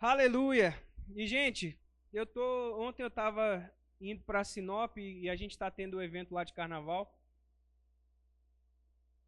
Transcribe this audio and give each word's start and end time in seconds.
Aleluia! 0.00 0.80
E, 1.16 1.26
gente, 1.26 1.76
eu 2.12 2.24
tô. 2.24 2.80
Ontem 2.80 3.02
eu 3.02 3.08
estava 3.08 3.68
indo 4.00 4.22
para 4.22 4.44
Sinop 4.44 4.96
e 4.96 5.28
a 5.28 5.34
gente 5.34 5.50
está 5.50 5.72
tendo 5.72 5.94
o 5.94 5.96
um 5.96 6.00
evento 6.00 6.32
lá 6.32 6.44
de 6.44 6.52
carnaval. 6.52 7.12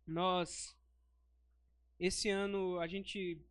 Nós. 0.07 0.79
Esse 1.99 2.29
ano 2.31 2.79
a 2.79 2.87
gente. 2.87 3.45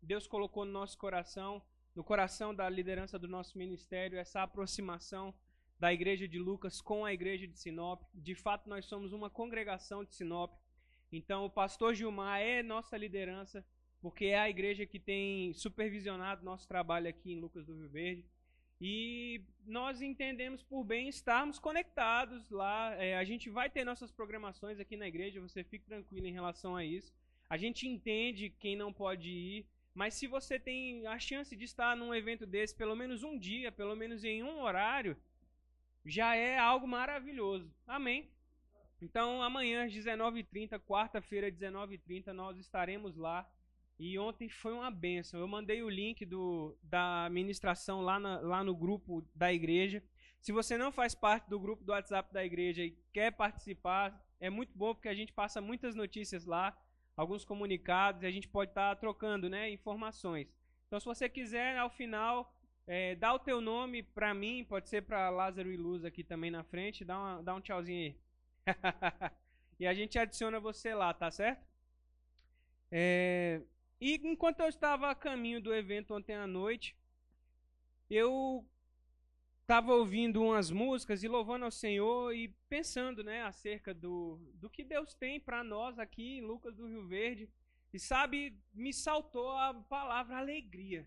Deus 0.00 0.26
colocou 0.26 0.64
no 0.64 0.72
nosso 0.72 0.96
coração, 0.96 1.62
no 1.94 2.02
coração 2.02 2.54
da 2.54 2.70
liderança 2.70 3.18
do 3.18 3.28
nosso 3.28 3.58
ministério, 3.58 4.18
essa 4.18 4.42
aproximação 4.42 5.34
da 5.78 5.92
igreja 5.92 6.26
de 6.26 6.38
Lucas 6.38 6.80
com 6.80 7.04
a 7.04 7.12
igreja 7.12 7.46
de 7.46 7.58
Sinop. 7.58 8.00
De 8.14 8.34
fato, 8.34 8.66
nós 8.66 8.86
somos 8.86 9.12
uma 9.12 9.28
congregação 9.28 10.02
de 10.02 10.14
Sinop. 10.14 10.54
Então, 11.12 11.44
o 11.44 11.50
pastor 11.50 11.94
Gilmar 11.94 12.40
é 12.40 12.62
nossa 12.62 12.96
liderança 12.96 13.62
porque 14.02 14.26
é 14.26 14.38
a 14.38 14.50
igreja 14.50 14.84
que 14.84 14.98
tem 14.98 15.54
supervisionado 15.54 16.44
nosso 16.44 16.66
trabalho 16.66 17.08
aqui 17.08 17.32
em 17.32 17.40
Lucas 17.40 17.64
do 17.64 17.74
Rio 17.74 17.88
Verde. 17.88 18.26
E 18.80 19.40
nós 19.64 20.02
entendemos 20.02 20.60
por 20.60 20.82
bem 20.82 21.08
estarmos 21.08 21.60
conectados 21.60 22.50
lá. 22.50 22.92
É, 22.96 23.16
a 23.16 23.22
gente 23.22 23.48
vai 23.48 23.70
ter 23.70 23.84
nossas 23.84 24.10
programações 24.10 24.80
aqui 24.80 24.96
na 24.96 25.06
igreja, 25.06 25.40
você 25.40 25.62
fique 25.62 25.86
tranquilo 25.86 26.26
em 26.26 26.32
relação 26.32 26.74
a 26.74 26.84
isso. 26.84 27.14
A 27.48 27.56
gente 27.56 27.86
entende 27.86 28.50
quem 28.58 28.74
não 28.74 28.92
pode 28.92 29.30
ir, 29.30 29.66
mas 29.94 30.14
se 30.14 30.26
você 30.26 30.58
tem 30.58 31.06
a 31.06 31.16
chance 31.20 31.54
de 31.54 31.64
estar 31.64 31.96
num 31.96 32.12
evento 32.12 32.44
desse, 32.44 32.74
pelo 32.74 32.96
menos 32.96 33.22
um 33.22 33.38
dia, 33.38 33.70
pelo 33.70 33.94
menos 33.94 34.24
em 34.24 34.42
um 34.42 34.62
horário, 34.62 35.16
já 36.04 36.34
é 36.34 36.58
algo 36.58 36.88
maravilhoso. 36.88 37.72
Amém? 37.86 38.28
Então, 39.00 39.40
amanhã 39.42 39.84
às 39.84 39.92
19h30, 39.92 40.80
quarta-feira, 40.80 41.52
19h30, 41.52 42.32
nós 42.32 42.58
estaremos 42.58 43.16
lá 43.16 43.48
e 44.04 44.18
ontem 44.18 44.48
foi 44.48 44.72
uma 44.72 44.90
benção. 44.90 45.38
Eu 45.38 45.46
mandei 45.46 45.80
o 45.80 45.88
link 45.88 46.26
do, 46.26 46.76
da 46.82 47.28
ministração 47.30 48.00
lá, 48.00 48.18
na, 48.18 48.40
lá 48.40 48.64
no 48.64 48.74
grupo 48.74 49.24
da 49.32 49.52
igreja. 49.52 50.02
Se 50.40 50.50
você 50.50 50.76
não 50.76 50.90
faz 50.90 51.14
parte 51.14 51.48
do 51.48 51.60
grupo 51.60 51.84
do 51.84 51.92
WhatsApp 51.92 52.34
da 52.34 52.44
igreja 52.44 52.82
e 52.82 52.98
quer 53.12 53.30
participar, 53.30 54.20
é 54.40 54.50
muito 54.50 54.76
bom 54.76 54.92
porque 54.92 55.08
a 55.08 55.14
gente 55.14 55.32
passa 55.32 55.60
muitas 55.60 55.94
notícias 55.94 56.44
lá, 56.44 56.76
alguns 57.16 57.44
comunicados, 57.44 58.24
e 58.24 58.26
a 58.26 58.30
gente 58.32 58.48
pode 58.48 58.72
estar 58.72 58.92
tá 58.92 59.00
trocando 59.00 59.48
né, 59.48 59.70
informações. 59.70 60.52
Então, 60.88 60.98
se 60.98 61.06
você 61.06 61.28
quiser, 61.28 61.78
ao 61.78 61.88
final, 61.88 62.52
é, 62.88 63.14
dá 63.14 63.32
o 63.32 63.38
teu 63.38 63.60
nome 63.60 64.02
para 64.02 64.34
mim, 64.34 64.66
pode 64.68 64.88
ser 64.88 65.02
para 65.02 65.30
Lázaro 65.30 65.70
e 65.70 65.76
Luz 65.76 66.04
aqui 66.04 66.24
também 66.24 66.50
na 66.50 66.64
frente, 66.64 67.04
dá, 67.04 67.16
uma, 67.16 67.42
dá 67.44 67.54
um 67.54 67.60
tchauzinho 67.60 68.00
aí. 68.00 68.16
e 69.78 69.86
a 69.86 69.94
gente 69.94 70.18
adiciona 70.18 70.58
você 70.58 70.92
lá, 70.92 71.14
tá 71.14 71.30
certo? 71.30 71.64
É, 72.90 73.62
e 74.04 74.20
enquanto 74.24 74.58
eu 74.58 74.66
estava 74.66 75.08
a 75.08 75.14
caminho 75.14 75.60
do 75.60 75.72
evento 75.72 76.12
ontem 76.12 76.34
à 76.34 76.44
noite, 76.44 76.96
eu 78.10 78.66
estava 79.60 79.94
ouvindo 79.94 80.42
umas 80.42 80.72
músicas 80.72 81.22
e 81.22 81.28
louvando 81.28 81.66
ao 81.66 81.70
Senhor 81.70 82.34
e 82.34 82.48
pensando, 82.68 83.22
né, 83.22 83.44
acerca 83.44 83.94
do, 83.94 84.40
do 84.54 84.68
que 84.68 84.82
Deus 84.82 85.14
tem 85.14 85.38
para 85.38 85.62
nós 85.62 86.00
aqui 86.00 86.38
em 86.38 86.40
Lucas 86.40 86.74
do 86.74 86.88
Rio 86.88 87.06
Verde. 87.06 87.48
E 87.92 87.98
sabe, 88.00 88.58
me 88.74 88.92
saltou 88.92 89.52
a 89.52 89.72
palavra 89.72 90.36
alegria. 90.36 91.06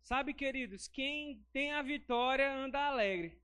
Sabe, 0.00 0.32
queridos, 0.32 0.88
quem 0.88 1.44
tem 1.52 1.72
a 1.72 1.82
vitória 1.82 2.56
anda 2.56 2.86
alegre. 2.86 3.38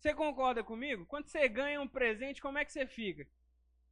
Você 0.00 0.12
concorda 0.12 0.64
comigo? 0.64 1.06
Quando 1.06 1.28
você 1.28 1.48
ganha 1.48 1.80
um 1.80 1.86
presente, 1.86 2.42
como 2.42 2.58
é 2.58 2.64
que 2.64 2.72
você 2.72 2.84
fica? 2.84 3.28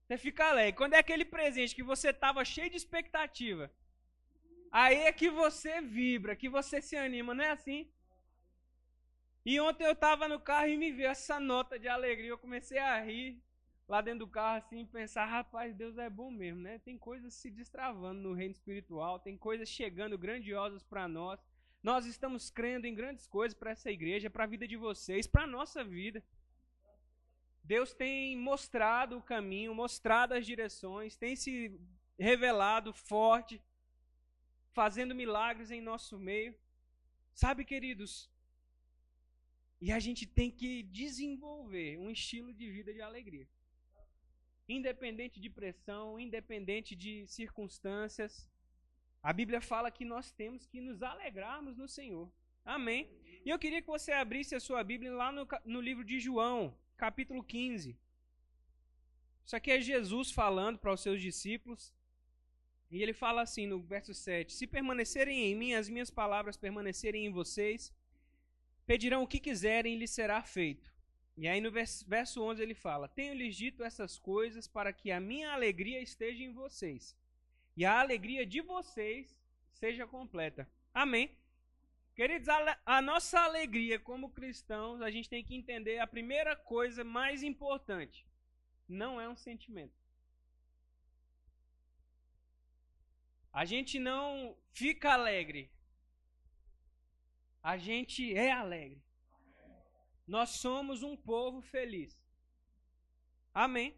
Você 0.06 0.18
fica 0.18 0.48
alegre. 0.48 0.76
Quando 0.76 0.94
é 0.94 0.98
aquele 0.98 1.24
presente 1.24 1.74
que 1.74 1.82
você 1.82 2.10
estava 2.10 2.44
cheio 2.44 2.70
de 2.70 2.76
expectativa, 2.76 3.70
aí 4.70 4.98
é 5.02 5.12
que 5.12 5.30
você 5.30 5.80
vibra, 5.80 6.36
que 6.36 6.48
você 6.48 6.80
se 6.82 6.96
anima, 6.96 7.34
não 7.34 7.44
é 7.44 7.50
assim? 7.50 7.88
E 9.44 9.58
ontem 9.60 9.84
eu 9.84 9.92
estava 9.92 10.28
no 10.28 10.38
carro 10.38 10.68
e 10.68 10.76
me 10.76 10.92
veio 10.92 11.08
essa 11.08 11.40
nota 11.40 11.78
de 11.78 11.88
alegria. 11.88 12.30
Eu 12.30 12.38
comecei 12.38 12.78
a 12.78 13.00
rir 13.00 13.42
lá 13.88 14.00
dentro 14.00 14.20
do 14.20 14.28
carro 14.28 14.58
assim, 14.58 14.86
pensar, 14.86 15.26
rapaz, 15.26 15.74
Deus 15.74 15.98
é 15.98 16.08
bom 16.08 16.30
mesmo, 16.30 16.62
né? 16.62 16.78
Tem 16.78 16.96
coisas 16.96 17.34
se 17.34 17.50
destravando 17.50 18.20
no 18.20 18.32
reino 18.32 18.52
espiritual, 18.52 19.18
tem 19.18 19.36
coisas 19.36 19.68
chegando 19.68 20.16
grandiosas 20.16 20.82
para 20.82 21.08
nós. 21.08 21.40
Nós 21.82 22.06
estamos 22.06 22.48
crendo 22.48 22.86
em 22.86 22.94
grandes 22.94 23.26
coisas 23.26 23.58
para 23.58 23.72
essa 23.72 23.90
igreja, 23.90 24.30
para 24.30 24.44
a 24.44 24.46
vida 24.46 24.68
de 24.68 24.76
vocês, 24.76 25.26
para 25.26 25.42
a 25.42 25.46
nossa 25.46 25.82
vida. 25.82 26.22
Deus 27.62 27.94
tem 27.94 28.36
mostrado 28.36 29.16
o 29.16 29.22
caminho, 29.22 29.74
mostrado 29.74 30.34
as 30.34 30.44
direções, 30.44 31.16
tem 31.16 31.36
se 31.36 31.80
revelado 32.18 32.92
forte, 32.92 33.62
fazendo 34.72 35.14
milagres 35.14 35.70
em 35.70 35.80
nosso 35.80 36.18
meio. 36.18 36.54
Sabe, 37.32 37.64
queridos? 37.64 38.30
E 39.80 39.90
a 39.90 39.98
gente 39.98 40.26
tem 40.26 40.50
que 40.50 40.82
desenvolver 40.84 41.98
um 41.98 42.10
estilo 42.10 42.52
de 42.52 42.70
vida 42.70 42.92
de 42.92 43.00
alegria. 43.00 43.48
Independente 44.68 45.40
de 45.40 45.50
pressão, 45.50 46.18
independente 46.18 46.94
de 46.94 47.26
circunstâncias, 47.26 48.48
a 49.22 49.32
Bíblia 49.32 49.60
fala 49.60 49.90
que 49.90 50.04
nós 50.04 50.32
temos 50.32 50.66
que 50.66 50.80
nos 50.80 51.02
alegrarmos 51.02 51.76
no 51.76 51.88
Senhor. 51.88 52.30
Amém? 52.64 53.08
E 53.44 53.50
eu 53.50 53.58
queria 53.58 53.80
que 53.80 53.88
você 53.88 54.12
abrisse 54.12 54.54
a 54.54 54.60
sua 54.60 54.82
Bíblia 54.84 55.12
lá 55.12 55.32
no, 55.32 55.46
no 55.64 55.80
livro 55.80 56.04
de 56.04 56.20
João, 56.20 56.76
capítulo 57.04 57.42
15. 57.42 57.98
Isso 59.44 59.56
aqui 59.56 59.72
é 59.72 59.80
Jesus 59.80 60.30
falando 60.30 60.78
para 60.78 60.92
os 60.92 61.00
seus 61.00 61.20
discípulos. 61.20 61.92
E 62.92 63.02
ele 63.02 63.12
fala 63.12 63.42
assim 63.42 63.66
no 63.66 63.80
verso 63.80 64.14
7: 64.14 64.52
Se 64.52 64.68
permanecerem 64.68 65.36
em 65.46 65.56
mim, 65.56 65.74
as 65.74 65.88
minhas 65.88 66.10
palavras 66.10 66.56
permanecerem 66.56 67.26
em 67.26 67.32
vocês, 67.32 67.92
pedirão 68.86 69.24
o 69.24 69.26
que 69.26 69.40
quiserem 69.40 69.94
e 69.94 69.98
lhes 69.98 70.12
será 70.12 70.40
feito. 70.44 70.94
E 71.36 71.48
aí 71.48 71.60
no 71.60 71.72
verso 71.72 72.40
11 72.40 72.62
ele 72.62 72.74
fala: 72.74 73.08
Tenho-lhes 73.08 73.56
dito 73.56 73.82
essas 73.82 74.16
coisas 74.16 74.68
para 74.68 74.92
que 74.92 75.10
a 75.10 75.18
minha 75.18 75.50
alegria 75.50 76.00
esteja 76.00 76.44
em 76.44 76.52
vocês 76.52 77.16
e 77.76 77.84
a 77.84 77.98
alegria 77.98 78.46
de 78.46 78.60
vocês 78.60 79.36
seja 79.72 80.06
completa. 80.06 80.70
Amém. 80.94 81.36
Queridos, 82.14 82.48
a, 82.48 82.78
a, 82.84 83.02
nossa 83.02 83.40
alegria 83.40 83.98
como 83.98 84.30
cristãos, 84.30 85.00
a 85.00 85.10
gente 85.10 85.30
tem 85.30 85.42
que 85.42 85.54
entender 85.54 85.98
a 85.98 86.06
primeira 86.06 86.54
coisa 86.54 87.02
mais 87.02 87.42
importante: 87.42 88.26
não 88.88 89.20
é 89.20 89.28
um 89.28 89.36
sentimento. 89.36 89.94
A 93.52 93.64
gente 93.64 93.98
não 93.98 94.56
fica 94.72 95.12
alegre. 95.12 95.70
A 97.62 97.76
gente 97.76 98.34
é 98.34 98.50
alegre. 98.50 99.02
Nós 100.26 100.50
somos 100.50 101.02
um 101.02 101.16
povo 101.16 101.60
feliz. 101.60 102.18
Amém? 103.52 103.94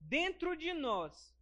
Dentro 0.00 0.56
de 0.56 0.72
nós, 0.72 1.34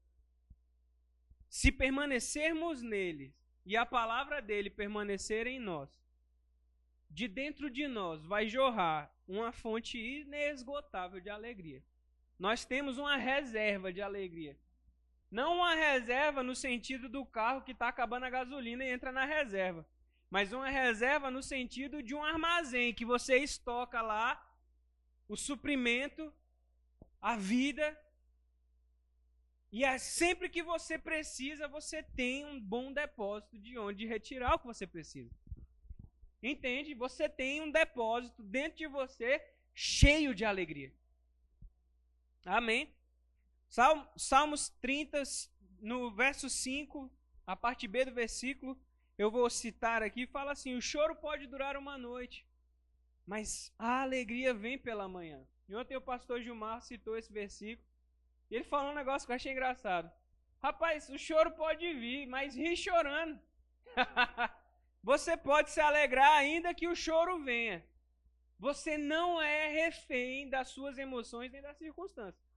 se 1.48 1.70
permanecermos 1.70 2.80
nele, 2.80 3.34
e 3.64 3.76
a 3.76 3.84
palavra 3.84 4.40
dele 4.40 4.70
permanecer 4.70 5.46
em 5.46 5.58
nós, 5.58 5.88
de 7.10 7.26
dentro 7.26 7.70
de 7.70 7.86
nós 7.86 8.24
vai 8.24 8.48
jorrar 8.48 9.12
uma 9.26 9.52
fonte 9.52 9.98
inesgotável 9.98 11.20
de 11.20 11.28
alegria. 11.28 11.82
Nós 12.38 12.64
temos 12.64 12.98
uma 12.98 13.16
reserva 13.16 13.92
de 13.92 14.00
alegria. 14.00 14.56
Não 15.30 15.56
uma 15.56 15.74
reserva 15.74 16.42
no 16.42 16.56
sentido 16.56 17.08
do 17.08 17.24
carro 17.24 17.62
que 17.62 17.72
está 17.72 17.88
acabando 17.88 18.24
a 18.24 18.30
gasolina 18.30 18.84
e 18.84 18.90
entra 18.90 19.12
na 19.12 19.24
reserva. 19.24 19.86
Mas 20.28 20.52
uma 20.52 20.68
reserva 20.68 21.30
no 21.30 21.42
sentido 21.42 22.02
de 22.02 22.14
um 22.14 22.22
armazém 22.22 22.94
que 22.94 23.04
você 23.04 23.38
estoca 23.38 24.00
lá 24.00 24.44
o 25.28 25.36
suprimento, 25.36 26.32
a 27.20 27.36
vida 27.36 27.96
e 29.72 29.84
é 29.84 29.98
sempre 29.98 30.48
que 30.48 30.62
você 30.62 30.98
precisa, 30.98 31.68
você 31.68 32.02
tem 32.02 32.44
um 32.44 32.60
bom 32.60 32.92
depósito 32.92 33.58
de 33.58 33.78
onde 33.78 34.06
retirar 34.06 34.54
o 34.54 34.58
que 34.58 34.66
você 34.66 34.86
precisa. 34.86 35.30
Entende? 36.42 36.94
Você 36.94 37.28
tem 37.28 37.60
um 37.60 37.70
depósito 37.70 38.42
dentro 38.42 38.78
de 38.78 38.86
você 38.88 39.40
cheio 39.74 40.34
de 40.34 40.44
alegria. 40.44 40.92
Amém? 42.44 42.92
Salmos 44.16 44.70
30, 44.80 45.22
no 45.80 46.10
verso 46.10 46.50
5, 46.50 47.10
a 47.46 47.54
parte 47.54 47.86
B 47.86 48.04
do 48.04 48.12
versículo, 48.12 48.76
eu 49.16 49.30
vou 49.30 49.48
citar 49.50 50.02
aqui, 50.02 50.26
fala 50.26 50.52
assim: 50.52 50.74
O 50.74 50.82
choro 50.82 51.14
pode 51.14 51.46
durar 51.46 51.76
uma 51.76 51.96
noite, 51.96 52.44
mas 53.26 53.72
a 53.78 54.02
alegria 54.02 54.52
vem 54.52 54.78
pela 54.78 55.06
manhã. 55.06 55.46
E 55.68 55.74
ontem 55.76 55.96
o 55.96 56.00
pastor 56.00 56.42
Gilmar 56.42 56.82
citou 56.82 57.16
esse 57.16 57.32
versículo. 57.32 57.86
E 58.50 58.56
ele 58.56 58.64
falou 58.64 58.90
um 58.92 58.94
negócio 58.94 59.26
que 59.26 59.32
eu 59.32 59.36
achei 59.36 59.52
engraçado. 59.52 60.10
Rapaz, 60.62 61.08
o 61.08 61.18
choro 61.18 61.50
pode 61.52 61.92
vir, 61.94 62.26
mas 62.26 62.54
ri 62.54 62.76
chorando. 62.76 63.40
Você 65.02 65.36
pode 65.36 65.70
se 65.70 65.80
alegrar 65.80 66.32
ainda 66.32 66.74
que 66.74 66.86
o 66.88 66.94
choro 66.94 67.42
venha. 67.42 67.84
Você 68.58 68.98
não 68.98 69.40
é 69.40 69.68
refém 69.68 70.48
das 70.50 70.68
suas 70.68 70.98
emoções 70.98 71.50
nem 71.50 71.62
das 71.62 71.78
circunstâncias. 71.78 72.50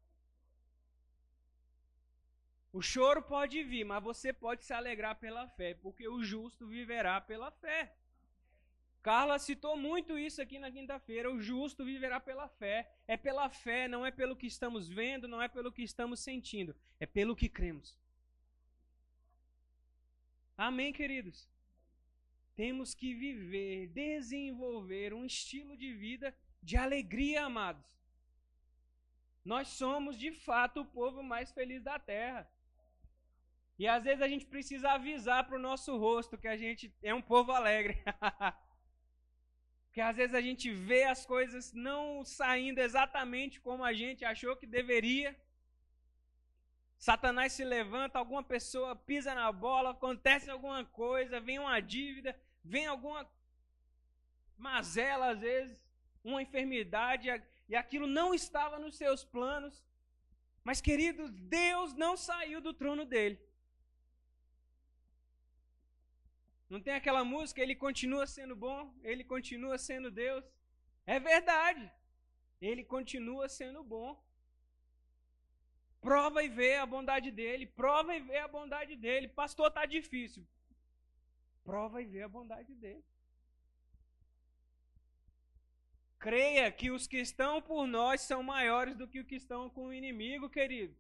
O 2.73 2.81
choro 2.81 3.21
pode 3.21 3.63
vir, 3.63 3.85
mas 3.85 4.03
você 4.03 4.33
pode 4.33 4.65
se 4.65 4.73
alegrar 4.73 5.15
pela 5.15 5.47
fé, 5.47 5.75
porque 5.75 6.07
o 6.07 6.23
justo 6.23 6.67
viverá 6.67 7.21
pela 7.21 7.51
fé. 7.51 7.95
Carla 9.03 9.37
citou 9.37 9.75
muito 9.75 10.17
isso 10.17 10.41
aqui 10.41 10.57
na 10.57 10.71
quinta-feira. 10.71 11.29
O 11.29 11.41
justo 11.41 11.83
viverá 11.83 12.21
pela 12.21 12.47
fé. 12.47 12.89
É 13.05 13.17
pela 13.17 13.49
fé, 13.49 13.85
não 13.85 14.05
é 14.05 14.11
pelo 14.11 14.35
que 14.35 14.47
estamos 14.47 14.87
vendo, 14.87 15.27
não 15.27 15.41
é 15.41 15.49
pelo 15.49 15.73
que 15.73 15.83
estamos 15.83 16.21
sentindo, 16.21 16.73
é 17.01 17.05
pelo 17.05 17.35
que 17.35 17.49
cremos. 17.49 17.99
Amém, 20.55 20.93
queridos? 20.93 21.49
Temos 22.55 22.93
que 22.93 23.13
viver, 23.13 23.87
desenvolver 23.87 25.13
um 25.13 25.25
estilo 25.25 25.75
de 25.75 25.93
vida 25.93 26.33
de 26.61 26.77
alegria, 26.77 27.43
amados. 27.43 27.85
Nós 29.43 29.67
somos, 29.67 30.17
de 30.17 30.31
fato, 30.31 30.79
o 30.79 30.85
povo 30.85 31.21
mais 31.21 31.51
feliz 31.51 31.83
da 31.83 31.99
terra. 31.99 32.49
E 33.77 33.85
às 33.85 34.03
vezes 34.05 34.21
a 34.21 34.29
gente 34.29 34.45
precisa 34.45 34.91
avisar 34.91 35.45
para 35.45 35.57
o 35.57 35.65
nosso 35.69 35.97
rosto 35.97 36.37
que 36.37 36.47
a 36.47 36.55
gente 36.55 36.93
é 37.01 37.13
um 37.13 37.21
povo 37.21 37.51
alegre. 37.51 37.97
Porque 39.93 40.01
às 40.01 40.15
vezes 40.17 40.33
a 40.33 40.41
gente 40.41 40.71
vê 40.71 41.03
as 41.03 41.23
coisas 41.23 41.71
não 41.71 42.25
saindo 42.25 42.79
exatamente 42.79 43.61
como 43.61 43.83
a 43.83 43.93
gente 43.93 44.25
achou 44.25 44.55
que 44.55 44.65
deveria. 44.65 45.39
Satanás 46.97 47.53
se 47.53 47.63
levanta, 47.63 48.17
alguma 48.17 48.41
pessoa 48.41 48.95
pisa 48.95 49.35
na 49.35 49.51
bola, 49.51 49.91
acontece 49.91 50.49
alguma 50.49 50.83
coisa, 50.83 51.39
vem 51.39 51.59
uma 51.59 51.79
dívida, 51.79 52.35
vem 52.63 52.87
alguma 52.87 53.29
mazela 54.57 55.29
às 55.29 55.39
vezes, 55.41 55.79
uma 56.23 56.41
enfermidade, 56.41 57.29
e 57.69 57.75
aquilo 57.75 58.07
não 58.07 58.33
estava 58.33 58.79
nos 58.79 58.97
seus 58.97 59.23
planos. 59.23 59.85
Mas, 60.63 60.81
queridos, 60.81 61.29
Deus 61.29 61.93
não 61.93 62.17
saiu 62.17 62.59
do 62.59 62.73
trono 62.73 63.05
dele. 63.05 63.39
Não 66.73 66.81
tem 66.81 66.95
aquela 66.95 67.23
música, 67.23 67.61
ele 67.61 67.75
continua 67.75 68.25
sendo 68.25 68.55
bom, 68.55 68.91
ele 69.03 69.23
continua 69.23 69.77
sendo 69.77 70.09
Deus. 70.09 70.43
É 71.05 71.19
verdade. 71.19 71.83
Ele 72.59 72.83
continua 72.83 73.47
sendo 73.47 73.83
bom. 73.83 74.09
Prova 76.01 76.43
e 76.43 76.49
vê 76.49 76.77
a 76.77 76.87
bondade 76.93 77.29
dele, 77.29 77.67
prova 77.67 78.15
e 78.15 78.21
vê 78.29 78.39
a 78.39 78.47
bondade 78.47 78.95
dele. 78.95 79.27
Pastor, 79.27 79.69
tá 79.69 79.85
difícil. 79.85 80.43
Prova 81.63 82.01
e 82.01 82.05
vê 82.05 82.23
a 82.23 82.27
bondade 82.27 82.73
dele. 82.73 83.05
Creia 86.17 86.71
que 86.71 86.89
os 86.89 87.05
que 87.05 87.19
estão 87.19 87.61
por 87.61 87.85
nós 87.85 88.21
são 88.21 88.41
maiores 88.41 88.95
do 88.97 89.07
que 89.07 89.19
os 89.19 89.27
que 89.27 89.35
estão 89.35 89.69
com 89.69 89.85
o 89.85 89.93
inimigo, 89.93 90.49
querido. 90.49 90.97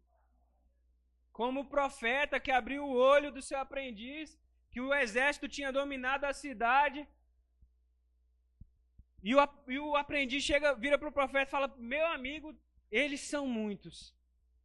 Como 1.31 1.61
o 1.61 1.69
profeta 1.77 2.39
que 2.39 2.51
abriu 2.51 2.85
o 2.85 2.95
olho 2.95 3.31
do 3.31 3.41
seu 3.41 3.57
aprendiz 3.57 4.39
que 4.73 4.81
o 4.81 4.91
exército 4.91 5.47
tinha 5.47 5.71
dominado 5.71 6.25
a 6.25 6.33
cidade. 6.33 7.07
E 9.21 9.35
o, 9.35 9.39
e 9.67 9.77
o 9.77 9.95
aprendiz 9.95 10.43
chega, 10.43 10.73
vira 10.73 10.97
para 10.97 11.09
o 11.09 11.17
profeta 11.19 11.47
e 11.47 11.51
fala: 11.51 11.67
Meu 11.77 12.05
amigo, 12.07 12.57
eles 12.91 13.21
são 13.21 13.45
muitos. 13.45 14.13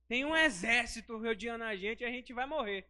Tem 0.09 0.25
um 0.25 0.35
exército 0.35 1.19
rodeando 1.19 1.65
a 1.65 1.77
gente 1.77 2.01
e 2.01 2.07
a 2.07 2.11
gente 2.11 2.33
vai 2.33 2.47
morrer. 2.47 2.89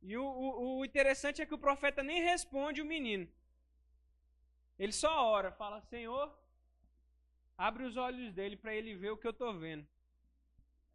E 0.00 0.16
o, 0.16 0.24
o, 0.24 0.78
o, 0.78 0.84
interessante 0.84 1.42
é 1.42 1.46
que 1.46 1.54
o 1.54 1.64
profeta 1.66 2.02
nem 2.02 2.22
responde 2.22 2.80
o 2.80 2.86
menino. 2.86 3.28
Ele 4.78 4.92
só 4.92 5.12
ora, 5.26 5.52
fala: 5.52 5.82
Senhor, 5.82 6.26
abre 7.58 7.84
os 7.84 7.98
olhos 7.98 8.32
dele 8.32 8.56
para 8.56 8.74
ele 8.74 8.94
ver 8.94 9.10
o 9.10 9.18
que 9.18 9.26
eu 9.26 9.32
estou 9.32 9.52
vendo. 9.58 9.86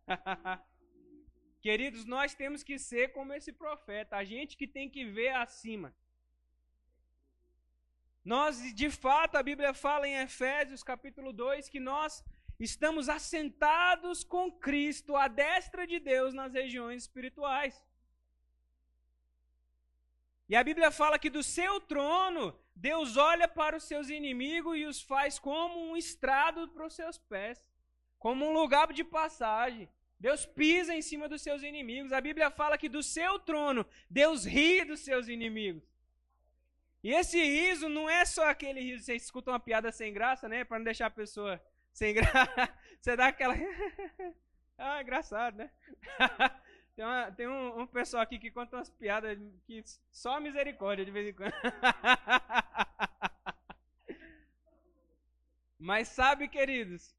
Queridos, 1.66 2.04
nós 2.04 2.36
temos 2.40 2.62
que 2.68 2.78
ser 2.78 3.14
como 3.14 3.32
esse 3.32 3.52
profeta, 3.54 4.18
a 4.18 4.24
gente 4.32 4.58
que 4.60 4.68
tem 4.68 4.90
que 4.90 5.04
ver 5.18 5.30
acima. 5.44 5.90
Nós, 8.34 8.58
de 8.82 8.90
fato, 9.04 9.38
a 9.38 9.44
Bíblia 9.50 9.74
fala 9.74 10.06
em 10.06 10.18
Efésios 10.28 10.84
capítulo 10.84 11.32
2 11.32 11.70
que 11.70 11.80
nós 11.80 12.22
estamos 12.60 13.08
assentados 13.08 14.26
com 14.26 14.52
Cristo 14.52 15.16
à 15.16 15.30
destra 15.30 15.88
de 15.88 16.02
Deus 16.02 16.34
nas 16.34 16.52
regiões 16.52 17.04
espirituais. 17.04 17.82
E 20.50 20.58
a 20.58 20.64
Bíblia 20.70 20.92
fala 20.92 21.18
que 21.18 21.30
do 21.30 21.44
seu 21.58 21.80
trono, 21.80 22.46
Deus 22.76 23.16
olha 23.16 23.48
para 23.48 23.78
os 23.78 23.86
seus 23.86 24.10
inimigos 24.10 24.78
e 24.78 24.86
os 24.86 25.02
faz 25.02 25.40
como 25.40 25.80
um 25.80 25.96
estrado 25.96 26.68
para 26.74 26.86
os 26.86 26.94
seus 26.94 27.18
pés, 27.18 27.58
como 28.20 28.46
um 28.46 28.52
lugar 28.52 28.92
de 28.92 29.06
passagem. 29.06 29.88
Deus 30.24 30.46
pisa 30.46 30.96
em 30.96 31.02
cima 31.02 31.28
dos 31.28 31.42
seus 31.42 31.64
inimigos. 31.64 32.14
A 32.14 32.22
Bíblia 32.22 32.50
fala 32.50 32.78
que 32.78 32.88
do 32.88 33.04
seu 33.04 33.38
trono, 33.40 33.86
Deus 34.10 34.46
ri 34.46 34.86
dos 34.86 35.02
seus 35.02 35.28
inimigos. 35.28 35.84
E 37.04 37.14
esse 37.14 37.44
riso 37.44 37.90
não 37.90 38.10
é 38.10 38.24
só 38.24 38.48
aquele 38.48 38.80
riso, 38.80 39.04
você 39.04 39.16
escuta 39.16 39.52
uma 39.52 39.60
piada 39.60 39.92
sem 39.92 40.14
graça, 40.14 40.48
né? 40.48 40.64
Para 40.64 40.80
não 40.80 40.86
deixar 40.86 41.08
a 41.08 41.20
pessoa 41.22 41.62
sem 41.92 42.14
graça. 42.14 42.30
Você 43.02 43.18
dá 43.18 43.28
aquela. 43.28 43.54
ah, 44.78 45.02
engraçado, 45.02 45.58
né? 45.58 45.70
tem, 46.96 47.04
uma, 47.04 47.32
tem 47.34 47.46
um, 47.46 47.82
um, 47.82 47.86
pessoal 47.86 48.24
aqui 48.24 48.40
que 48.40 48.50
conta 48.50 48.78
umas 48.78 48.90
piadas 48.90 49.38
que 49.66 49.84
só 50.10 50.40
misericórdia 50.40 51.04
de 51.04 51.12
vez 51.12 51.28
em 51.28 51.34
quando. 51.34 51.54
Mas 55.78 56.08
sabe, 56.08 56.48
queridos, 56.48 57.14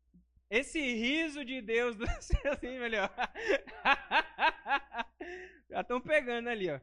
esse 0.59 0.81
riso 0.81 1.45
de 1.45 1.61
Deus 1.61 1.97
do 1.97 2.07
céu, 2.21 2.53
assim, 2.53 2.79
melhor. 2.79 3.11
Já 5.69 5.81
estão 5.81 6.01
pegando 6.01 6.49
ali, 6.49 6.71
ó. 6.71 6.81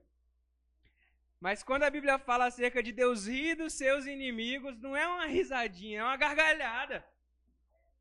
Mas 1.40 1.64
quando 1.64 1.84
a 1.84 1.90
Bíblia 1.90 2.20
fala 2.20 2.46
acerca 2.46 2.84
de 2.84 2.92
Deus 2.92 3.28
rir 3.28 3.56
dos 3.56 3.74
seus 3.74 4.06
inimigos, 4.06 4.80
não 4.80 4.96
é 4.96 5.08
uma 5.08 5.26
risadinha, 5.26 6.02
é 6.02 6.04
uma 6.04 6.18
gargalhada. 6.18 7.04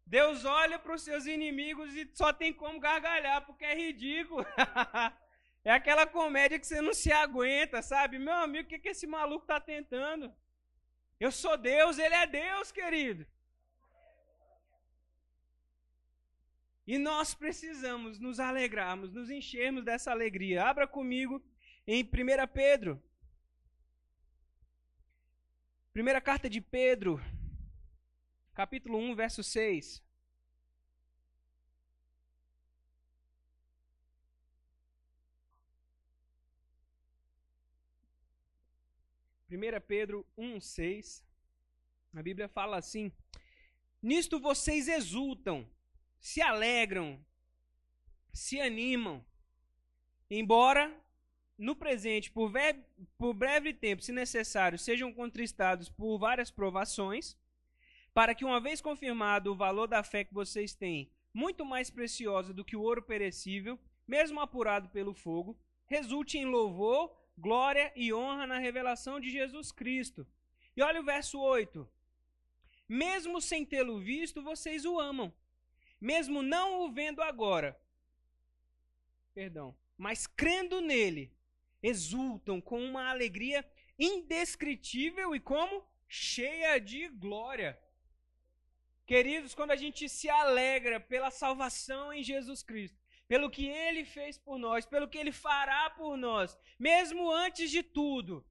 Deus 0.04 0.44
olha 0.44 0.78
para 0.78 0.94
os 0.94 1.02
seus 1.02 1.24
inimigos 1.24 1.94
e 1.94 2.10
só 2.12 2.32
tem 2.32 2.52
como 2.52 2.80
gargalhar, 2.80 3.46
porque 3.46 3.64
é 3.64 3.74
ridículo. 3.74 4.44
é 5.64 5.70
aquela 5.70 6.04
comédia 6.04 6.58
que 6.58 6.66
você 6.66 6.82
não 6.82 6.92
se 6.92 7.12
aguenta, 7.12 7.80
sabe? 7.80 8.18
Meu 8.18 8.34
amigo, 8.34 8.66
o 8.66 8.68
que, 8.68 8.78
que 8.78 8.88
esse 8.88 9.06
maluco 9.06 9.44
está 9.44 9.60
tentando? 9.60 10.34
Eu 11.18 11.30
sou 11.30 11.56
Deus, 11.56 11.98
ele 11.98 12.14
é 12.14 12.26
Deus, 12.26 12.72
querido. 12.72 13.24
E 16.90 16.98
nós 16.98 17.34
precisamos 17.34 18.18
nos 18.18 18.40
alegrarmos, 18.40 19.12
nos 19.12 19.30
enchermos 19.30 19.84
dessa 19.84 20.10
alegria. 20.10 20.64
Abra 20.64 20.88
comigo 20.88 21.40
em 21.86 22.02
1 22.02 22.08
Pedro. 22.52 23.00
Primeira 25.92 26.20
carta 26.20 26.50
de 26.50 26.60
Pedro, 26.60 27.22
capítulo 28.52 28.98
1, 28.98 29.14
verso 29.14 29.40
6. 29.40 30.02
Primeira 39.46 39.80
Pedro 39.80 40.26
1, 40.36 40.60
6. 40.60 41.24
A 42.16 42.20
Bíblia 42.20 42.48
fala 42.48 42.78
assim: 42.78 43.12
Nisto 44.02 44.40
vocês 44.40 44.88
exultam 44.88 45.70
se 46.20 46.42
alegram, 46.42 47.18
se 48.32 48.60
animam, 48.60 49.24
embora 50.30 50.94
no 51.56 51.74
presente, 51.74 52.30
por, 52.30 52.52
por 53.18 53.34
breve 53.34 53.72
tempo, 53.72 54.02
se 54.02 54.12
necessário, 54.12 54.78
sejam 54.78 55.12
contristados 55.12 55.88
por 55.88 56.18
várias 56.18 56.50
provações, 56.50 57.36
para 58.12 58.34
que, 58.34 58.44
uma 58.44 58.60
vez 58.60 58.80
confirmado 58.80 59.52
o 59.52 59.56
valor 59.56 59.86
da 59.86 60.02
fé 60.02 60.24
que 60.24 60.34
vocês 60.34 60.74
têm, 60.74 61.10
muito 61.32 61.64
mais 61.64 61.90
preciosa 61.90 62.52
do 62.52 62.64
que 62.64 62.76
o 62.76 62.82
ouro 62.82 63.02
perecível, 63.02 63.78
mesmo 64.06 64.40
apurado 64.40 64.88
pelo 64.90 65.14
fogo, 65.14 65.58
resulte 65.86 66.36
em 66.38 66.44
louvor, 66.44 67.14
glória 67.36 67.92
e 67.94 68.12
honra 68.12 68.46
na 68.46 68.58
revelação 68.58 69.20
de 69.20 69.30
Jesus 69.30 69.70
Cristo. 69.72 70.26
E 70.76 70.82
olha 70.82 71.00
o 71.00 71.04
verso 71.04 71.38
8. 71.40 71.88
Mesmo 72.88 73.40
sem 73.40 73.64
tê-lo 73.64 74.00
visto, 74.00 74.42
vocês 74.42 74.84
o 74.84 74.98
amam 74.98 75.32
mesmo 76.00 76.42
não 76.42 76.80
o 76.80 76.90
vendo 76.90 77.22
agora, 77.22 77.78
perdão, 79.34 79.76
mas 79.96 80.26
crendo 80.26 80.80
nele, 80.80 81.32
exultam 81.82 82.60
com 82.60 82.82
uma 82.82 83.10
alegria 83.10 83.68
indescritível 83.98 85.34
e 85.34 85.40
como 85.40 85.84
cheia 86.08 86.78
de 86.80 87.08
glória. 87.08 87.78
Queridos, 89.06 89.54
quando 89.54 89.72
a 89.72 89.76
gente 89.76 90.08
se 90.08 90.30
alegra 90.30 90.98
pela 91.00 91.30
salvação 91.30 92.12
em 92.12 92.22
Jesus 92.22 92.62
Cristo, 92.62 92.98
pelo 93.26 93.50
que 93.50 93.66
ele 93.66 94.04
fez 94.04 94.38
por 94.38 94.58
nós, 94.58 94.86
pelo 94.86 95.08
que 95.08 95.18
ele 95.18 95.32
fará 95.32 95.90
por 95.90 96.16
nós, 96.16 96.58
mesmo 96.78 97.30
antes 97.30 97.70
de 97.70 97.82
tudo, 97.82 98.44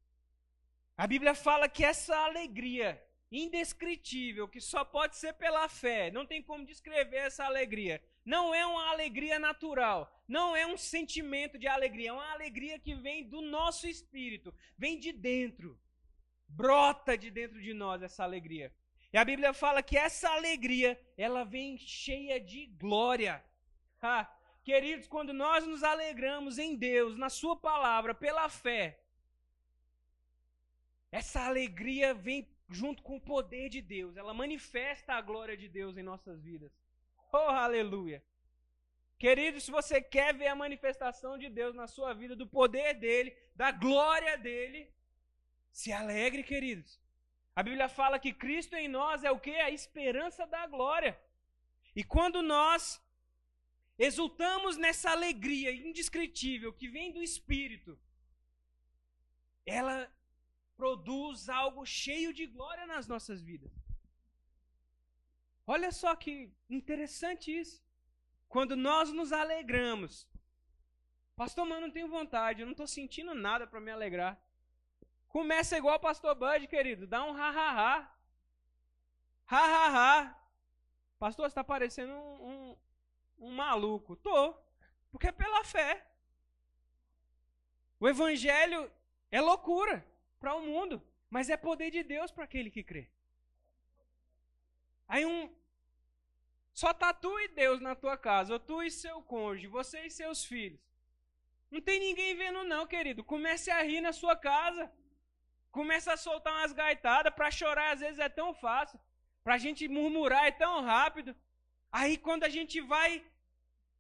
a 0.96 1.08
Bíblia 1.08 1.34
fala 1.34 1.68
que 1.68 1.84
essa 1.84 2.16
alegria 2.16 3.02
indescritível, 3.32 4.48
que 4.48 4.60
só 4.60 4.84
pode 4.84 5.16
ser 5.18 5.34
pela 5.34 5.68
fé. 5.70 6.10
Não 6.12 6.26
tem 6.26 6.42
como 6.42 6.66
descrever 6.66 7.18
essa 7.18 7.46
alegria. 7.46 8.02
Não 8.26 8.54
é 8.54 8.66
uma 8.66 8.90
alegria 8.90 9.40
natural, 9.40 10.12
não 10.28 10.56
é 10.56 10.66
um 10.66 10.78
sentimento 10.78 11.58
de 11.58 11.68
alegria, 11.68 12.10
é 12.10 12.14
uma 12.14 12.32
alegria 12.32 12.78
que 12.78 12.94
vem 12.94 13.28
do 13.28 13.42
nosso 13.42 13.88
espírito, 13.88 14.54
vem 14.78 15.00
de 15.00 15.12
dentro. 15.12 15.80
Brota 16.48 17.18
de 17.18 17.32
dentro 17.32 17.62
de 17.62 17.74
nós 17.74 18.02
essa 18.02 18.24
alegria. 18.24 18.74
E 19.12 19.18
a 19.18 19.26
Bíblia 19.26 19.54
fala 19.54 19.82
que 19.82 19.98
essa 19.98 20.30
alegria, 20.30 21.00
ela 21.18 21.44
vem 21.44 21.78
cheia 21.78 22.40
de 22.40 22.68
glória. 22.68 23.44
Queridos, 24.64 25.08
quando 25.08 25.34
nós 25.34 25.66
nos 25.66 25.84
alegramos 25.84 26.60
em 26.60 26.76
Deus, 26.76 27.18
na 27.18 27.30
Sua 27.30 27.56
palavra, 27.56 28.14
pela 28.14 28.48
fé, 28.50 29.00
essa 31.12 31.46
alegria 31.46 32.14
vem 32.14 32.48
junto 32.70 33.02
com 33.02 33.18
o 33.18 33.22
poder 33.22 33.70
de 33.70 33.82
Deus, 33.82 34.16
ela 34.16 34.34
manifesta 34.34 35.14
a 35.14 35.22
glória 35.22 35.58
de 35.58 35.68
Deus 35.68 35.98
em 35.98 36.04
nossas 36.04 36.42
vidas. 36.42 36.72
Oh, 37.32 37.38
aleluia! 37.38 38.24
Querido, 39.18 39.60
se 39.60 39.70
você 39.70 40.02
quer 40.02 40.34
ver 40.34 40.48
a 40.48 40.56
manifestação 40.56 41.38
de 41.38 41.50
Deus 41.50 41.76
na 41.76 41.88
sua 41.88 42.14
vida, 42.14 42.36
do 42.36 42.48
poder 42.48 42.94
dele, 42.94 43.36
da 43.54 43.72
glória 43.72 44.38
dele, 44.38 44.90
se 45.72 45.92
alegre, 45.92 46.44
queridos. 46.44 47.00
A 47.56 47.62
Bíblia 47.62 47.90
fala 47.90 48.18
que 48.18 48.32
Cristo 48.32 48.76
em 48.76 48.88
nós 48.88 49.24
é 49.24 49.32
o 49.32 49.40
que? 49.40 49.56
A 49.56 49.70
esperança 49.70 50.48
da 50.48 50.66
glória. 50.68 51.20
E 51.94 52.04
quando 52.04 52.42
nós 52.42 53.02
exultamos 53.98 54.78
nessa 54.78 55.12
alegria 55.12 55.72
indescritível 55.72 56.72
que 56.72 56.88
vem 56.88 57.12
do 57.12 57.22
Espírito, 57.22 58.00
ela 59.66 60.10
produz 60.80 61.50
algo 61.50 61.86
cheio 61.86 62.34
de 62.34 62.46
glória 62.48 62.86
nas 62.88 63.06
nossas 63.06 63.42
vidas. 63.42 63.70
Olha 65.68 65.92
só 65.92 66.16
que 66.16 66.34
interessante 66.70 67.48
isso. 67.62 67.78
Quando 68.48 68.78
nós 68.78 69.12
nos 69.12 69.34
alegramos, 69.34 70.26
pastor, 71.36 71.66
mas 71.66 71.82
não 71.82 71.92
tenho 71.92 72.08
vontade, 72.08 72.62
eu 72.62 72.66
não 72.66 72.72
estou 72.72 72.88
sentindo 72.88 73.36
nada 73.36 73.68
para 73.68 73.82
me 73.82 73.92
alegrar. 73.92 74.42
Começa 75.28 75.78
igual 75.78 75.98
o 75.98 76.06
pastor 76.10 76.34
Bud, 76.34 76.66
querido, 76.68 77.06
dá 77.06 77.26
um 77.26 77.34
ha-ha-ha. 77.34 77.94
Ha-ha-ha. 79.48 80.14
Pastor, 81.20 81.44
você 81.44 81.52
está 81.52 81.64
parecendo 81.64 82.14
um, 82.14 82.36
um, 82.50 82.78
um 83.48 83.52
maluco. 83.52 84.16
Tô, 84.16 84.56
porque 85.12 85.28
é 85.28 85.32
pela 85.34 85.62
fé. 85.66 86.08
O 88.00 88.08
evangelho 88.08 88.90
é 89.30 89.42
loucura 89.42 89.98
para 90.40 90.56
o 90.56 90.62
mundo, 90.62 91.02
mas 91.30 91.50
é 91.50 91.58
poder 91.58 91.92
de 91.92 92.04
Deus 92.04 92.32
para 92.32 92.46
aquele 92.46 92.72
que 92.72 92.84
crê. 92.84 93.08
Aí 95.08 95.26
um, 95.26 95.54
só 96.74 96.94
tá 96.94 97.14
tu 97.14 97.40
e 97.40 97.48
Deus 97.50 97.80
na 97.82 97.96
tua 97.96 98.18
casa, 98.18 98.54
ou 98.54 98.60
tu 98.60 98.82
e 98.84 98.92
seu 98.92 99.22
cônjuge, 99.22 99.68
você 99.68 100.06
e 100.06 100.12
seus 100.12 100.46
filhos. 100.46 100.80
Não 101.72 101.82
tem 101.82 102.00
ninguém 102.00 102.36
vendo 102.36 102.64
não, 102.64 102.88
querido. 102.88 103.24
Comece 103.24 103.70
a 103.70 103.82
rir 103.84 104.02
na 104.02 104.12
sua 104.12 104.36
casa. 104.36 104.92
Comece 105.72 106.10
a 106.10 106.18
soltar 106.18 106.54
umas 106.54 106.74
gaitadas. 106.74 107.34
Para 107.34 107.52
chorar 107.52 107.92
às 107.94 108.00
vezes 108.00 108.20
é 108.20 108.30
tão 108.30 108.54
fácil. 108.54 109.00
Para 109.44 109.56
a 109.56 109.58
gente 109.66 109.88
murmurar 109.88 110.46
é 110.46 110.52
tão 110.52 110.82
rápido. 110.82 111.36
Aí 111.92 112.18
quando 112.18 112.44
a 112.44 112.50
gente 112.50 112.82
vai 112.82 113.24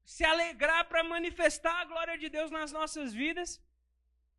se 0.04 0.24
alegrar 0.24 0.86
para 0.90 1.04
manifestar 1.04 1.76
a 1.82 1.86
glória 1.86 2.18
de 2.18 2.30
Deus 2.30 2.50
nas 2.50 2.72
nossas 2.72 3.14
vidas, 3.14 3.62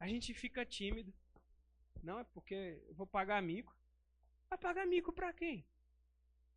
a 0.00 0.08
gente 0.08 0.34
fica 0.34 0.64
tímido. 0.64 1.12
Não, 2.02 2.18
é 2.18 2.24
porque 2.24 2.82
eu 2.88 2.94
vou 2.94 3.06
pagar 3.06 3.42
mico. 3.42 3.76
Vai 4.48 4.58
pagar 4.58 4.86
mico 4.86 5.12
para 5.12 5.32
quem? 5.32 5.64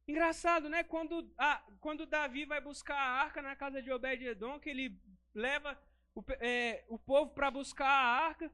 Engraçado, 0.07 0.67
né? 0.69 0.83
Quando, 0.83 1.33
ah, 1.37 1.63
quando 1.79 2.05
Davi 2.05 2.45
vai 2.45 2.59
buscar 2.59 2.97
a 2.97 3.11
arca 3.23 3.41
na 3.41 3.55
casa 3.55 3.81
de 3.81 3.91
Obed-Edom, 3.91 4.59
que 4.59 4.69
ele 4.69 4.99
leva 5.33 5.79
o, 6.13 6.23
é, 6.39 6.83
o 6.89 6.97
povo 6.97 7.31
para 7.31 7.49
buscar 7.49 7.87
a 7.87 8.25
arca, 8.27 8.51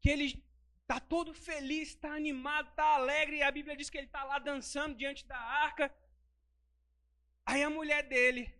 que 0.00 0.10
ele 0.10 0.44
está 0.80 0.98
todo 0.98 1.32
feliz, 1.32 1.90
está 1.90 2.12
animado, 2.12 2.70
está 2.70 2.94
alegre, 2.94 3.36
e 3.36 3.42
a 3.42 3.50
Bíblia 3.50 3.76
diz 3.76 3.88
que 3.88 3.98
ele 3.98 4.06
está 4.06 4.24
lá 4.24 4.38
dançando 4.38 4.96
diante 4.96 5.24
da 5.26 5.38
arca. 5.38 5.94
Aí 7.46 7.62
a 7.62 7.70
mulher 7.70 8.02
dele 8.02 8.52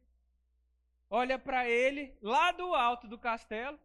olha 1.10 1.38
para 1.38 1.68
ele 1.68 2.16
lá 2.22 2.52
do 2.52 2.74
alto 2.74 3.08
do 3.08 3.18
castelo 3.18 3.78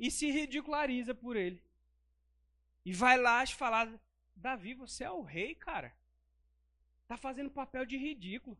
e 0.00 0.10
se 0.10 0.30
ridiculariza 0.30 1.14
por 1.14 1.36
ele. 1.36 1.62
E 2.86 2.92
vai 3.02 3.18
lá 3.18 3.46
falar 3.46 3.86
Davi, 4.34 4.72
você 4.72 5.04
é 5.04 5.10
o 5.10 5.20
rei, 5.20 5.54
cara. 5.54 5.94
Tá 7.06 7.16
fazendo 7.18 7.50
papel 7.50 7.84
de 7.84 7.98
ridículo. 7.98 8.56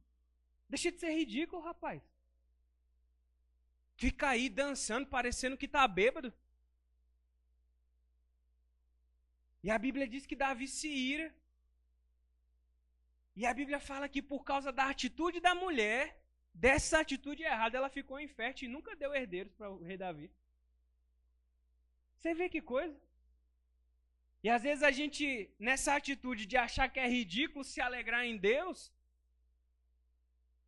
Deixa 0.69 0.93
de 0.93 0.99
ser 0.99 1.13
ridículo, 1.13 1.63
rapaz. 1.63 2.03
Fica 3.97 4.29
aí 4.29 4.51
dançando, 4.51 5.07
parecendo 5.07 5.57
que 5.57 5.67
tá 5.67 5.89
bêbado. 5.89 6.33
E 9.63 9.71
a 9.71 9.79
Bíblia 9.79 10.07
diz 10.07 10.27
que 10.27 10.37
Davi 10.37 10.69
se 10.69 10.89
ira. 10.89 11.35
E 13.35 13.47
a 13.47 13.55
Bíblia 13.55 13.81
fala 13.81 14.11
que 14.11 14.21
por 14.21 14.45
causa 14.45 14.71
da 14.71 14.91
atitude 14.91 15.41
da 15.41 15.55
mulher, 15.55 16.23
dessa 16.53 17.01
atitude 17.01 17.43
errada, 17.43 17.79
ela 17.79 17.89
ficou 17.89 18.21
infértil 18.21 18.69
e 18.69 18.73
nunca 18.73 18.95
deu 18.95 19.15
herdeiros 19.15 19.55
para 19.55 19.71
o 19.71 19.83
rei 19.83 19.97
Davi. 19.97 20.31
Você 22.21 22.35
vê 22.35 22.47
que 22.55 22.61
coisa? 22.61 22.97
E 24.45 24.49
às 24.57 24.63
vezes 24.63 24.83
a 24.83 24.91
gente, 24.91 25.51
nessa 25.59 25.95
atitude 25.95 26.45
de 26.45 26.57
achar 26.57 26.87
que 26.93 27.01
é 27.01 27.09
ridículo 27.09 27.65
se 27.65 27.81
alegrar 27.81 28.25
em 28.27 28.37
Deus, 28.37 28.93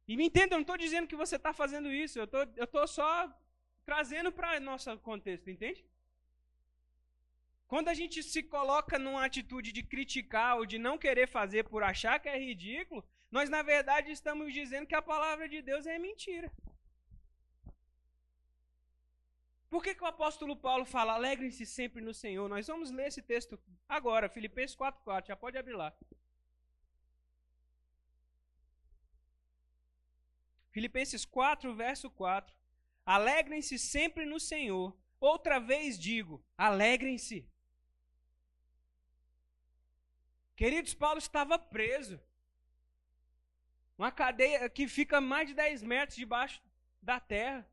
e 0.08 0.16
me 0.16 0.24
entenda, 0.28 0.54
eu 0.54 0.58
não 0.58 0.62
estou 0.62 0.78
dizendo 0.78 1.06
que 1.10 1.22
você 1.22 1.36
está 1.36 1.52
fazendo 1.52 1.92
isso, 1.92 2.18
eu 2.18 2.26
tô, 2.26 2.42
estou 2.66 2.86
só 2.88 3.10
trazendo 3.84 4.32
para 4.32 4.58
nosso 4.60 4.96
contexto, 5.10 5.50
entende? 5.50 5.84
Quando 7.68 7.88
a 7.88 7.94
gente 8.00 8.22
se 8.22 8.42
coloca 8.42 8.98
numa 8.98 9.24
atitude 9.24 9.72
de 9.72 9.82
criticar 9.82 10.56
ou 10.56 10.64
de 10.64 10.78
não 10.78 10.96
querer 11.04 11.26
fazer 11.28 11.64
por 11.64 11.82
achar 11.82 12.18
que 12.18 12.30
é 12.30 12.38
ridículo, 12.38 13.04
nós 13.30 13.50
na 13.50 13.62
verdade 13.62 14.10
estamos 14.10 14.54
dizendo 14.54 14.86
que 14.86 14.94
a 14.94 15.02
palavra 15.02 15.46
de 15.48 15.60
Deus 15.60 15.86
é 15.86 15.98
mentira. 15.98 16.50
Por 19.72 19.82
que, 19.82 19.94
que 19.94 20.04
o 20.04 20.06
apóstolo 20.06 20.54
Paulo 20.54 20.84
fala, 20.84 21.14
alegrem-se 21.14 21.64
sempre 21.64 22.02
no 22.02 22.12
Senhor? 22.12 22.46
Nós 22.46 22.66
vamos 22.66 22.90
ler 22.90 23.06
esse 23.06 23.22
texto 23.22 23.58
agora, 23.88 24.28
Filipenses 24.28 24.76
4,4, 24.76 25.28
já 25.28 25.34
pode 25.34 25.56
abrir 25.56 25.72
lá. 25.72 25.90
Filipenses 30.72 31.24
4, 31.24 31.74
verso 31.74 32.10
4. 32.10 32.54
Alegrem-se 33.06 33.78
sempre 33.78 34.26
no 34.26 34.38
Senhor. 34.38 34.94
Outra 35.18 35.58
vez 35.58 35.98
digo, 35.98 36.44
alegrem-se. 36.58 37.48
Queridos, 40.54 40.92
Paulo 40.92 41.18
estava 41.18 41.58
preso. 41.58 42.20
Uma 43.96 44.12
cadeia 44.12 44.68
que 44.68 44.86
fica 44.86 45.18
mais 45.18 45.48
de 45.48 45.54
10 45.54 45.82
metros 45.82 46.14
debaixo 46.14 46.62
da 47.00 47.18
terra 47.18 47.71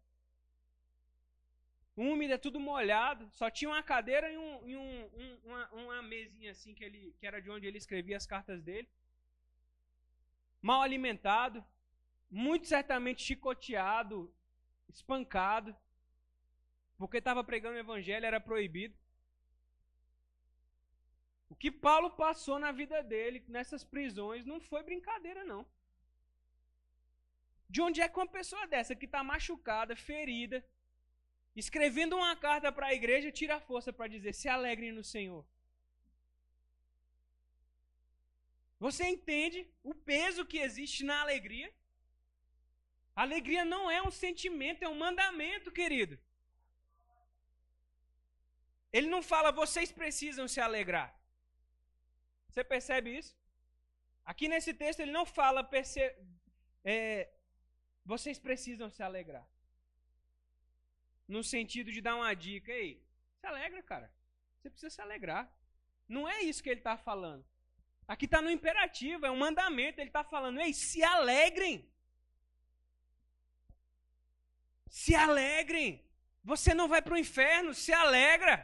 úmida, 2.00 2.40
tudo 2.40 2.60
molhado. 2.60 3.30
Só 3.32 3.50
tinha 3.50 3.70
uma 3.70 3.84
cadeira 3.84 4.32
e, 4.32 4.38
um, 4.38 4.68
e 4.68 4.76
um, 4.76 5.10
um, 5.22 5.40
uma, 5.46 5.70
uma, 5.72 6.02
mesinha 6.02 6.52
assim 6.52 6.74
que, 6.74 6.84
ele, 6.84 7.14
que 7.20 7.28
era 7.28 7.42
de 7.42 7.50
onde 7.52 7.68
ele 7.68 7.78
escrevia 7.78 8.18
as 8.18 8.26
cartas 8.26 8.62
dele. 8.64 8.90
Mal 10.62 10.82
alimentado, 10.82 11.64
muito 12.30 12.68
certamente 12.68 13.24
chicoteado, 13.24 14.34
espancado, 14.88 15.76
porque 16.98 17.18
estava 17.18 17.44
pregando 17.44 17.76
o 17.76 17.80
evangelho, 17.80 18.26
era 18.26 18.40
proibido. 18.40 18.96
O 21.50 21.56
que 21.56 21.72
Paulo 21.72 22.12
passou 22.12 22.60
na 22.60 22.72
vida 22.72 23.02
dele, 23.02 23.44
nessas 23.48 23.84
prisões, 23.84 24.46
não 24.46 24.60
foi 24.62 24.84
brincadeira, 24.84 25.44
não. 25.44 25.66
De 27.70 27.82
onde 27.82 28.02
é 28.02 28.10
que 28.10 28.18
uma 28.18 28.28
pessoa 28.28 28.66
dessa, 28.68 28.96
que 28.96 29.06
está 29.06 29.24
machucada, 29.24 29.96
ferida, 29.96 30.64
escrevendo 31.56 32.16
uma 32.16 32.36
carta 32.36 32.72
para 32.72 32.88
a 32.88 32.94
igreja, 32.94 33.32
tira 33.32 33.56
a 33.56 33.60
força 33.60 33.92
para 33.92 34.08
dizer: 34.08 34.34
se 34.34 34.48
alegrem 34.48 34.92
no 34.92 35.04
Senhor. 35.04 35.46
Você 38.80 39.04
entende 39.06 39.68
o 39.84 39.94
peso 39.94 40.46
que 40.46 40.60
existe 40.60 41.04
na 41.04 41.22
alegria? 41.22 41.74
Alegria 43.14 43.66
não 43.66 43.92
é 43.92 44.02
um 44.02 44.12
sentimento, 44.12 44.84
é 44.84 44.88
um 44.88 44.96
mandamento, 44.96 45.70
querido. 45.72 46.18
Ele 48.92 49.08
não 49.08 49.22
fala, 49.22 49.52
vocês 49.52 49.92
precisam 49.92 50.48
se 50.48 50.62
alegrar. 50.62 51.14
Você 52.48 52.64
percebe 52.64 53.18
isso? 53.18 53.38
Aqui 54.24 54.48
nesse 54.48 54.74
texto 54.74 55.02
ele 55.02 55.12
não 55.12 55.26
fala, 55.26 55.64
perce... 55.64 56.00
É, 56.84 57.30
vocês 58.06 58.40
precisam 58.40 58.90
se 58.90 59.04
alegrar 59.04 59.46
no 61.36 61.44
sentido 61.44 61.92
de 61.96 62.02
dar 62.02 62.16
uma 62.16 62.34
dica. 62.34 62.72
Ei, 62.72 62.92
se 63.40 63.46
alegra, 63.46 63.82
cara. 63.84 64.12
Você 64.58 64.70
precisa 64.70 64.90
se 64.96 65.02
alegrar. 65.02 65.44
Não 66.16 66.28
é 66.28 66.42
isso 66.42 66.64
que 66.64 66.70
ele 66.70 66.80
está 66.80 66.98
falando. 66.98 67.46
Aqui 68.08 68.26
está 68.26 68.42
no 68.42 68.50
imperativo, 68.50 69.26
é 69.26 69.32
um 69.32 69.44
mandamento. 69.46 70.02
Ele 70.02 70.10
está 70.10 70.24
falando, 70.24 70.60
ei, 70.60 70.74
se 70.74 71.04
alegrem. 71.04 71.76
Se 74.90 75.14
alegrem. 75.14 76.04
Você 76.44 76.74
não 76.74 76.88
vai 76.88 77.02
para 77.02 77.14
o 77.14 77.24
inferno, 77.26 77.74
se 77.74 77.94
alegra. 77.94 78.56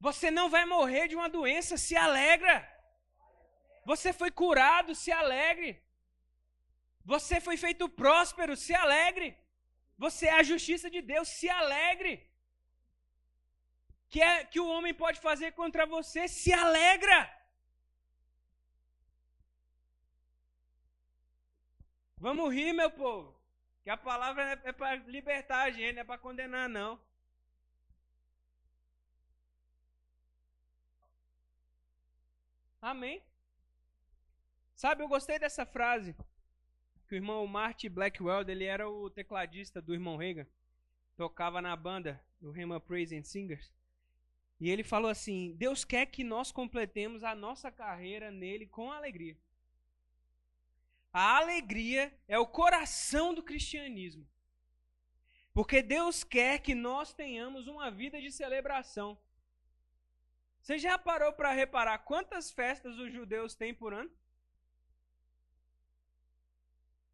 Você 0.00 0.28
não 0.30 0.50
vai 0.50 0.64
morrer 0.64 1.06
de 1.06 1.14
uma 1.14 1.28
doença, 1.28 1.76
se 1.76 1.94
alegra. 1.94 2.56
Você 3.84 4.12
foi 4.12 4.30
curado, 4.30 4.94
se 4.94 5.12
alegre. 5.12 5.70
Você 7.04 7.40
foi 7.40 7.56
feito 7.56 7.88
próspero, 7.88 8.56
se 8.56 8.74
alegre. 8.74 9.28
Você 10.04 10.26
é 10.28 10.36
a 10.40 10.48
justiça 10.50 10.88
de 10.94 11.00
Deus, 11.12 11.28
se 11.38 11.48
alegre. 11.60 12.14
Que 14.12 14.20
é 14.28 14.44
que 14.52 14.60
o 14.62 14.68
homem 14.74 14.94
pode 15.02 15.18
fazer 15.26 15.50
contra 15.60 15.84
você, 15.94 16.22
se 16.26 16.52
alegra. 16.64 17.18
Vamos 22.26 22.48
rir, 22.54 22.72
meu 22.72 22.90
povo. 23.02 23.28
Que 23.82 23.90
a 23.90 23.98
palavra 24.08 24.42
é, 24.52 24.70
é 24.70 24.72
para 24.72 24.96
libertar 25.16 25.62
a 25.64 25.70
gente, 25.70 25.96
não 25.96 26.02
é 26.02 26.08
para 26.10 26.24
condenar, 26.26 26.66
não. 26.78 26.92
Amém? 32.92 33.22
Sabe, 34.74 35.02
eu 35.02 35.08
gostei 35.08 35.38
dessa 35.38 35.66
frase. 35.66 36.16
Que 37.10 37.16
o 37.16 37.18
irmão 37.18 37.44
Marty 37.44 37.88
Blackwell, 37.88 38.48
ele 38.48 38.62
era 38.62 38.88
o 38.88 39.10
tecladista 39.10 39.82
do 39.82 39.92
irmão 39.92 40.16
Reagan. 40.16 40.46
Tocava 41.16 41.60
na 41.60 41.74
banda 41.74 42.24
do 42.40 42.52
Rema 42.52 42.78
Praise 42.78 43.16
and 43.16 43.24
Singers. 43.24 43.74
E 44.60 44.70
ele 44.70 44.84
falou 44.84 45.10
assim: 45.10 45.52
Deus 45.58 45.84
quer 45.84 46.06
que 46.06 46.22
nós 46.22 46.52
completemos 46.52 47.24
a 47.24 47.34
nossa 47.34 47.68
carreira 47.68 48.30
nele 48.30 48.64
com 48.64 48.92
alegria. 48.92 49.36
A 51.12 51.38
alegria 51.38 52.16
é 52.28 52.38
o 52.38 52.46
coração 52.46 53.34
do 53.34 53.42
cristianismo. 53.42 54.24
Porque 55.52 55.82
Deus 55.82 56.22
quer 56.22 56.60
que 56.60 56.76
nós 56.76 57.12
tenhamos 57.12 57.66
uma 57.66 57.90
vida 57.90 58.20
de 58.20 58.30
celebração. 58.30 59.18
Você 60.60 60.78
já 60.78 60.96
parou 60.96 61.32
para 61.32 61.50
reparar 61.50 61.98
quantas 61.98 62.52
festas 62.52 62.96
os 62.96 63.12
judeus 63.12 63.56
têm 63.56 63.74
por 63.74 63.92
ano? 63.92 64.12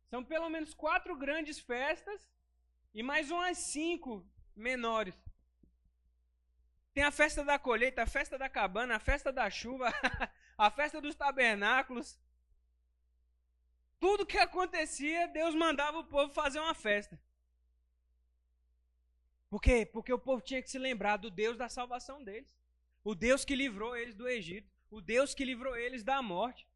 São 0.09 0.25
pelo 0.25 0.49
menos 0.49 0.75
quatro 0.75 1.17
grandes 1.17 1.59
festas 1.59 2.21
e 2.95 3.03
mais 3.03 3.31
umas 3.31 3.59
cinco 3.59 4.27
menores. 4.55 5.15
Tem 6.95 7.05
a 7.05 7.11
festa 7.11 7.45
da 7.45 7.59
colheita, 7.59 8.03
a 8.03 8.07
festa 8.07 8.39
da 8.39 8.49
cabana, 8.49 8.97
a 8.97 9.01
festa 9.01 9.33
da 9.33 9.51
chuva, 9.51 9.93
a 10.57 10.71
festa 10.71 11.01
dos 11.01 11.15
tabernáculos, 11.15 12.19
tudo 13.99 14.27
que 14.27 14.39
acontecia, 14.39 15.27
Deus 15.29 15.55
mandava 15.55 15.99
o 15.99 16.05
povo 16.05 16.33
fazer 16.33 16.61
uma 16.61 16.75
festa. 16.75 17.19
Por 19.49 19.61
quê? 19.61 19.87
Porque 19.87 20.13
o 20.13 20.19
povo 20.19 20.43
tinha 20.43 20.63
que 20.63 20.71
se 20.71 20.79
lembrar 20.79 21.17
do 21.17 21.31
Deus 21.31 21.57
da 21.57 21.69
salvação 21.69 22.23
deles. 22.23 22.55
O 23.03 23.15
Deus 23.15 23.45
que 23.45 23.55
livrou 23.55 23.97
eles 23.97 24.15
do 24.15 24.29
Egito. 24.29 24.71
O 24.91 25.01
Deus 25.01 25.35
que 25.35 25.45
livrou 25.45 25.77
eles 25.77 26.03
da 26.03 26.21
morte. 26.21 26.67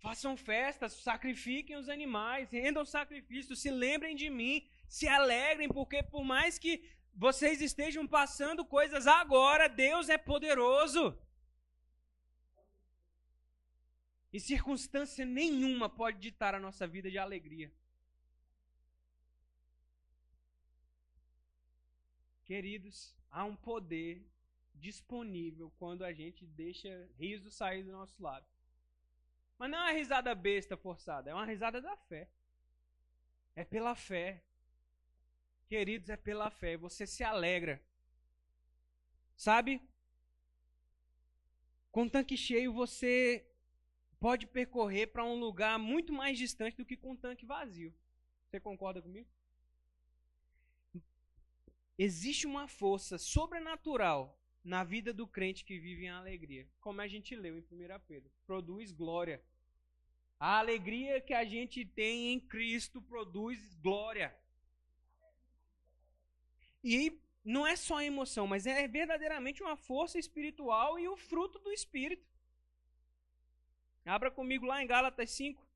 Façam 0.00 0.36
festas, 0.36 0.92
sacrifiquem 0.92 1.76
os 1.76 1.88
animais, 1.88 2.50
rendam 2.50 2.84
sacrifícios, 2.84 3.60
se 3.60 3.70
lembrem 3.70 4.14
de 4.14 4.30
mim, 4.30 4.66
se 4.88 5.08
alegrem, 5.08 5.68
porque 5.68 6.02
por 6.02 6.24
mais 6.24 6.58
que 6.58 6.88
vocês 7.14 7.60
estejam 7.60 8.06
passando 8.06 8.64
coisas 8.64 9.08
agora, 9.08 9.68
Deus 9.68 10.08
é 10.08 10.16
poderoso. 10.16 11.18
E 14.32 14.38
circunstância 14.38 15.24
nenhuma 15.24 15.88
pode 15.88 16.18
ditar 16.18 16.54
a 16.54 16.60
nossa 16.60 16.86
vida 16.86 17.10
de 17.10 17.18
alegria. 17.18 17.72
Queridos, 22.44 23.16
há 23.30 23.44
um 23.44 23.56
poder 23.56 24.24
disponível 24.74 25.72
quando 25.76 26.04
a 26.04 26.12
gente 26.12 26.46
deixa 26.46 27.10
riso 27.18 27.50
sair 27.50 27.82
do 27.82 27.90
nosso 27.90 28.22
lado. 28.22 28.46
Mas 29.58 29.70
não 29.70 29.78
é 29.78 29.82
uma 29.82 29.92
risada 29.92 30.34
besta 30.34 30.76
forçada, 30.76 31.30
é 31.30 31.34
uma 31.34 31.44
risada 31.44 31.80
da 31.80 31.96
fé. 31.96 32.28
É 33.56 33.64
pela 33.64 33.94
fé. 33.96 34.40
Queridos, 35.68 36.08
é 36.08 36.16
pela 36.16 36.48
fé. 36.48 36.76
Você 36.76 37.06
se 37.06 37.24
alegra. 37.24 37.82
Sabe? 39.36 39.82
Com 41.90 42.08
tanque 42.08 42.36
cheio, 42.36 42.72
você 42.72 43.44
pode 44.20 44.46
percorrer 44.46 45.08
para 45.08 45.24
um 45.24 45.34
lugar 45.34 45.78
muito 45.78 46.12
mais 46.12 46.38
distante 46.38 46.76
do 46.76 46.84
que 46.84 46.96
com 46.96 47.16
tanque 47.16 47.44
vazio. 47.44 47.92
Você 48.46 48.60
concorda 48.60 49.02
comigo? 49.02 49.28
Existe 51.98 52.46
uma 52.46 52.68
força 52.68 53.18
sobrenatural 53.18 54.37
na 54.64 54.84
vida 54.84 55.12
do 55.12 55.26
crente 55.26 55.64
que 55.64 55.78
vive 55.78 56.04
em 56.04 56.10
alegria. 56.10 56.68
Como 56.80 57.00
a 57.00 57.08
gente 57.08 57.34
leu 57.34 57.56
em 57.56 57.60
1 57.60 57.64
Pedro. 58.06 58.30
Produz 58.46 58.92
glória. 58.92 59.42
A 60.38 60.58
alegria 60.58 61.20
que 61.20 61.34
a 61.34 61.44
gente 61.44 61.84
tem 61.84 62.32
em 62.32 62.40
Cristo 62.40 63.02
produz 63.02 63.74
glória. 63.74 64.36
E 66.82 67.20
não 67.44 67.66
é 67.66 67.74
só 67.74 68.00
emoção, 68.00 68.46
mas 68.46 68.66
é 68.66 68.86
verdadeiramente 68.86 69.62
uma 69.62 69.76
força 69.76 70.18
espiritual 70.18 70.98
e 70.98 71.08
o 71.08 71.16
fruto 71.16 71.58
do 71.58 71.72
Espírito. 71.72 72.26
Abra 74.04 74.30
comigo 74.30 74.64
lá 74.64 74.82
em 74.82 74.86
Gálatas 74.86 75.30
5. 75.32 75.66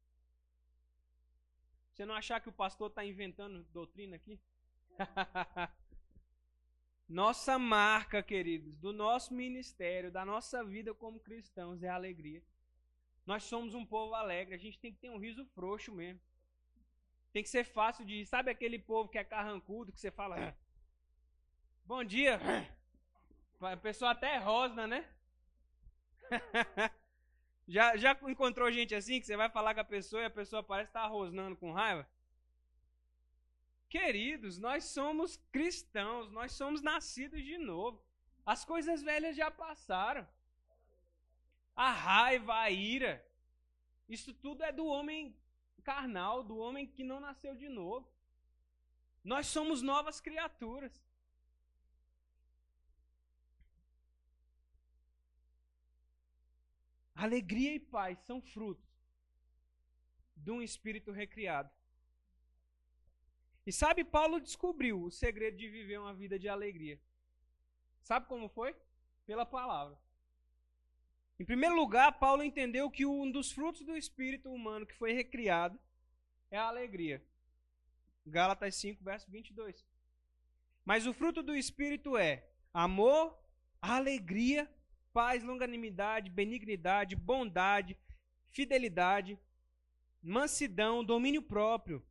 Você 1.91 2.07
não 2.07 2.15
achar 2.15 2.41
que 2.41 2.49
o 2.49 2.53
pastor 2.53 2.89
está 2.89 3.05
inventando 3.05 3.65
doutrina 3.65 4.17
aqui? 4.17 4.41
Nossa 7.13 7.59
marca, 7.59 8.23
queridos, 8.23 8.75
do 8.79 8.91
nosso 8.91 9.35
ministério, 9.35 10.11
da 10.11 10.25
nossa 10.25 10.65
vida 10.65 10.95
como 10.95 11.21
cristãos 11.21 11.83
é 11.83 11.89
a 11.91 11.95
alegria. 11.95 12.43
Nós 13.27 13.43
somos 13.43 13.75
um 13.75 13.85
povo 13.85 14.15
alegre, 14.15 14.55
a 14.55 14.59
gente 14.59 14.79
tem 14.79 14.91
que 14.95 14.99
ter 14.99 15.11
um 15.11 15.19
riso 15.19 15.45
frouxo 15.55 15.93
mesmo. 15.93 16.19
Tem 17.31 17.43
que 17.43 17.51
ser 17.51 17.65
fácil 17.65 18.07
de. 18.07 18.25
Sabe 18.25 18.51
aquele 18.51 18.79
povo 18.79 19.11
que 19.11 19.19
é 19.19 19.25
carrancudo, 19.25 19.93
que 19.93 20.01
você 20.01 20.11
fala. 20.11 20.37
Ah, 20.39 20.55
bom 21.85 22.03
dia. 22.03 22.41
A 23.61 23.77
pessoa 23.77 24.13
até 24.13 24.39
rosna, 24.39 24.87
né? 24.87 25.07
Já, 27.69 27.97
já 27.97 28.19
encontrou 28.29 28.73
gente 28.73 28.93
assim 28.93 29.21
que 29.21 29.27
você 29.27 29.37
vai 29.37 29.49
falar 29.49 29.73
com 29.73 29.81
a 29.81 29.85
pessoa 29.85 30.23
e 30.23 30.27
a 30.27 30.31
pessoa 30.31 30.65
parece 30.65 30.91
estar 30.91 31.03
tá 31.03 31.07
rosnando 31.07 31.57
com 31.57 31.73
raiva? 31.73 32.07
Queridos, 33.93 34.57
nós 34.57 34.85
somos 34.85 35.37
cristãos, 35.55 36.31
nós 36.33 36.53
somos 36.53 36.81
nascidos 36.81 37.45
de 37.45 37.59
novo. 37.59 38.03
As 38.53 38.65
coisas 38.65 39.03
velhas 39.03 39.37
já 39.37 39.51
passaram. 39.51 40.27
A 41.77 41.91
raiva, 41.91 42.55
a 42.55 42.71
ira, 42.71 43.23
isso 44.09 44.33
tudo 44.33 44.65
é 44.65 44.73
do 44.73 44.87
homem 44.87 45.37
carnal, 45.85 46.43
do 46.43 46.57
homem 46.57 46.87
que 46.87 47.05
não 47.05 47.21
nasceu 47.21 47.55
de 47.55 47.69
novo. 47.69 48.11
Nós 49.23 49.47
somos 49.49 49.83
novas 49.83 50.23
criaturas. 50.23 50.95
Alegria 57.15 57.75
e 57.75 57.79
paz 57.79 58.19
são 58.21 58.41
frutos 58.41 58.91
de 60.35 60.51
um 60.51 60.63
espírito 60.63 61.13
recriado. 61.13 61.71
E 63.67 63.73
sabe, 63.73 64.05
Paulo 64.05 64.41
descobriu 64.41 65.03
o 65.03 65.11
segredo 65.11 65.57
de 65.57 65.69
viver 65.69 65.99
uma 65.99 66.15
vida 66.15 66.39
de 66.39 66.49
alegria. 66.49 67.01
Sabe 68.03 68.27
como 68.27 68.49
foi? 68.49 68.75
Pela 69.25 69.47
palavra. 69.47 69.97
Em 71.39 71.45
primeiro 71.45 71.75
lugar, 71.75 72.19
Paulo 72.19 72.43
entendeu 72.43 72.91
que 72.91 73.07
um 73.07 73.31
dos 73.31 73.53
frutos 73.53 73.85
do 73.85 73.97
espírito 73.97 74.53
humano 74.53 74.87
que 74.87 74.95
foi 74.95 75.13
recriado 75.13 75.79
é 76.51 76.59
a 76.59 76.67
alegria. 76.67 77.25
Gálatas 78.27 78.77
5, 78.77 79.03
verso 79.03 79.31
22. 79.31 79.85
Mas 80.85 81.07
o 81.07 81.13
fruto 81.13 81.43
do 81.43 81.55
espírito 81.55 82.17
é 82.17 82.49
amor, 82.73 83.39
alegria, 83.81 84.71
paz, 85.13 85.43
longanimidade, 85.43 86.31
benignidade, 86.31 87.17
bondade, 87.17 87.99
fidelidade, 88.51 89.39
mansidão, 90.23 91.05
domínio 91.05 91.43
próprio. 91.43 92.05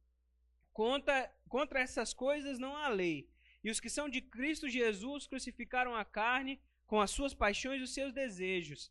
Contra, 0.73 1.33
contra 1.51 1.81
essas 1.81 2.13
coisas 2.13 2.57
não 2.57 2.77
há 2.77 2.87
lei. 2.87 3.29
E 3.61 3.69
os 3.69 3.81
que 3.81 3.89
são 3.89 4.07
de 4.07 4.21
Cristo 4.21 4.69
Jesus 4.69 5.27
crucificaram 5.27 5.93
a 5.93 6.05
carne 6.05 6.59
com 6.87 7.01
as 7.01 7.11
suas 7.11 7.33
paixões 7.33 7.81
e 7.81 7.83
os 7.83 7.93
seus 7.93 8.13
desejos. 8.13 8.89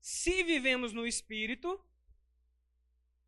Se 0.00 0.42
vivemos 0.42 0.92
no 0.92 1.06
Espírito, 1.06 1.68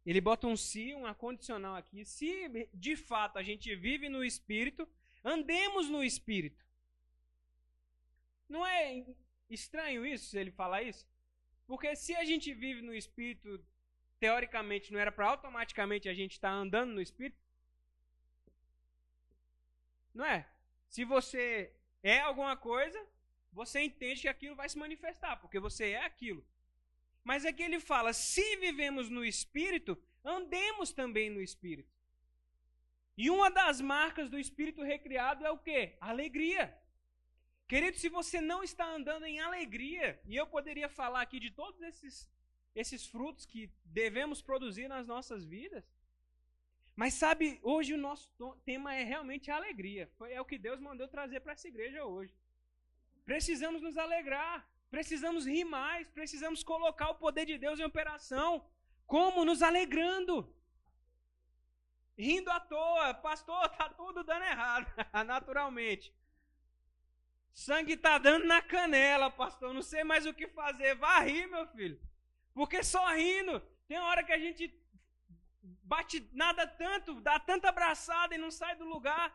ele 0.05 0.21
bota 0.21 0.49
um 0.49 0.57
se, 0.57 0.93
um 0.93 1.13
condicional 1.15 1.77
aqui. 1.77 2.05
Se 2.05 2.69
de 2.75 2.97
fato 2.97 3.39
a 3.39 3.45
gente 3.45 3.75
vive 3.77 4.09
no 4.09 4.25
Espírito, 4.25 4.89
andemos 5.25 5.89
no 5.89 6.03
Espírito. 6.03 6.63
Não 8.49 8.67
é 8.67 9.07
estranho 9.49 10.05
isso, 10.05 10.37
ele 10.37 10.51
falar 10.51 10.83
isso? 10.83 11.07
Porque 11.65 11.95
se 11.95 12.15
a 12.17 12.25
gente 12.25 12.53
vive 12.53 12.83
no 12.83 12.95
Espírito, 12.95 13.65
teoricamente 14.19 14.93
não 14.93 14.99
era 14.99 15.13
para 15.13 15.29
automaticamente 15.29 16.09
a 16.09 16.15
gente 16.15 16.33
estar 16.33 16.51
tá 16.51 16.55
andando 16.55 16.93
no 16.93 17.01
Espírito? 17.01 17.48
Não 20.15 20.25
é? 20.25 20.49
Se 20.89 21.05
você 21.05 21.73
é 22.03 22.21
alguma 22.21 22.57
coisa, 22.57 22.99
você 23.53 23.81
entende 23.81 24.23
que 24.23 24.29
aquilo 24.29 24.57
vai 24.57 24.69
se 24.69 24.79
manifestar, 24.79 25.37
porque 25.37 25.59
você 25.59 25.91
é 25.91 26.05
aquilo. 26.05 26.45
Mas 27.25 27.45
aqui 27.45 27.63
ele 27.63 27.81
fala: 27.81 28.13
se 28.13 28.57
vivemos 28.57 29.09
no 29.09 29.25
espírito, 29.25 30.01
andemos 30.25 30.93
também 30.93 31.29
no 31.31 31.41
espírito. 31.41 31.93
E 33.17 33.31
uma 33.31 33.51
das 33.51 33.81
marcas 33.81 34.31
do 34.31 34.39
espírito 34.39 34.83
recriado 34.83 35.45
é 35.45 35.51
o 35.51 35.59
quê? 35.59 35.97
Alegria. 36.01 36.77
Querido, 37.67 37.99
se 37.99 38.09
você 38.09 38.41
não 38.41 38.63
está 38.63 38.87
andando 38.87 39.27
em 39.27 39.41
alegria, 39.41 40.21
e 40.25 40.37
eu 40.37 40.47
poderia 40.47 40.89
falar 40.89 41.21
aqui 41.21 41.39
de 41.39 41.51
todos 41.51 41.83
esses, 41.83 42.31
esses 42.75 43.07
frutos 43.07 43.45
que 43.45 43.71
devemos 43.85 44.41
produzir 44.41 44.89
nas 44.89 45.07
nossas 45.07 45.45
vidas, 45.45 45.85
mas 46.99 47.15
sabe, 47.15 47.61
hoje 47.63 47.95
o 47.95 47.97
nosso 47.97 48.29
tema 48.65 48.93
é 48.93 49.05
realmente 49.05 49.53
a 49.53 49.55
alegria. 49.55 50.11
É 50.31 50.41
o 50.41 50.45
que 50.45 50.59
Deus 50.59 50.81
mandou 50.81 51.07
trazer 51.07 51.39
para 51.39 51.53
essa 51.53 51.69
igreja 51.69 52.05
hoje. 52.05 52.35
Precisamos 53.25 53.81
nos 53.81 53.97
alegrar, 53.97 54.69
precisamos 54.91 55.47
rir 55.47 55.63
mais, 55.63 56.09
precisamos 56.09 56.65
colocar 56.65 57.11
o 57.11 57.15
poder 57.15 57.47
de 57.47 57.57
Deus 57.57 57.79
em 57.79 57.85
operação. 57.85 58.69
Como? 59.07 59.45
Nos 59.45 59.63
alegrando. 59.63 60.53
Rindo 62.17 62.51
à 62.51 62.59
toa, 62.59 63.15
pastor, 63.15 63.69
tá 63.77 63.89
tudo 63.91 64.25
dando 64.25 64.47
errado, 64.47 64.93
naturalmente. 65.25 66.13
Sangue 67.55 67.97
tá 67.97 68.19
dando 68.19 68.45
na 68.45 68.61
canela, 68.61 69.31
pastor. 69.31 69.73
Não 69.73 69.83
sei 69.83 70.03
mais 70.03 70.27
o 70.27 70.35
que 70.35 70.49
fazer. 70.49 70.97
Vá 70.97 71.21
rir, 71.21 71.47
meu 71.47 71.65
filho. 71.69 72.01
Porque 72.53 72.83
só 72.83 73.07
rindo. 73.15 73.63
Tem 73.87 74.01
hora 74.01 74.25
que 74.25 74.33
a 74.33 74.39
gente 74.39 74.69
bate 75.83 76.29
nada 76.33 76.67
tanto, 76.67 77.21
dá 77.21 77.39
tanta 77.39 77.69
abraçada 77.69 78.35
e 78.35 78.39
não 78.39 78.51
sai 78.51 78.77
do 78.77 78.85
lugar. 78.85 79.35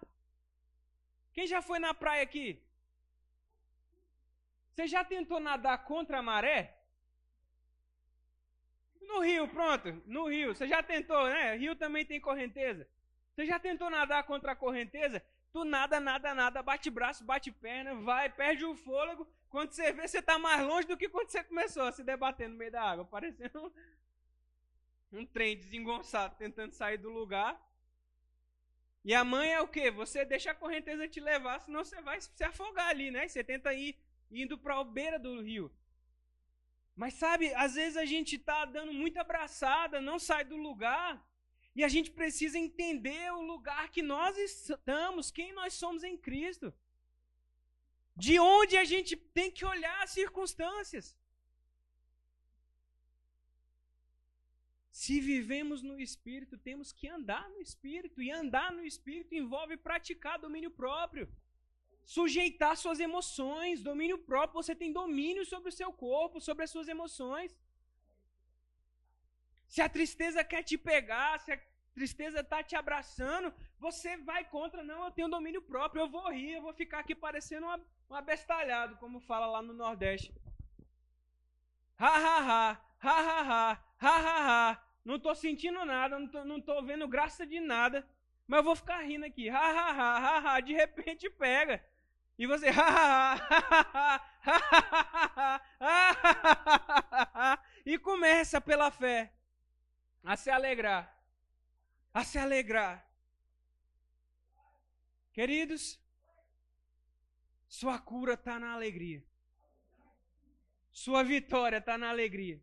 Quem 1.34 1.48
já 1.48 1.62
foi 1.62 1.80
na 1.80 1.94
praia 1.94 2.24
aqui? 2.24 2.62
Você 4.70 4.88
já 4.88 5.04
tentou 5.04 5.40
nadar 5.40 5.78
contra 5.86 6.20
a 6.20 6.22
maré? 6.22 6.78
No 9.02 9.20
rio, 9.20 9.48
pronto. 9.48 10.02
No 10.06 10.28
rio. 10.28 10.56
Você 10.56 10.68
já 10.68 10.82
tentou, 10.82 11.24
né? 11.26 11.56
Rio 11.56 11.76
também 11.76 12.06
tem 12.06 12.20
correnteza. 12.20 12.88
Você 13.34 13.46
já 13.46 13.60
tentou 13.60 13.90
nadar 13.90 14.24
contra 14.24 14.52
a 14.52 14.56
correnteza? 14.56 15.24
Tu 15.52 15.64
nada, 15.64 16.00
nada, 16.00 16.34
nada, 16.34 16.64
bate 16.64 16.90
braço, 16.90 17.24
bate 17.24 17.52
perna, 17.52 17.94
vai, 17.96 18.28
perde 18.28 18.66
o 18.66 18.76
fôlego. 18.76 19.28
Quando 19.50 19.72
você 19.72 19.92
vê, 19.92 20.08
você 20.08 20.18
está 20.18 20.40
mais 20.40 20.66
longe 20.66 20.88
do 20.88 20.98
que 20.98 21.08
quando 21.08 21.30
você 21.30 21.44
começou 21.44 21.84
a 21.84 21.92
se 21.92 22.04
debater 22.04 22.50
no 22.50 22.56
meio 22.56 22.72
da 22.72 22.82
água, 22.82 23.06
parecendo 23.06 23.72
um, 25.14 25.26
trem 25.26 25.56
desengonçado 25.56 26.36
tentando 26.36 26.74
sair 26.74 26.98
do 26.98 27.10
lugar. 27.10 27.60
E 29.06 29.14
a 29.14 29.24
mãe 29.24 29.52
é 29.52 29.62
o 29.62 29.68
quê? 29.68 29.92
Você 29.92 30.24
deixa 30.26 30.52
a 30.52 30.56
correnteza 30.56 31.08
te 31.08 31.20
levar, 31.20 31.60
senão 31.60 31.84
você 31.84 32.02
vai 32.02 32.20
se 32.22 32.44
afogar 32.44 32.88
ali, 32.88 33.12
né? 33.12 33.28
Você 33.28 33.44
tenta 33.44 33.74
ir 33.74 33.98
indo 34.32 34.58
para 34.58 34.80
a 34.80 34.84
beira 34.84 35.20
do 35.20 35.42
rio. 35.42 35.72
Mas 36.96 37.16
sabe, 37.16 37.54
às 37.56 37.76
vezes 37.76 37.98
a 37.98 38.06
gente 38.06 38.36
está 38.36 38.66
dando 38.66 38.94
muita 38.94 39.22
abraçada, 39.22 40.00
não 40.00 40.18
sai 40.20 40.44
do 40.46 40.56
lugar. 40.56 41.22
E 41.76 41.84
a 41.84 41.88
gente 41.88 42.12
precisa 42.12 42.58
entender 42.58 43.32
o 43.34 43.42
lugar 43.42 43.90
que 43.90 44.02
nós 44.02 44.38
estamos, 44.38 45.32
quem 45.32 45.54
nós 45.54 45.74
somos 45.74 46.04
em 46.04 46.16
Cristo. 46.16 46.74
De 48.16 48.40
onde 48.40 48.78
a 48.78 48.86
gente 48.86 49.16
tem 49.16 49.50
que 49.50 49.66
olhar 49.66 50.04
as 50.04 50.12
circunstâncias. 50.12 51.18
Se 55.02 55.16
vivemos 55.20 55.82
no 55.82 55.96
Espírito, 56.08 56.56
temos 56.56 56.92
que 56.98 57.08
andar 57.18 57.46
no 57.54 57.60
Espírito. 57.68 58.22
E 58.22 58.30
andar 58.42 58.72
no 58.72 58.84
Espírito 58.92 59.34
envolve 59.34 59.76
praticar 59.76 60.38
domínio 60.38 60.70
próprio. 60.70 61.28
Sujeitar 62.06 62.76
suas 62.78 63.00
emoções, 63.00 63.82
domínio 63.82 64.20
próprio. 64.20 64.62
Você 64.62 64.76
tem 64.76 64.94
domínio 65.02 65.46
sobre 65.54 65.70
o 65.70 65.78
seu 65.80 65.92
corpo, 65.92 66.40
sobre 66.40 66.64
as 66.66 66.70
suas 66.70 66.88
emoções. 66.88 67.50
Se 69.68 69.82
a 69.82 69.90
tristeza 69.90 70.44
quer 70.44 70.62
te 70.62 70.78
pegar, 70.78 71.40
se 71.40 71.52
a 71.52 71.60
tristeza 71.96 72.42
está 72.42 72.62
te 72.62 72.76
abraçando, 72.76 73.52
você 73.80 74.16
vai 74.18 74.48
contra, 74.48 74.84
não, 74.84 75.06
eu 75.06 75.12
tenho 75.12 75.28
domínio 75.28 75.64
próprio, 75.64 76.04
eu 76.04 76.10
vou 76.16 76.32
rir, 76.32 76.54
eu 76.54 76.62
vou 76.62 76.74
ficar 76.82 77.00
aqui 77.00 77.16
parecendo 77.16 77.66
um 78.10 78.16
abestalhado, 78.16 78.98
como 78.98 79.20
fala 79.20 79.48
lá 79.48 79.62
no 79.64 79.74
Nordeste. 79.74 80.32
Ha, 81.98 82.16
ha, 82.26 82.38
ha, 82.50 82.93
ha, 83.04 83.20
ha, 83.20 83.42
ha, 83.42 83.84
ha, 84.00 84.18
ha, 84.18 84.70
ha. 84.72 84.84
Não 85.04 85.16
estou 85.16 85.36
sentindo 85.36 85.84
nada, 85.84 86.18
não 86.18 86.62
tô 86.62 86.82
vendo 86.82 87.08
graça 87.08 87.46
de 87.46 87.60
nada, 87.60 88.08
mas 88.48 88.60
eu 88.60 88.64
vou 88.64 88.76
ficar 88.76 89.02
rindo 89.02 89.26
aqui. 89.26 89.50
Ha, 89.50 89.58
ha, 89.58 89.92
ha, 89.92 90.18
ha, 90.18 90.56
ha. 90.56 90.60
De 90.60 90.74
repente 90.74 91.30
pega. 91.30 91.84
E 92.38 92.48
você, 92.48 92.70
ha, 92.70 92.74
ha, 92.74 93.34
ha, 93.36 94.22
ha, 94.46 95.62
ha, 95.80 97.32
ha, 97.34 97.64
e 97.86 97.98
começa 98.00 98.60
pela 98.60 98.90
fé 98.90 99.34
a 100.24 100.36
se 100.36 100.50
alegrar. 100.50 101.14
A 102.14 102.24
se 102.24 102.40
alegrar. 102.40 103.06
Queridos, 105.34 106.00
sua 107.68 108.00
cura 108.00 108.36
está 108.36 108.60
na 108.60 108.74
alegria. 108.74 109.24
Sua 110.92 111.24
vitória 111.24 111.78
está 111.78 111.98
na 111.98 112.10
alegria. 112.10 112.62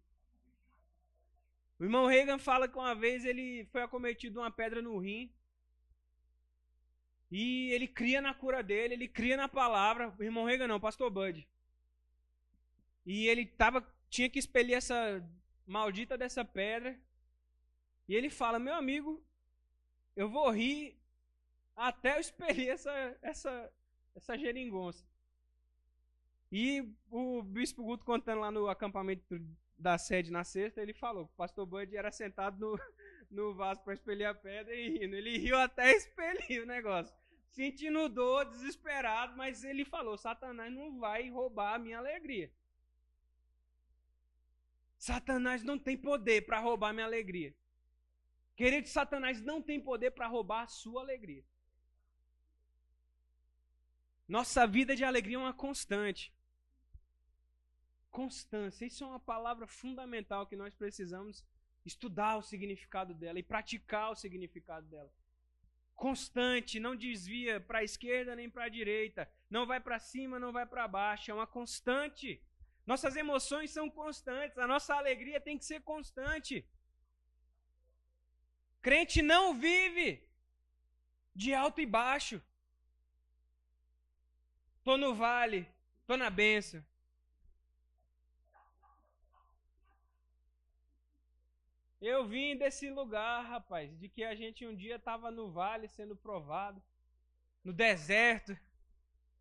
O 1.80 1.84
irmão 1.84 2.06
Reagan 2.06 2.38
fala 2.38 2.68
que 2.68 2.76
uma 2.76 2.94
vez 2.94 3.24
ele 3.24 3.64
foi 3.72 3.80
acometido 3.80 4.34
de 4.34 4.38
uma 4.38 4.50
pedra 4.50 4.82
no 4.82 4.98
rim. 4.98 5.32
E 7.30 7.70
ele 7.70 7.88
cria 7.88 8.20
na 8.20 8.34
cura 8.34 8.62
dele, 8.62 8.92
ele 8.92 9.08
cria 9.08 9.34
na 9.34 9.48
palavra. 9.48 10.14
O 10.18 10.22
irmão 10.22 10.44
Reagan 10.44 10.66
não, 10.66 10.78
pastor 10.78 11.10
Bud. 11.10 11.48
E 13.06 13.26
ele 13.26 13.46
tava, 13.46 13.82
tinha 14.10 14.28
que 14.28 14.38
expelir 14.38 14.76
essa 14.76 15.26
maldita 15.66 16.18
dessa 16.18 16.44
pedra. 16.44 17.00
E 18.06 18.14
ele 18.14 18.28
fala: 18.28 18.58
Meu 18.58 18.74
amigo, 18.74 19.24
eu 20.14 20.28
vou 20.28 20.50
rir 20.50 21.00
até 21.74 22.16
eu 22.16 22.20
expelir 22.20 22.68
essa, 22.68 22.92
essa, 23.22 23.72
essa 24.14 24.36
geringonça. 24.36 25.02
E 26.52 26.86
o 27.10 27.42
bispo 27.42 27.82
Guto 27.82 28.04
contando 28.04 28.40
lá 28.40 28.50
no 28.50 28.68
acampamento 28.68 29.24
da 29.80 29.96
sede 29.96 30.30
na 30.30 30.44
sexta, 30.44 30.80
ele 30.80 30.92
falou 30.92 31.26
que 31.26 31.32
o 31.32 31.36
pastor 31.36 31.66
Bud 31.66 31.96
era 31.96 32.12
sentado 32.12 32.58
no, 32.58 32.78
no 33.30 33.54
vaso 33.54 33.82
para 33.82 33.94
expelir 33.94 34.26
a 34.26 34.34
pedra 34.34 34.74
e 34.74 34.98
rindo. 34.98 35.16
Ele 35.16 35.38
riu 35.38 35.58
até 35.58 35.90
expelir 35.96 36.62
o 36.62 36.66
negócio. 36.66 37.14
Sentindo 37.48 38.08
dor, 38.08 38.44
desesperado, 38.44 39.36
mas 39.36 39.64
ele 39.64 39.84
falou: 39.84 40.16
Satanás 40.16 40.72
não 40.72 40.98
vai 40.98 41.28
roubar 41.30 41.74
a 41.74 41.78
minha 41.78 41.98
alegria. 41.98 42.52
Satanás 44.96 45.64
não 45.64 45.78
tem 45.78 45.96
poder 45.96 46.42
para 46.42 46.60
roubar 46.60 46.90
a 46.90 46.92
minha 46.92 47.06
alegria. 47.06 47.54
Querido, 48.54 48.86
Satanás 48.86 49.40
não 49.40 49.62
tem 49.62 49.80
poder 49.80 50.10
para 50.10 50.26
roubar 50.26 50.64
a 50.64 50.68
sua 50.68 51.00
alegria. 51.00 51.42
Nossa 54.28 54.66
vida 54.66 54.94
de 54.94 55.02
alegria 55.02 55.36
é 55.36 55.40
uma 55.40 55.54
constante. 55.54 56.32
Constância, 58.10 58.84
isso 58.84 59.04
é 59.04 59.06
uma 59.06 59.20
palavra 59.20 59.66
fundamental 59.66 60.46
que 60.46 60.56
nós 60.56 60.74
precisamos 60.74 61.44
estudar 61.84 62.36
o 62.36 62.42
significado 62.42 63.14
dela 63.14 63.38
e 63.38 63.42
praticar 63.42 64.10
o 64.10 64.16
significado 64.16 64.86
dela. 64.88 65.10
Constante, 65.94 66.80
não 66.80 66.96
desvia 66.96 67.60
para 67.60 67.80
a 67.80 67.84
esquerda 67.84 68.34
nem 68.34 68.48
para 68.50 68.64
a 68.64 68.68
direita, 68.68 69.30
não 69.48 69.66
vai 69.66 69.80
para 69.80 69.98
cima, 69.98 70.38
não 70.38 70.52
vai 70.52 70.66
para 70.66 70.88
baixo, 70.88 71.30
é 71.30 71.34
uma 71.34 71.46
constante. 71.46 72.42
Nossas 72.86 73.16
emoções 73.16 73.70
são 73.70 73.88
constantes, 73.88 74.58
a 74.58 74.66
nossa 74.66 74.94
alegria 74.94 75.40
tem 75.40 75.58
que 75.58 75.64
ser 75.64 75.80
constante. 75.82 76.66
Crente 78.82 79.20
não 79.20 79.54
vive 79.54 80.26
de 81.34 81.52
alto 81.54 81.80
e 81.80 81.86
baixo. 81.86 82.42
Tô 84.82 84.96
no 84.96 85.14
vale, 85.14 85.68
tô 86.06 86.16
na 86.16 86.30
benção. 86.30 86.82
Eu 92.00 92.26
vim 92.26 92.56
desse 92.56 92.88
lugar, 92.88 93.44
rapaz, 93.44 93.94
de 93.98 94.08
que 94.08 94.24
a 94.24 94.34
gente 94.34 94.66
um 94.66 94.74
dia 94.74 94.96
estava 94.96 95.30
no 95.30 95.50
vale 95.50 95.86
sendo 95.88 96.16
provado, 96.16 96.82
no 97.62 97.72
deserto. 97.72 98.56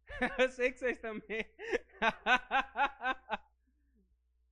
Eu 0.38 0.52
sei 0.52 0.72
que 0.72 0.80
vocês 0.80 1.00
também. 1.00 1.46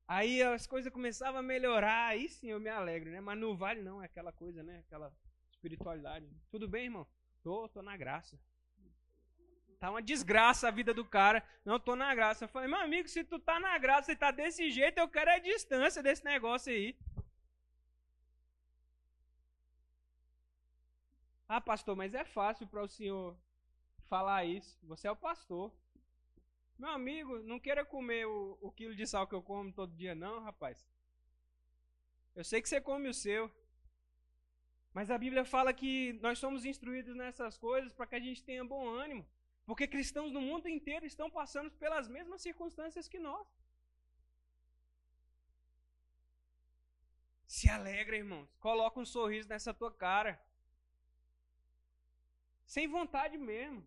Aí 0.07 0.41
as 0.41 0.65
coisas 0.65 0.91
começavam 0.91 1.41
a 1.41 1.43
melhorar, 1.43 2.11
aí 2.11 2.29
sim 2.29 2.49
eu 2.49 2.61
me 2.61 2.69
alegro, 2.69 3.11
né? 3.11 3.19
Mas 3.19 3.37
no 3.37 3.57
vale 3.57 3.81
não, 3.81 4.01
é 4.01 4.05
aquela 4.05 4.31
coisa, 4.31 4.63
né? 4.63 4.79
Aquela 4.79 5.13
espiritualidade. 5.51 6.25
Tudo 6.49 6.65
bem, 6.65 6.85
irmão? 6.85 7.05
Tô, 7.43 7.67
tô 7.67 7.81
na 7.81 7.97
graça. 7.97 8.39
Tá 9.81 9.91
uma 9.91 10.01
desgraça 10.01 10.69
a 10.69 10.71
vida 10.71 10.93
do 10.93 11.03
cara. 11.03 11.43
Não, 11.65 11.77
tô 11.77 11.93
na 11.93 12.15
graça. 12.15 12.45
Eu 12.45 12.47
falei, 12.47 12.69
meu 12.69 12.79
amigo, 12.79 13.09
se 13.09 13.21
tu 13.25 13.37
tá 13.37 13.59
na 13.59 13.77
graça 13.77 14.13
e 14.13 14.15
tá 14.15 14.31
desse 14.31 14.71
jeito, 14.71 14.97
eu 14.97 15.09
quero 15.09 15.29
a 15.29 15.39
distância 15.39 16.01
desse 16.01 16.23
negócio 16.23 16.71
aí. 16.71 16.95
Ah, 21.47 21.61
pastor, 21.61 21.95
mas 21.95 22.13
é 22.13 22.25
fácil 22.25 22.67
para 22.67 22.83
o 22.83 22.87
senhor 22.87 23.35
falar 24.03 24.45
isso. 24.45 24.77
Você 24.83 25.07
é 25.07 25.11
o 25.11 25.15
pastor. 25.15 25.71
Meu 26.77 26.89
amigo, 26.89 27.39
não 27.39 27.59
queira 27.59 27.85
comer 27.85 28.27
o, 28.27 28.57
o 28.61 28.71
quilo 28.71 28.95
de 28.95 29.07
sal 29.07 29.25
que 29.27 29.33
eu 29.33 29.41
como 29.41 29.71
todo 29.71 29.95
dia, 29.95 30.13
não, 30.13 30.43
rapaz. 30.43 30.85
Eu 32.35 32.43
sei 32.43 32.61
que 32.61 32.69
você 32.69 32.79
come 32.79 33.07
o 33.07 33.13
seu. 33.13 33.51
Mas 34.93 35.09
a 35.09 35.17
Bíblia 35.17 35.45
fala 35.45 35.73
que 35.73 36.13
nós 36.21 36.37
somos 36.37 36.65
instruídos 36.65 37.15
nessas 37.15 37.57
coisas 37.57 37.93
para 37.93 38.07
que 38.07 38.15
a 38.15 38.19
gente 38.19 38.43
tenha 38.43 38.63
bom 38.63 38.87
ânimo. 38.87 39.25
Porque 39.65 39.87
cristãos 39.87 40.31
no 40.31 40.41
mundo 40.41 40.67
inteiro 40.67 41.05
estão 41.05 41.29
passando 41.29 41.71
pelas 41.71 42.07
mesmas 42.07 42.41
circunstâncias 42.41 43.07
que 43.07 43.19
nós. 43.19 43.47
Se 47.47 47.69
alegra, 47.69 48.17
irmãos. 48.17 48.49
Coloca 48.59 48.99
um 48.99 49.05
sorriso 49.05 49.49
nessa 49.49 49.73
tua 49.73 49.91
cara. 49.91 50.39
Sem 52.67 52.87
vontade 52.87 53.37
mesmo. 53.37 53.81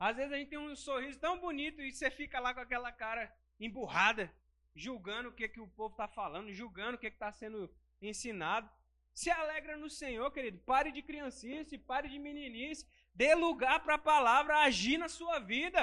Às 0.00 0.16
vezes 0.16 0.32
a 0.32 0.36
gente 0.36 0.48
tem 0.48 0.58
um 0.58 0.74
sorriso 0.74 1.18
tão 1.20 1.38
bonito 1.38 1.80
e 1.80 1.92
você 1.92 2.10
fica 2.10 2.40
lá 2.40 2.52
com 2.54 2.60
aquela 2.60 2.90
cara 2.90 3.32
emburrada, 3.60 4.32
julgando 4.74 5.28
o 5.28 5.32
que, 5.32 5.46
que 5.48 5.60
o 5.60 5.68
povo 5.68 5.92
está 5.92 6.08
falando, 6.08 6.52
julgando 6.52 6.96
o 6.96 6.98
que 6.98 7.06
está 7.06 7.30
sendo 7.30 7.70
ensinado. 8.00 8.68
Se 9.12 9.30
alegra 9.30 9.76
no 9.76 9.88
Senhor, 9.88 10.28
querido. 10.32 10.58
Pare 10.60 10.90
de 10.90 11.02
criancice, 11.02 11.78
pare 11.78 12.08
de 12.08 12.18
meninice. 12.18 12.86
Dê 13.14 13.34
lugar 13.34 13.78
para 13.84 13.94
a 13.94 14.06
palavra 14.12 14.62
agir 14.62 14.98
na 14.98 15.08
sua 15.08 15.38
vida. 15.38 15.80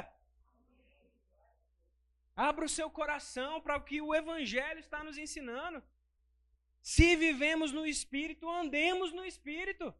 Abra 2.35 2.65
o 2.65 2.69
seu 2.77 2.89
coração 2.89 3.61
para 3.61 3.77
o 3.77 3.83
que 3.83 4.01
o 4.01 4.13
Evangelho 4.13 4.79
está 4.79 5.03
nos 5.03 5.17
ensinando. 5.17 5.81
Se 6.81 7.15
vivemos 7.15 7.71
no 7.71 7.85
Espírito, 7.85 8.49
andemos 8.49 9.13
no 9.13 9.23
Espírito. 9.23 9.93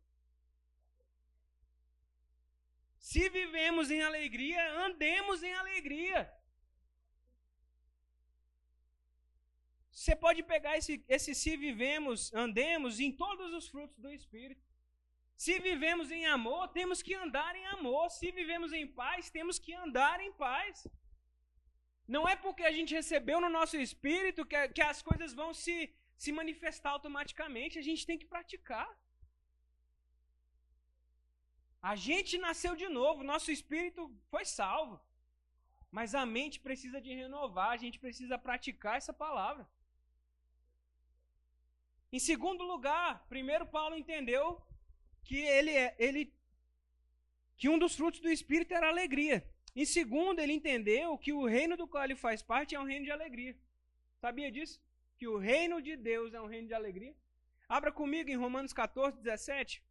Se 3.10 3.24
vivemos 3.30 3.90
em 3.90 4.02
alegria, 4.02 4.62
andemos 4.86 5.42
em 5.42 5.54
alegria. 5.54 6.20
Você 9.92 10.16
pode 10.16 10.42
pegar 10.44 10.78
esse, 10.78 10.94
esse 11.16 11.34
se 11.36 11.58
vivemos, 11.58 12.34
andemos 12.34 13.00
em 13.00 13.12
todos 13.12 13.54
os 13.54 13.68
frutos 13.68 13.98
do 14.00 14.12
Espírito. 14.12 14.64
Se 15.36 15.60
vivemos 15.60 16.12
em 16.12 16.26
amor, 16.28 16.68
temos 16.80 17.02
que 17.02 17.16
andar 17.16 17.56
em 17.56 17.66
amor. 17.78 18.10
Se 18.12 18.32
vivemos 18.40 18.72
em 18.80 18.88
paz, 18.88 19.32
temos 19.38 19.58
que 19.58 19.74
andar 19.74 20.18
em 20.22 20.32
paz. 20.34 20.88
Não 22.16 22.28
é 22.28 22.36
porque 22.36 22.64
a 22.64 22.72
gente 22.78 22.94
recebeu 22.94 23.40
no 23.42 23.50
nosso 23.50 23.78
espírito 23.78 24.46
que, 24.46 24.68
que 24.76 24.84
as 24.92 25.02
coisas 25.02 25.34
vão 25.34 25.52
se, 25.54 25.78
se 26.16 26.32
manifestar 26.32 26.92
automaticamente. 26.92 27.80
A 27.80 27.82
gente 27.90 28.06
tem 28.06 28.20
que 28.22 28.32
praticar. 28.36 28.88
A 31.82 31.96
gente 31.96 32.38
nasceu 32.38 32.76
de 32.76 32.88
novo, 32.88 33.24
nosso 33.24 33.52
espírito 33.52 34.14
foi 34.30 34.46
salvo. 34.46 35.02
Mas 35.90 36.14
a 36.16 36.26
mente 36.26 36.60
precisa 36.60 37.02
de 37.02 37.14
renovar, 37.14 37.72
a 37.72 37.78
gente 37.78 38.00
precisa 38.00 38.38
praticar 38.38 38.98
essa 38.98 39.12
palavra. 39.12 39.68
Em 42.12 42.20
segundo 42.20 42.64
lugar, 42.64 43.26
primeiro 43.28 43.66
Paulo 43.66 43.96
entendeu 43.96 44.62
que 45.24 45.38
ele, 45.38 45.72
é, 45.72 45.96
ele 45.98 46.34
que 47.58 47.70
um 47.70 47.80
dos 47.80 47.96
frutos 47.96 48.20
do 48.20 48.30
espírito 48.30 48.74
era 48.74 48.90
alegria. 48.90 49.46
Em 49.76 49.86
segundo, 49.86 50.40
ele 50.40 50.54
entendeu 50.54 51.18
que 51.18 51.32
o 51.32 51.46
reino 51.46 51.78
do 51.78 51.88
qual 51.88 52.04
ele 52.04 52.16
faz 52.16 52.42
parte 52.42 52.76
é 52.76 52.80
um 52.80 52.86
reino 52.86 53.06
de 53.06 53.12
alegria. 53.12 53.58
Sabia 54.20 54.52
disso? 54.52 54.82
Que 55.18 55.28
o 55.28 55.38
reino 55.38 55.82
de 55.82 55.96
Deus 55.96 56.34
é 56.34 56.42
um 56.42 56.48
reino 56.48 56.68
de 56.68 56.74
alegria. 56.74 57.16
Abra 57.68 57.92
comigo 57.92 58.30
em 58.30 58.36
Romanos 58.36 58.74
14, 58.74 59.18
17. 59.18 59.82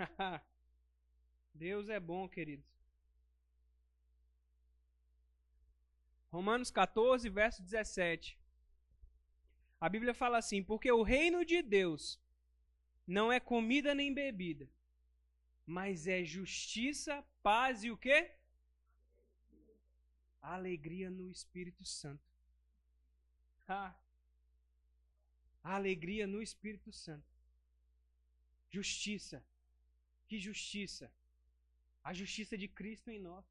Deus 1.54 1.88
é 1.88 2.00
bom, 2.00 2.28
queridos. 2.28 2.66
Romanos 6.30 6.70
14, 6.70 7.28
verso 7.28 7.62
17. 7.62 8.38
A 9.80 9.88
Bíblia 9.88 10.14
fala 10.14 10.38
assim: 10.38 10.62
Porque 10.62 10.90
o 10.92 11.02
reino 11.02 11.44
de 11.44 11.62
Deus 11.62 12.20
não 13.06 13.32
é 13.32 13.40
comida 13.40 13.94
nem 13.94 14.14
bebida, 14.14 14.68
mas 15.66 16.06
é 16.06 16.24
justiça, 16.24 17.24
paz 17.42 17.82
e 17.82 17.90
o 17.90 17.96
quê? 17.96 18.32
Alegria 20.40 21.10
no 21.10 21.30
Espírito 21.30 21.84
Santo. 21.84 22.30
Ah. 23.68 23.94
Alegria 25.62 26.26
no 26.26 26.40
Espírito 26.40 26.90
Santo. 26.92 27.28
Justiça, 28.70 29.44
que 30.30 30.38
justiça? 30.38 31.06
A 32.08 32.12
justiça 32.20 32.56
de 32.62 32.68
Cristo 32.78 33.08
em 33.10 33.20
nós. 33.28 33.44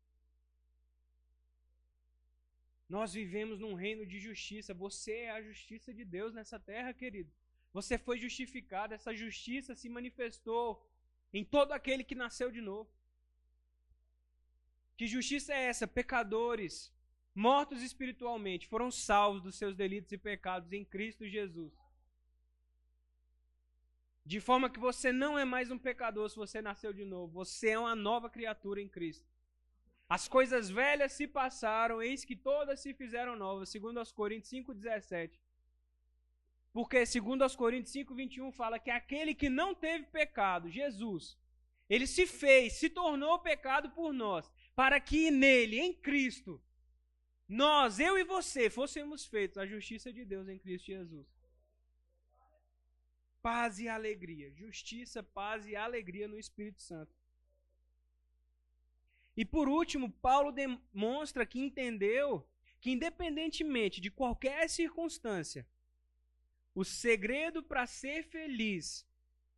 Nós 2.96 3.14
vivemos 3.20 3.60
num 3.64 3.76
reino 3.86 4.06
de 4.12 4.18
justiça. 4.28 4.74
Você 4.86 5.16
é 5.28 5.32
a 5.32 5.42
justiça 5.50 5.94
de 5.94 6.06
Deus 6.06 6.34
nessa 6.34 6.58
terra, 6.58 6.94
querido. 7.02 7.30
Você 7.74 7.98
foi 7.98 8.18
justificado. 8.18 8.94
Essa 8.94 9.14
justiça 9.24 9.76
se 9.76 9.90
manifestou 9.98 10.68
em 11.34 11.44
todo 11.44 11.74
aquele 11.74 12.04
que 12.10 12.16
nasceu 12.24 12.50
de 12.50 12.62
novo. 12.62 12.90
Que 14.98 15.06
justiça 15.16 15.54
é 15.54 15.66
essa? 15.72 15.86
Pecadores, 15.86 16.92
mortos 17.36 17.84
espiritualmente, 17.84 18.68
foram 18.68 18.90
salvos 18.90 19.42
dos 19.44 19.56
seus 19.56 19.76
delitos 19.76 20.14
e 20.14 20.18
pecados 20.18 20.72
em 20.72 20.86
Cristo 20.86 21.28
Jesus. 21.28 21.74
De 24.30 24.40
forma 24.40 24.70
que 24.70 24.80
você 24.80 25.12
não 25.12 25.40
é 25.40 25.44
mais 25.44 25.72
um 25.72 25.78
pecador 25.80 26.30
se 26.30 26.36
você 26.36 26.62
nasceu 26.62 26.94
de 26.94 27.04
novo. 27.04 27.34
Você 27.34 27.70
é 27.70 27.80
uma 27.80 27.96
nova 27.96 28.30
criatura 28.30 28.80
em 28.80 28.88
Cristo. 28.88 29.28
As 30.08 30.28
coisas 30.28 30.70
velhas 30.70 31.14
se 31.14 31.26
passaram, 31.26 32.00
eis 32.00 32.24
que 32.24 32.36
todas 32.36 32.80
se 32.80 32.94
fizeram 32.94 33.36
novas, 33.36 33.70
segundo 33.70 33.98
aos 33.98 34.12
Coríntios 34.12 34.52
5:17. 34.52 35.42
Porque 36.72 37.08
segundo 37.08 37.42
aos 37.42 37.56
Coríntios 37.56 37.92
5:21 37.92 38.52
fala 38.52 38.78
que 38.78 38.92
aquele 38.92 39.34
que 39.34 39.50
não 39.50 39.74
teve 39.74 40.06
pecado, 40.06 40.70
Jesus, 40.70 41.36
ele 41.90 42.06
se 42.06 42.28
fez, 42.28 42.74
se 42.74 42.88
tornou 42.88 43.40
pecado 43.40 43.90
por 43.90 44.14
nós, 44.14 44.48
para 44.76 45.00
que 45.00 45.32
nele, 45.32 45.80
em 45.80 45.92
Cristo, 45.92 46.62
nós, 47.48 48.00
eu 48.00 48.16
e 48.16 48.24
você, 48.24 48.70
fôssemos 48.70 49.26
feitos 49.26 49.58
a 49.58 49.66
justiça 49.66 50.14
de 50.14 50.24
Deus 50.24 50.48
em 50.48 50.60
Cristo 50.60 50.86
Jesus 50.86 51.39
paz 53.42 53.80
e 53.80 53.88
alegria. 53.88 54.52
Justiça, 54.54 55.22
paz 55.24 55.66
e 55.66 55.76
alegria 55.76 56.28
no 56.28 56.38
Espírito 56.38 56.82
Santo. 56.82 57.14
E 59.36 59.46
por 59.46 59.70
último, 59.70 60.12
Paulo 60.12 60.52
demonstra 60.52 61.46
que 61.46 61.60
entendeu 61.60 62.46
que, 62.82 62.92
independentemente 62.92 64.02
de 64.02 64.12
qualquer 64.12 64.70
circunstância, 64.70 65.66
o 66.76 66.84
segredo 66.84 67.64
para 67.64 67.88
ser 67.88 68.24
feliz 68.24 69.08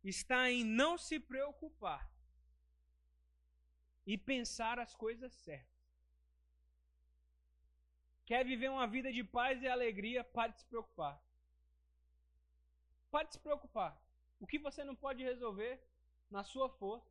está 0.02 0.50
em 0.50 0.64
não 0.64 0.96
se 0.98 1.20
preocupar 1.20 2.10
e 4.06 4.16
pensar 4.18 4.78
as 4.78 4.94
coisas 4.94 5.32
certas. 5.32 5.72
Quer 8.24 8.44
viver 8.44 8.70
uma 8.70 8.86
vida 8.86 9.12
de 9.12 9.22
paz 9.22 9.62
e 9.62 9.68
alegria? 9.68 10.24
Pare 10.24 10.52
de 10.52 10.60
se 10.60 10.66
preocupar. 10.66 11.20
Pode 13.14 13.32
se 13.34 13.40
preocupar. 13.46 13.90
O 14.42 14.46
que 14.50 14.58
você 14.66 14.82
não 14.88 14.96
pode 15.04 15.22
resolver 15.30 15.74
na 16.36 16.42
sua 16.52 16.68
força, 16.80 17.10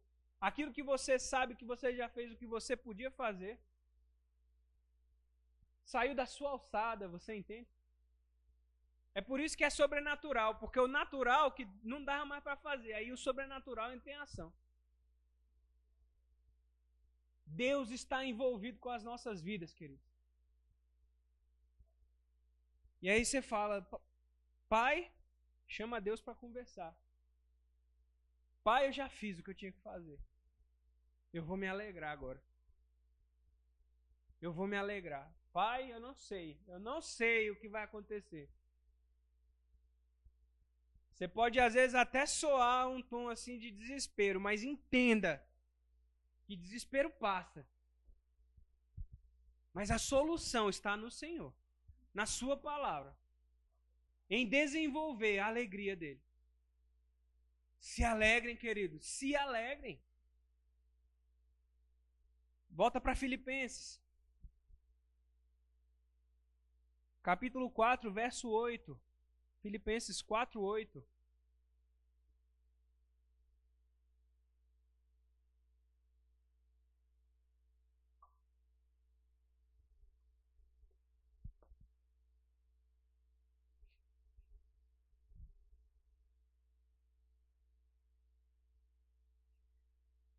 aquilo 0.49 0.73
que 0.77 0.85
você 0.93 1.13
sabe 1.31 1.57
que 1.59 1.67
você 1.73 1.89
já 1.99 2.07
fez 2.15 2.31
o 2.31 2.39
que 2.41 2.47
você 2.55 2.75
podia 2.87 3.11
fazer, 3.21 3.53
saiu 5.93 6.15
da 6.21 6.25
sua 6.25 6.49
alçada, 6.55 7.13
você 7.17 7.35
entende? 7.41 7.69
É 9.19 9.21
por 9.29 9.39
isso 9.39 9.57
que 9.57 9.67
é 9.69 9.69
sobrenatural, 9.69 10.51
porque 10.61 10.79
o 10.79 10.93
natural 10.99 11.51
que 11.51 11.65
não 11.83 12.03
dava 12.09 12.25
mais 12.25 12.43
para 12.43 12.57
fazer, 12.67 12.93
aí 12.93 13.11
o 13.11 13.21
sobrenatural 13.25 13.91
entra 13.91 14.11
em 14.11 14.21
ação. 14.25 14.51
Deus 17.45 17.89
está 17.91 18.19
envolvido 18.25 18.79
com 18.79 18.89
as 18.89 19.03
nossas 19.03 19.41
vidas, 19.41 19.73
querido. 19.73 20.01
E 23.01 23.09
aí 23.09 23.23
você 23.25 23.41
fala, 23.41 23.75
Pai, 24.69 25.11
Chama 25.75 26.01
Deus 26.01 26.21
para 26.21 26.35
conversar. 26.35 26.93
Pai, 28.61 28.87
eu 28.87 28.91
já 28.91 29.07
fiz 29.07 29.39
o 29.39 29.43
que 29.43 29.51
eu 29.51 29.55
tinha 29.55 29.71
que 29.71 29.79
fazer. 29.79 30.19
Eu 31.31 31.45
vou 31.45 31.55
me 31.55 31.65
alegrar 31.65 32.11
agora. 32.11 32.43
Eu 34.41 34.51
vou 34.51 34.67
me 34.67 34.75
alegrar. 34.75 35.33
Pai, 35.53 35.89
eu 35.93 35.99
não 35.99 36.13
sei. 36.13 36.59
Eu 36.67 36.77
não 36.77 37.01
sei 37.01 37.49
o 37.49 37.55
que 37.55 37.69
vai 37.69 37.83
acontecer. 37.83 38.49
Você 41.13 41.25
pode 41.25 41.57
às 41.57 41.73
vezes 41.73 41.95
até 41.95 42.25
soar 42.25 42.89
um 42.89 43.01
tom 43.01 43.29
assim 43.29 43.57
de 43.57 43.71
desespero, 43.71 44.41
mas 44.41 44.63
entenda 44.63 45.41
que 46.43 46.57
desespero 46.57 47.09
passa. 47.09 47.65
Mas 49.71 49.89
a 49.89 49.97
solução 49.97 50.67
está 50.67 50.97
no 50.97 51.09
Senhor. 51.09 51.53
na 52.13 52.25
Sua 52.25 52.57
palavra, 52.57 53.15
em 54.31 54.47
desenvolver 54.47 55.39
a 55.39 55.47
alegria 55.47 55.93
dele. 55.93 56.21
Se 57.81 58.01
alegrem, 58.01 58.55
queridos, 58.55 59.05
se 59.05 59.35
alegrem. 59.35 60.01
Volta 62.69 63.01
para 63.01 63.13
Filipenses. 63.13 64.01
Capítulo 67.21 67.69
4, 67.69 68.09
verso 68.11 68.49
8. 68.49 68.97
Filipenses 69.61 70.21
4, 70.21 70.61
8. 70.61 71.05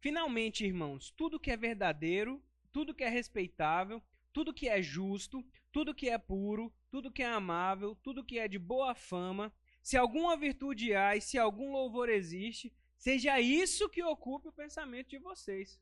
Finalmente, 0.03 0.67
irmãos, 0.67 1.13
tudo 1.13 1.39
que 1.39 1.49
é 1.49 1.57
verdadeiro, 1.57 2.43
tudo 2.73 2.93
que 2.93 3.05
é 3.05 3.09
respeitável, 3.09 4.03
tudo 4.33 4.53
que 4.53 4.69
é 4.69 4.83
justo, 4.83 5.45
tudo 5.71 5.95
que 5.95 6.09
é 6.09 6.19
puro, 6.19 6.75
tudo 6.91 7.13
que 7.13 7.23
é 7.23 7.27
amável, 7.27 7.95
tudo 8.03 8.25
que 8.25 8.37
é 8.37 8.49
de 8.49 8.59
boa 8.59 8.97
fama, 8.97 9.55
se 9.81 9.97
alguma 9.97 10.37
virtude 10.37 10.93
há 10.93 11.15
e 11.15 11.21
se 11.21 11.39
algum 11.39 11.71
louvor 11.71 12.09
existe, 12.09 12.73
seja 12.97 13.39
isso 13.39 13.89
que 13.89 14.03
ocupe 14.03 14.49
o 14.49 14.53
pensamento 14.53 15.11
de 15.11 15.19
vocês. 15.19 15.81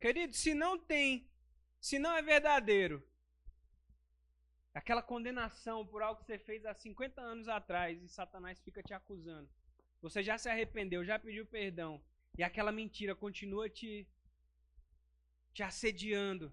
Querido, 0.00 0.32
se 0.32 0.54
não 0.54 0.78
tem, 0.78 1.28
se 1.80 1.98
não 1.98 2.14
é 2.14 2.22
verdadeiro, 2.22 3.02
aquela 4.72 5.02
condenação 5.02 5.84
por 5.84 6.02
algo 6.02 6.20
que 6.20 6.26
você 6.26 6.38
fez 6.38 6.64
há 6.64 6.72
50 6.72 7.20
anos 7.20 7.48
atrás 7.48 8.00
e 8.00 8.08
Satanás 8.08 8.60
fica 8.60 8.80
te 8.80 8.94
acusando. 8.94 9.48
Você 10.00 10.22
já 10.22 10.38
se 10.38 10.48
arrependeu, 10.48 11.04
já 11.04 11.18
pediu 11.18 11.44
perdão, 11.44 12.00
e 12.36 12.42
aquela 12.42 12.72
mentira 12.72 13.14
continua 13.14 13.68
te, 13.68 14.06
te 15.52 15.62
assediando. 15.62 16.52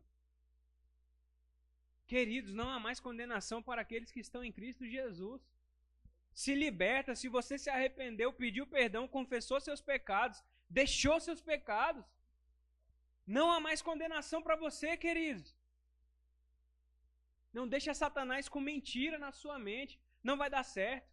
Queridos, 2.07 2.53
não 2.53 2.69
há 2.69 2.79
mais 2.79 2.99
condenação 2.99 3.61
para 3.61 3.81
aqueles 3.81 4.11
que 4.11 4.19
estão 4.19 4.43
em 4.43 4.51
Cristo 4.51 4.85
Jesus. 4.85 5.41
Se 6.33 6.53
liberta, 6.55 7.15
se 7.15 7.27
você 7.27 7.57
se 7.57 7.69
arrependeu, 7.69 8.31
pediu 8.33 8.65
perdão, 8.65 9.07
confessou 9.07 9.59
seus 9.59 9.81
pecados, 9.81 10.43
deixou 10.69 11.19
seus 11.19 11.41
pecados. 11.41 12.05
Não 13.25 13.51
há 13.51 13.59
mais 13.59 13.81
condenação 13.81 14.41
para 14.41 14.55
você, 14.55 14.97
queridos. 14.97 15.55
Não 17.53 17.67
deixa 17.67 17.93
Satanás 17.93 18.49
com 18.49 18.59
mentira 18.59 19.17
na 19.19 19.31
sua 19.31 19.57
mente. 19.59 19.99
Não 20.23 20.37
vai 20.37 20.49
dar 20.49 20.63
certo. 20.63 21.09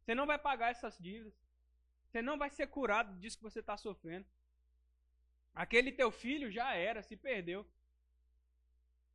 Você 0.00 0.14
não 0.14 0.26
vai 0.26 0.38
pagar 0.38 0.70
essas 0.70 0.98
dívidas. 0.98 1.41
Você 2.12 2.20
não 2.20 2.36
vai 2.36 2.50
ser 2.50 2.66
curado 2.66 3.18
disso 3.18 3.38
que 3.38 3.42
você 3.42 3.60
está 3.60 3.74
sofrendo. 3.74 4.26
Aquele 5.54 5.90
teu 5.90 6.10
filho 6.10 6.50
já 6.50 6.74
era, 6.74 7.02
se 7.02 7.16
perdeu. 7.16 7.66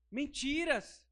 Mentiras. 0.10 1.06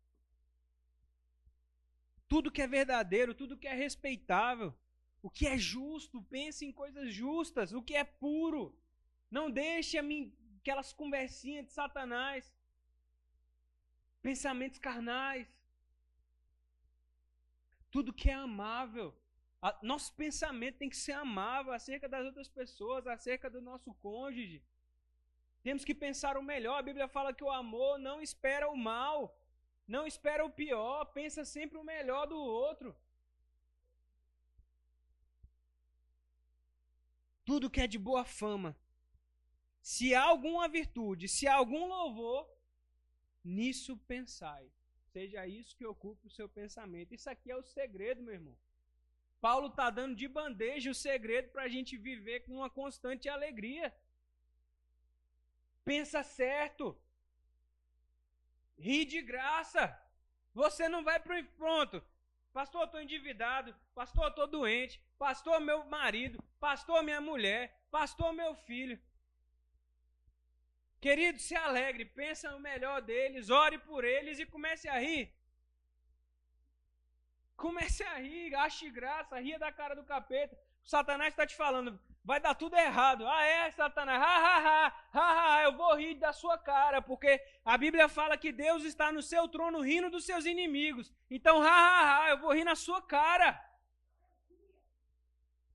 Tudo 2.27 2.51
que 2.51 2.63
é 2.63 2.67
verdadeiro, 2.67 3.35
tudo 3.35 3.55
que 3.55 3.67
é 3.67 3.75
respeitável, 3.75 4.73
o 5.21 5.29
que 5.29 5.45
é 5.45 5.59
justo, 5.59 6.23
pense 6.23 6.65
em 6.65 6.71
coisas 6.71 7.13
justas, 7.13 7.71
o 7.71 7.83
que 7.83 7.95
é 7.95 8.03
puro. 8.03 8.75
Não 9.29 9.51
deixe 9.51 9.99
aquelas 9.99 10.91
conversinhas 10.91 11.67
de 11.67 11.71
Satanás, 11.71 12.51
pensamentos 14.23 14.79
carnais. 14.79 15.47
Tudo 17.91 18.11
que 18.11 18.31
é 18.31 18.33
amável, 18.33 19.15
a, 19.65 19.75
nosso 19.81 20.13
pensamento 20.13 20.77
tem 20.81 20.89
que 20.93 21.03
ser 21.05 21.13
amável 21.13 21.73
acerca 21.73 22.07
das 22.07 22.23
outras 22.29 22.47
pessoas, 22.47 23.07
acerca 23.07 23.49
do 23.49 23.59
nosso 23.69 23.91
cônjuge. 23.95 24.59
Temos 25.63 25.83
que 25.83 25.95
pensar 25.95 26.37
o 26.37 26.43
melhor. 26.43 26.75
A 26.77 26.87
Bíblia 26.89 27.07
fala 27.07 27.33
que 27.33 27.43
o 27.43 27.49
amor 27.49 27.97
não 27.97 28.21
espera 28.21 28.69
o 28.69 28.77
mal, 28.77 29.17
não 29.87 30.05
espera 30.05 30.45
o 30.45 30.51
pior, 30.51 31.05
pensa 31.19 31.43
sempre 31.43 31.79
o 31.79 31.83
melhor 31.83 32.27
do 32.27 32.37
outro. 32.37 32.95
Tudo 37.43 37.71
que 37.73 37.81
é 37.81 37.87
de 37.87 37.97
boa 37.97 38.23
fama. 38.23 38.77
Se 39.81 40.13
há 40.13 40.23
alguma 40.23 40.67
virtude, 40.67 41.27
se 41.27 41.47
há 41.47 41.55
algum 41.55 41.87
louvor, 41.87 42.47
nisso 43.43 43.97
pensai. 44.13 44.71
Seja 45.15 45.47
isso 45.47 45.75
que 45.75 45.87
ocupe 45.87 46.27
o 46.27 46.35
seu 46.37 46.47
pensamento. 46.47 47.15
Isso 47.15 47.29
aqui 47.31 47.49
é 47.49 47.55
o 47.55 47.63
segredo, 47.63 48.21
meu 48.21 48.35
irmão. 48.35 48.57
Paulo 49.45 49.67
está 49.67 49.91
dando 49.91 50.15
de 50.15 50.27
bandeja 50.27 50.89
o 50.89 50.95
segredo 50.95 51.49
para 51.49 51.63
a 51.65 51.67
gente 51.67 51.95
viver 51.95 52.39
com 52.45 52.53
uma 52.53 52.69
constante 52.77 53.29
alegria. 53.29 53.95
Pensa 55.89 56.23
certo. 56.23 56.99
Ri 58.75 59.05
de 59.05 59.21
graça. 59.21 59.83
Você 60.51 60.89
não 60.89 61.03
vai 61.03 61.19
para 61.19 61.39
o 61.39 61.45
pronto. 61.61 62.03
Pastor, 62.51 62.85
estou 62.85 62.99
endividado. 62.99 63.75
Pastor, 63.93 64.29
estou 64.29 64.47
doente. 64.47 64.99
Pastor, 65.19 65.59
meu 65.59 65.85
marido. 65.85 66.43
Pastor, 66.59 67.03
minha 67.03 67.21
mulher. 67.21 67.85
Pastor, 67.91 68.33
meu 68.33 68.55
filho. 68.55 68.99
Querido, 70.99 71.37
se 71.37 71.55
alegre, 71.55 72.03
pensa 72.03 72.49
no 72.49 72.59
melhor 72.59 72.99
deles, 72.99 73.51
ore 73.51 73.77
por 73.77 74.03
eles 74.03 74.39
e 74.39 74.45
comece 74.47 74.87
a 74.89 74.97
rir. 74.97 75.34
Comece 77.55 78.03
a 78.03 78.15
rir, 78.15 78.53
ache 78.55 78.89
graça, 78.89 79.39
ria 79.39 79.57
da 79.57 79.71
cara 79.71 79.95
do 79.95 80.03
capeta. 80.03 80.57
O 80.83 80.87
Satanás 80.87 81.29
está 81.29 81.47
te 81.47 81.55
falando, 81.55 81.99
vai 82.23 82.39
dar 82.39 82.53
tudo 82.53 82.75
errado. 82.75 83.27
Ah, 83.27 83.43
é, 83.43 83.71
Satanás? 83.71 84.21
Ha, 84.21 84.25
ha, 84.25 84.57
ha, 84.57 84.93
ha, 85.13 85.55
ha, 85.55 85.63
eu 85.63 85.75
vou 85.75 85.95
rir 85.95 86.15
da 86.15 86.33
sua 86.33 86.57
cara, 86.57 87.01
porque 87.01 87.41
a 87.63 87.77
Bíblia 87.77 88.07
fala 88.09 88.37
que 88.37 88.51
Deus 88.51 88.83
está 88.83 89.11
no 89.11 89.21
seu 89.21 89.47
trono 89.47 89.81
rindo 89.81 90.09
dos 90.09 90.25
seus 90.25 90.45
inimigos. 90.45 91.11
Então, 91.29 91.61
ha, 91.61 91.69
ha, 91.69 92.23
ha, 92.23 92.29
eu 92.29 92.39
vou 92.39 92.53
rir 92.53 92.63
na 92.63 92.75
sua 92.75 93.01
cara. 93.01 93.59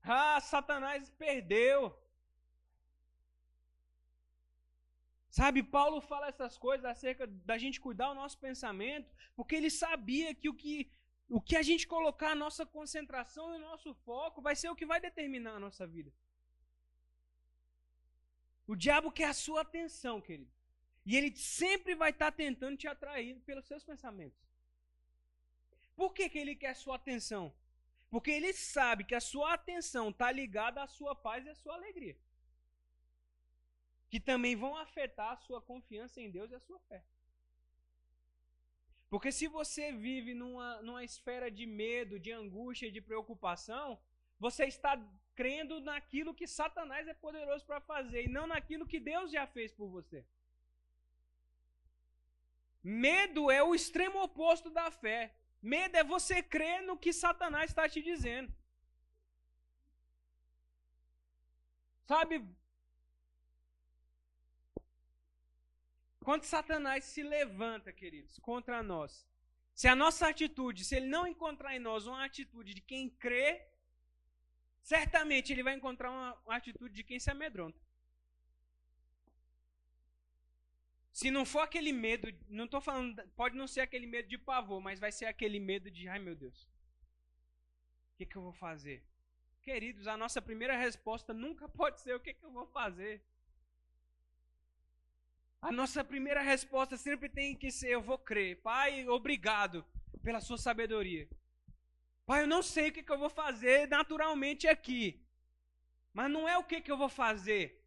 Ah, 0.03 0.39
Satanás 0.39 1.09
perdeu. 1.11 1.97
Sabe, 5.29 5.63
Paulo 5.63 6.01
fala 6.01 6.27
essas 6.27 6.57
coisas 6.57 6.85
acerca 6.85 7.25
da 7.25 7.57
gente 7.57 7.79
cuidar 7.79 8.11
o 8.11 8.15
nosso 8.15 8.37
pensamento, 8.37 9.09
porque 9.35 9.55
ele 9.55 9.69
sabia 9.69 10.35
que 10.35 10.49
o 10.49 10.53
que 10.53 10.91
o 11.35 11.39
que 11.39 11.55
a 11.55 11.61
gente 11.67 11.87
colocar 11.87 12.31
a 12.31 12.39
nossa 12.43 12.65
concentração 12.65 13.53
e 13.53 13.57
o 13.57 13.65
nosso 13.69 13.93
foco 14.07 14.41
vai 14.41 14.53
ser 14.53 14.69
o 14.69 14.75
que 14.75 14.85
vai 14.85 14.99
determinar 14.99 15.53
a 15.55 15.63
nossa 15.65 15.87
vida. 15.87 16.11
O 18.67 18.75
diabo 18.75 19.09
quer 19.09 19.29
a 19.29 19.33
sua 19.33 19.61
atenção, 19.61 20.19
querido. 20.19 20.51
E 21.05 21.15
ele 21.15 21.33
sempre 21.35 21.95
vai 21.95 22.11
estar 22.11 22.33
tentando 22.33 22.75
te 22.75 22.85
atrair 22.85 23.39
pelos 23.45 23.65
seus 23.65 23.81
pensamentos. 23.81 24.37
Por 25.95 26.13
que, 26.13 26.27
que 26.27 26.37
ele 26.37 26.53
quer 26.53 26.71
a 26.71 26.75
sua 26.75 26.97
atenção? 26.97 27.53
Porque 28.09 28.29
ele 28.29 28.51
sabe 28.51 29.05
que 29.05 29.15
a 29.15 29.21
sua 29.21 29.53
atenção 29.53 30.09
está 30.09 30.29
ligada 30.33 30.83
à 30.83 30.87
sua 30.87 31.15
paz 31.15 31.45
e 31.45 31.49
à 31.49 31.55
sua 31.55 31.75
alegria. 31.75 32.17
Que 34.09 34.19
também 34.19 34.53
vão 34.57 34.75
afetar 34.75 35.31
a 35.31 35.37
sua 35.37 35.61
confiança 35.61 36.19
em 36.19 36.29
Deus 36.29 36.51
e 36.51 36.55
a 36.55 36.59
sua 36.59 36.79
fé. 36.89 37.01
Porque 39.11 39.29
se 39.37 39.45
você 39.55 39.91
vive 39.91 40.33
numa, 40.33 40.81
numa 40.81 41.03
esfera 41.03 41.51
de 41.51 41.65
medo, 41.65 42.17
de 42.17 42.31
angústia 42.31 42.89
de 42.89 43.01
preocupação, 43.01 43.99
você 44.39 44.63
está 44.73 44.93
crendo 45.35 45.81
naquilo 45.81 46.33
que 46.33 46.47
Satanás 46.47 47.09
é 47.09 47.13
poderoso 47.25 47.65
para 47.65 47.81
fazer 47.81 48.21
e 48.23 48.33
não 48.37 48.47
naquilo 48.47 48.87
que 48.91 49.01
Deus 49.01 49.29
já 49.29 49.45
fez 49.45 49.69
por 49.73 49.89
você. 49.89 50.25
Medo 52.81 53.51
é 53.51 53.61
o 53.61 53.75
extremo 53.75 54.23
oposto 54.23 54.69
da 54.69 54.89
fé. 54.89 55.35
Medo 55.61 55.97
é 55.97 56.05
você 56.05 56.41
crer 56.41 56.81
no 56.81 56.97
que 56.97 57.11
Satanás 57.11 57.69
está 57.69 57.89
te 57.89 58.01
dizendo. 58.01 58.49
Sabe, 62.05 62.35
Quando 66.23 66.43
Satanás 66.43 67.03
se 67.05 67.23
levanta, 67.23 67.91
queridos, 67.91 68.37
contra 68.39 68.83
nós, 68.83 69.27
se 69.73 69.87
a 69.87 69.95
nossa 69.95 70.27
atitude, 70.27 70.85
se 70.85 70.95
ele 70.95 71.07
não 71.07 71.25
encontrar 71.25 71.75
em 71.75 71.79
nós 71.79 72.05
uma 72.05 72.23
atitude 72.23 72.73
de 72.75 72.81
quem 72.81 73.09
crê, 73.09 73.67
certamente 74.81 75.51
ele 75.51 75.63
vai 75.63 75.73
encontrar 75.73 76.11
uma, 76.11 76.35
uma 76.45 76.55
atitude 76.55 76.93
de 76.93 77.03
quem 77.03 77.19
se 77.19 77.31
amedronta. 77.31 77.79
Se 81.11 81.29
não 81.31 81.45
for 81.45 81.61
aquele 81.61 81.91
medo, 81.91 82.27
não 82.47 82.65
estou 82.65 82.79
falando, 82.79 83.21
pode 83.35 83.55
não 83.55 83.67
ser 83.67 83.81
aquele 83.81 84.05
medo 84.07 84.29
de 84.29 84.37
pavor, 84.37 84.79
mas 84.79 84.99
vai 84.99 85.11
ser 85.11 85.25
aquele 85.25 85.59
medo 85.59 85.89
de, 85.89 86.07
ai 86.07 86.19
meu 86.19 86.35
Deus, 86.35 86.63
o 88.13 88.17
que, 88.17 88.25
que 88.25 88.35
eu 88.35 88.41
vou 88.43 88.53
fazer? 88.53 89.03
Queridos, 89.61 90.07
a 90.07 90.15
nossa 90.15 90.41
primeira 90.41 90.77
resposta 90.77 91.33
nunca 91.33 91.67
pode 91.81 91.99
ser 92.01 92.15
o 92.15 92.19
que, 92.19 92.33
que 92.33 92.45
eu 92.45 92.51
vou 92.51 92.67
fazer. 92.67 93.23
A 95.61 95.71
nossa 95.71 96.03
primeira 96.03 96.41
resposta 96.41 96.97
sempre 96.97 97.29
tem 97.29 97.55
que 97.55 97.71
ser: 97.71 97.89
Eu 97.89 98.01
vou 98.01 98.17
crer. 98.17 98.61
Pai, 98.61 99.07
obrigado 99.07 99.85
pela 100.23 100.41
sua 100.41 100.57
sabedoria. 100.57 101.29
Pai, 102.25 102.43
eu 102.43 102.47
não 102.47 102.63
sei 102.63 102.89
o 102.89 102.91
que, 102.91 103.03
que 103.03 103.11
eu 103.11 103.17
vou 103.17 103.29
fazer 103.29 103.87
naturalmente 103.87 104.67
aqui. 104.67 105.23
Mas 106.13 106.31
não 106.31 106.47
é 106.47 106.57
o 106.57 106.63
que, 106.63 106.81
que 106.81 106.91
eu 106.91 106.97
vou 106.97 107.09
fazer. 107.09 107.79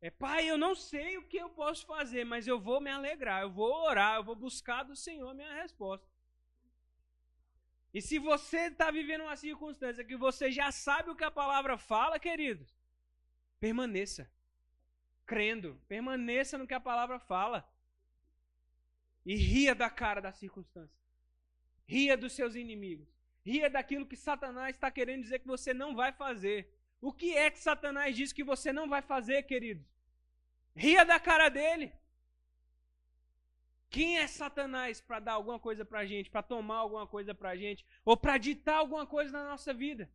É, 0.00 0.10
pai, 0.10 0.50
eu 0.50 0.58
não 0.58 0.74
sei 0.74 1.16
o 1.16 1.26
que 1.26 1.38
eu 1.38 1.48
posso 1.48 1.86
fazer, 1.86 2.24
mas 2.24 2.46
eu 2.46 2.58
vou 2.60 2.78
me 2.80 2.90
alegrar, 2.90 3.40
eu 3.42 3.50
vou 3.50 3.72
orar, 3.88 4.16
eu 4.16 4.24
vou 4.24 4.36
buscar 4.36 4.82
do 4.82 4.94
Senhor 4.94 5.34
minha 5.34 5.54
resposta. 5.54 6.06
E 7.92 8.02
se 8.02 8.18
você 8.18 8.66
está 8.66 8.90
vivendo 8.90 9.22
uma 9.22 9.36
circunstância 9.36 10.04
que 10.04 10.16
você 10.16 10.50
já 10.50 10.70
sabe 10.70 11.08
o 11.10 11.16
que 11.16 11.24
a 11.24 11.30
palavra 11.30 11.78
fala, 11.78 12.18
queridos, 12.18 12.76
permaneça 13.58 14.30
crendo, 15.26 15.80
permaneça 15.88 16.58
no 16.58 16.66
que 16.66 16.74
a 16.74 16.80
palavra 16.80 17.18
fala. 17.18 17.68
E 19.24 19.34
ria 19.34 19.74
da 19.74 19.88
cara 19.88 20.20
da 20.20 20.32
circunstância. 20.32 20.98
Ria 21.86 22.16
dos 22.16 22.32
seus 22.32 22.54
inimigos. 22.54 23.08
Ria 23.44 23.68
daquilo 23.68 24.06
que 24.06 24.16
Satanás 24.16 24.76
está 24.76 24.90
querendo 24.90 25.22
dizer 25.22 25.38
que 25.38 25.46
você 25.46 25.74
não 25.74 25.94
vai 25.94 26.12
fazer. 26.12 26.72
O 27.00 27.12
que 27.12 27.36
é 27.36 27.50
que 27.50 27.58
Satanás 27.58 28.16
diz 28.16 28.32
que 28.32 28.42
você 28.42 28.72
não 28.72 28.88
vai 28.88 29.02
fazer, 29.02 29.42
queridos? 29.42 29.86
Ria 30.74 31.04
da 31.04 31.20
cara 31.20 31.48
dele. 31.48 31.92
Quem 33.90 34.18
é 34.18 34.26
Satanás 34.26 35.00
para 35.00 35.20
dar 35.20 35.34
alguma 35.34 35.58
coisa 35.58 35.84
para 35.84 36.00
a 36.00 36.06
gente, 36.06 36.30
para 36.30 36.42
tomar 36.42 36.78
alguma 36.78 37.06
coisa 37.06 37.34
para 37.34 37.50
a 37.50 37.56
gente, 37.56 37.86
ou 38.04 38.16
para 38.16 38.38
ditar 38.38 38.76
alguma 38.76 39.06
coisa 39.06 39.30
na 39.30 39.44
nossa 39.44 39.72
vida? 39.72 40.10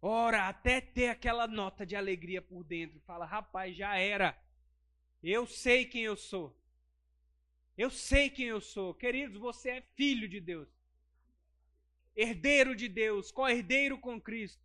Ora, 0.00 0.48
até 0.48 0.80
ter 0.80 1.08
aquela 1.08 1.46
nota 1.46 1.84
de 1.84 1.96
alegria 1.96 2.40
por 2.42 2.62
dentro. 2.62 3.00
Fala, 3.00 3.24
rapaz, 3.24 3.76
já 3.76 3.96
era. 3.96 4.38
Eu 5.22 5.46
sei 5.46 5.84
quem 5.84 6.02
eu 6.02 6.16
sou. 6.16 6.56
Eu 7.76 7.90
sei 7.90 8.30
quem 8.30 8.46
eu 8.46 8.60
sou. 8.60 8.94
Queridos, 8.94 9.38
você 9.38 9.70
é 9.70 9.82
filho 9.94 10.28
de 10.28 10.40
Deus. 10.40 10.68
Herdeiro 12.14 12.74
de 12.74 12.88
Deus, 12.88 13.30
co-herdeiro 13.30 13.98
com 13.98 14.20
Cristo. 14.20 14.64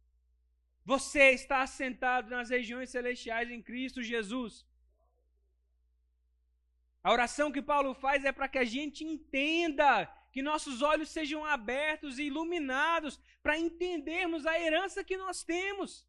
Você 0.86 1.32
está 1.32 1.62
assentado 1.62 2.30
nas 2.30 2.50
regiões 2.50 2.90
celestiais 2.90 3.50
em 3.52 3.62
Cristo 3.62 4.02
Jesus. 4.02 4.66
A 7.04 7.12
oração 7.12 7.52
que 7.52 7.62
Paulo 7.62 7.94
faz 7.96 8.24
é 8.24 8.32
para 8.32 8.48
que 8.48 8.58
a 8.58 8.64
gente 8.64 9.04
entenda, 9.04 10.06
que 10.32 10.42
nossos 10.42 10.82
olhos 10.82 11.10
sejam 11.10 11.46
abertos 11.46 12.18
e 12.18 12.24
iluminados 12.24 13.20
para 13.44 13.58
entendermos 13.58 14.46
a 14.46 14.60
herança 14.60 15.04
que 15.04 15.18
nós 15.18 15.44
temos, 15.44 16.08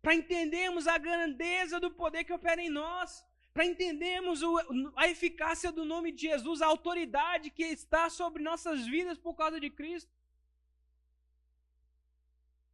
para 0.00 0.14
entendermos 0.14 0.86
a 0.86 0.98
grandeza 0.98 1.78
do 1.78 1.90
poder 1.90 2.24
que 2.24 2.32
opera 2.32 2.60
em 2.60 2.68
nós, 2.68 3.24
para 3.54 3.64
entendermos 3.64 4.42
o, 4.42 4.58
a 4.96 5.08
eficácia 5.08 5.70
do 5.70 5.84
nome 5.84 6.10
de 6.10 6.22
Jesus, 6.22 6.60
a 6.60 6.66
autoridade 6.66 7.50
que 7.50 7.64
está 7.64 8.08
sobre 8.10 8.42
nossas 8.42 8.86
vidas 8.86 9.18
por 9.18 9.34
causa 9.34 9.60
de 9.60 9.70
Cristo. 9.70 10.10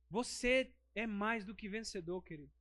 Você 0.08 0.72
é 0.94 1.06
mais 1.06 1.44
do 1.44 1.54
que 1.54 1.68
vencedor, 1.68 2.22
querido. 2.22 2.57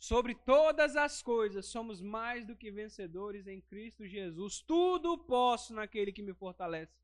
Sobre 0.00 0.34
todas 0.34 0.96
as 0.96 1.20
coisas, 1.20 1.66
somos 1.66 2.00
mais 2.00 2.46
do 2.46 2.56
que 2.56 2.70
vencedores 2.70 3.46
em 3.46 3.60
Cristo 3.60 4.08
Jesus. 4.08 4.62
Tudo 4.62 5.18
posso 5.18 5.74
naquele 5.74 6.10
que 6.10 6.22
me 6.22 6.32
fortalece. 6.32 6.98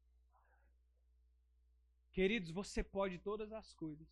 Queridos, 2.10 2.50
você 2.50 2.82
pode 2.82 3.18
todas 3.18 3.52
as 3.52 3.74
coisas. 3.74 4.08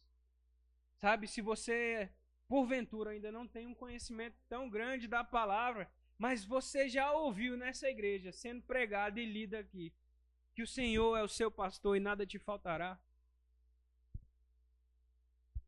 Sabe, 0.97 1.27
se 1.27 1.41
você, 1.41 2.13
porventura, 2.47 3.13
ainda 3.13 3.33
não 3.33 3.49
tem 3.49 3.67
um 3.67 3.75
conhecimento 3.75 4.37
tão 4.51 4.69
grande 4.69 5.09
da 5.09 5.25
palavra, 5.25 5.91
mas 6.19 6.45
você 6.45 6.87
já 6.87 7.11
ouviu 7.11 7.57
nessa 7.57 7.89
igreja, 7.89 8.33
sendo 8.33 8.63
pregado 8.65 9.19
e 9.19 9.25
lida 9.25 9.61
aqui, 9.61 9.95
que 10.55 10.63
o 10.63 10.67
Senhor 10.67 11.17
é 11.17 11.23
o 11.23 11.29
seu 11.29 11.51
pastor 11.51 11.97
e 11.97 12.01
nada 12.01 12.27
te 12.27 12.39
faltará 12.39 13.01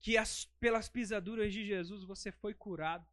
que 0.07 0.17
as, 0.17 0.45
pelas 0.61 0.89
pisaduras 0.89 1.53
de 1.53 1.67
Jesus 1.67 2.05
você 2.05 2.31
foi 2.31 2.55
curado. 2.55 3.05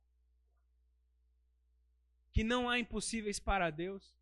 Que 2.31 2.43
não 2.43 2.69
há 2.69 2.77
impossíveis 2.77 3.39
para 3.39 3.71
Deus. 3.71 4.13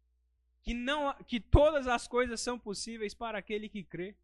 Que, 0.61 0.73
não, 0.73 1.13
que 1.25 1.37
todas 1.41 1.85
as 1.85 2.07
coisas 2.07 2.39
são 2.39 2.57
possíveis 2.57 3.13
para 3.13 3.37
aquele 3.37 3.67
que 3.67 3.83
crê. 3.83 4.15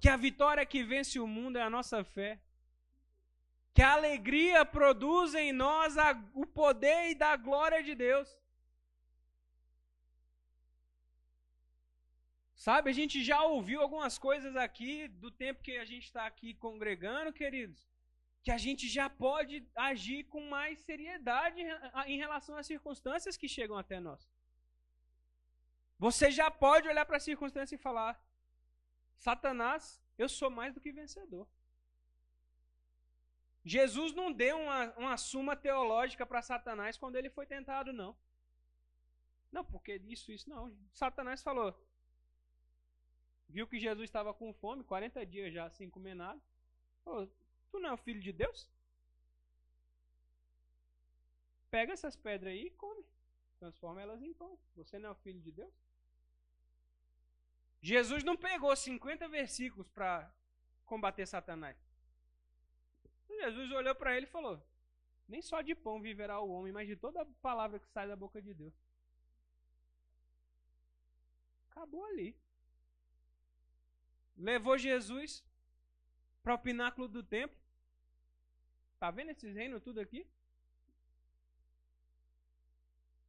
Que 0.00 0.08
a 0.08 0.16
vitória 0.16 0.64
que 0.64 0.84
vence 0.84 1.18
o 1.18 1.26
mundo 1.26 1.58
é 1.58 1.62
a 1.62 1.68
nossa 1.68 2.04
fé. 2.04 2.38
Que 3.74 3.82
a 3.82 3.94
alegria 3.94 4.64
produz 4.64 5.34
em 5.34 5.50
nós 5.50 5.98
a, 5.98 6.12
o 6.32 6.46
poder 6.46 7.10
e 7.10 7.16
da 7.16 7.34
glória 7.34 7.82
de 7.82 7.96
Deus. 7.96 8.28
Sabe, 12.66 12.90
a 12.90 12.92
gente 12.92 13.22
já 13.22 13.40
ouviu 13.44 13.80
algumas 13.80 14.18
coisas 14.18 14.56
aqui 14.56 15.06
do 15.06 15.30
tempo 15.30 15.62
que 15.62 15.76
a 15.78 15.84
gente 15.84 16.06
está 16.06 16.26
aqui 16.26 16.52
congregando, 16.54 17.32
queridos, 17.32 17.88
que 18.42 18.50
a 18.50 18.58
gente 18.58 18.88
já 18.88 19.08
pode 19.08 19.64
agir 19.72 20.24
com 20.24 20.40
mais 20.48 20.80
seriedade 20.80 21.60
em 22.06 22.18
relação 22.18 22.56
às 22.56 22.66
circunstâncias 22.66 23.36
que 23.36 23.48
chegam 23.48 23.78
até 23.78 24.00
nós. 24.00 24.28
Você 25.96 26.28
já 26.28 26.50
pode 26.50 26.88
olhar 26.88 27.06
para 27.06 27.18
a 27.18 27.26
circunstância 27.28 27.76
e 27.76 27.84
falar: 27.86 28.20
Satanás, 29.16 30.02
eu 30.18 30.28
sou 30.28 30.50
mais 30.50 30.74
do 30.74 30.80
que 30.80 30.90
vencedor. 30.90 31.46
Jesus 33.64 34.12
não 34.12 34.32
deu 34.32 34.58
uma, 34.58 34.92
uma 35.04 35.16
suma 35.16 35.54
teológica 35.54 36.26
para 36.26 36.42
Satanás 36.42 36.98
quando 36.98 37.14
ele 37.14 37.30
foi 37.30 37.46
tentado, 37.46 37.92
não. 37.92 38.12
Não, 39.52 39.64
porque 39.64 40.02
isso, 40.08 40.32
isso, 40.32 40.50
não. 40.50 40.76
Satanás 40.92 41.44
falou: 41.44 41.70
viu 43.48 43.66
que 43.66 43.78
Jesus 43.78 44.04
estava 44.04 44.34
com 44.34 44.52
fome, 44.52 44.84
40 44.84 45.24
dias 45.26 45.52
já 45.52 45.70
sem 45.70 45.88
comer 45.88 46.14
nada. 46.14 46.40
Tu 47.70 47.78
não 47.78 47.90
é 47.90 47.92
o 47.92 47.98
filho 47.98 48.20
de 48.20 48.32
Deus? 48.32 48.70
Pega 51.70 51.92
essas 51.92 52.16
pedras 52.16 52.52
aí 52.52 52.66
e 52.66 52.70
come. 52.70 53.04
Transforma 53.58 54.00
elas 54.00 54.22
em 54.22 54.32
pão. 54.32 54.58
Você 54.74 54.98
não 54.98 55.10
é 55.10 55.12
o 55.12 55.16
filho 55.16 55.40
de 55.40 55.52
Deus? 55.52 55.72
Jesus 57.80 58.24
não 58.24 58.36
pegou 58.36 58.74
50 58.74 59.28
versículos 59.28 59.88
para 59.88 60.32
combater 60.84 61.26
Satanás. 61.26 61.76
Jesus 63.28 63.70
olhou 63.72 63.94
para 63.94 64.16
ele 64.16 64.26
e 64.26 64.30
falou: 64.30 64.60
Nem 65.28 65.42
só 65.42 65.60
de 65.60 65.74
pão 65.74 66.00
viverá 66.00 66.40
o 66.40 66.50
homem, 66.50 66.72
mas 66.72 66.88
de 66.88 66.96
toda 66.96 67.24
palavra 67.42 67.78
que 67.78 67.88
sai 67.88 68.08
da 68.08 68.16
boca 68.16 68.40
de 68.40 68.54
Deus. 68.54 68.74
Acabou 71.70 72.04
ali 72.06 72.34
levou 74.36 74.76
Jesus 74.76 75.44
para 76.42 76.54
o 76.54 76.58
pináculo 76.58 77.08
do 77.08 77.22
templo. 77.22 77.56
Tá 78.98 79.10
vendo 79.10 79.30
esses 79.30 79.54
reinos 79.54 79.82
tudo 79.82 80.00
aqui? 80.00 80.26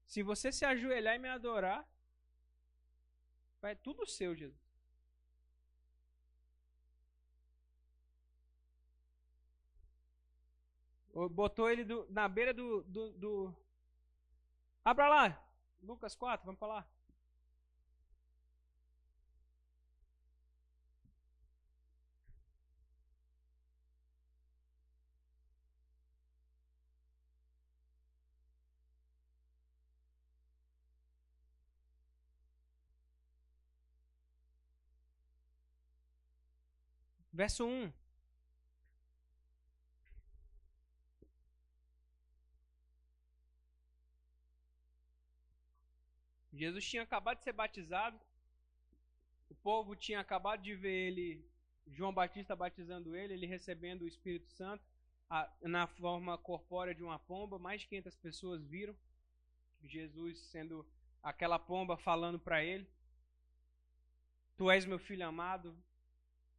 Se 0.06 0.24
você 0.24 0.52
se 0.52 0.64
ajoelhar 0.66 1.16
e 1.16 1.20
me 1.20 1.28
adorar, 1.28 1.86
vai 3.62 3.76
tudo 3.76 4.06
seu, 4.06 4.36
Jesus. 4.36 4.68
Botou 11.32 11.70
ele 11.70 11.84
do, 11.84 12.06
na 12.12 12.28
beira 12.30 12.54
do, 12.54 12.84
do, 12.84 13.12
do. 13.14 13.56
Abra 14.86 15.10
lá, 15.10 15.44
Lucas 15.82 16.16
4, 16.16 16.46
vamos 16.46 16.60
para 16.60 16.86
Verso 37.38 37.68
1. 37.68 37.94
Jesus 46.52 46.84
tinha 46.90 47.04
acabado 47.04 47.38
de 47.38 47.44
ser 47.44 47.54
batizado. 47.54 48.20
O 49.52 49.54
povo 49.54 49.96
tinha 49.96 50.20
acabado 50.20 50.64
de 50.64 50.74
ver 50.74 51.10
ele, 51.10 51.48
João 51.86 52.12
Batista 52.12 52.56
batizando 52.56 53.16
ele, 53.16 53.36
ele 53.36 53.46
recebendo 53.46 54.02
o 54.02 54.08
Espírito 54.08 54.50
Santo 54.54 54.84
a, 55.30 55.48
na 55.62 55.86
forma 55.86 56.40
corpórea 56.40 56.96
de 56.96 57.04
uma 57.04 57.20
pomba. 57.20 57.60
Mais 57.60 57.82
de 57.82 57.88
500 57.88 58.16
pessoas 58.16 58.64
viram 58.64 58.98
Jesus 59.84 60.40
sendo 60.48 60.84
aquela 61.22 61.60
pomba 61.60 61.96
falando 61.98 62.40
para 62.40 62.64
ele: 62.64 62.90
Tu 64.58 64.72
és 64.72 64.88
meu 64.88 64.98
filho 64.98 65.28
amado, 65.28 65.78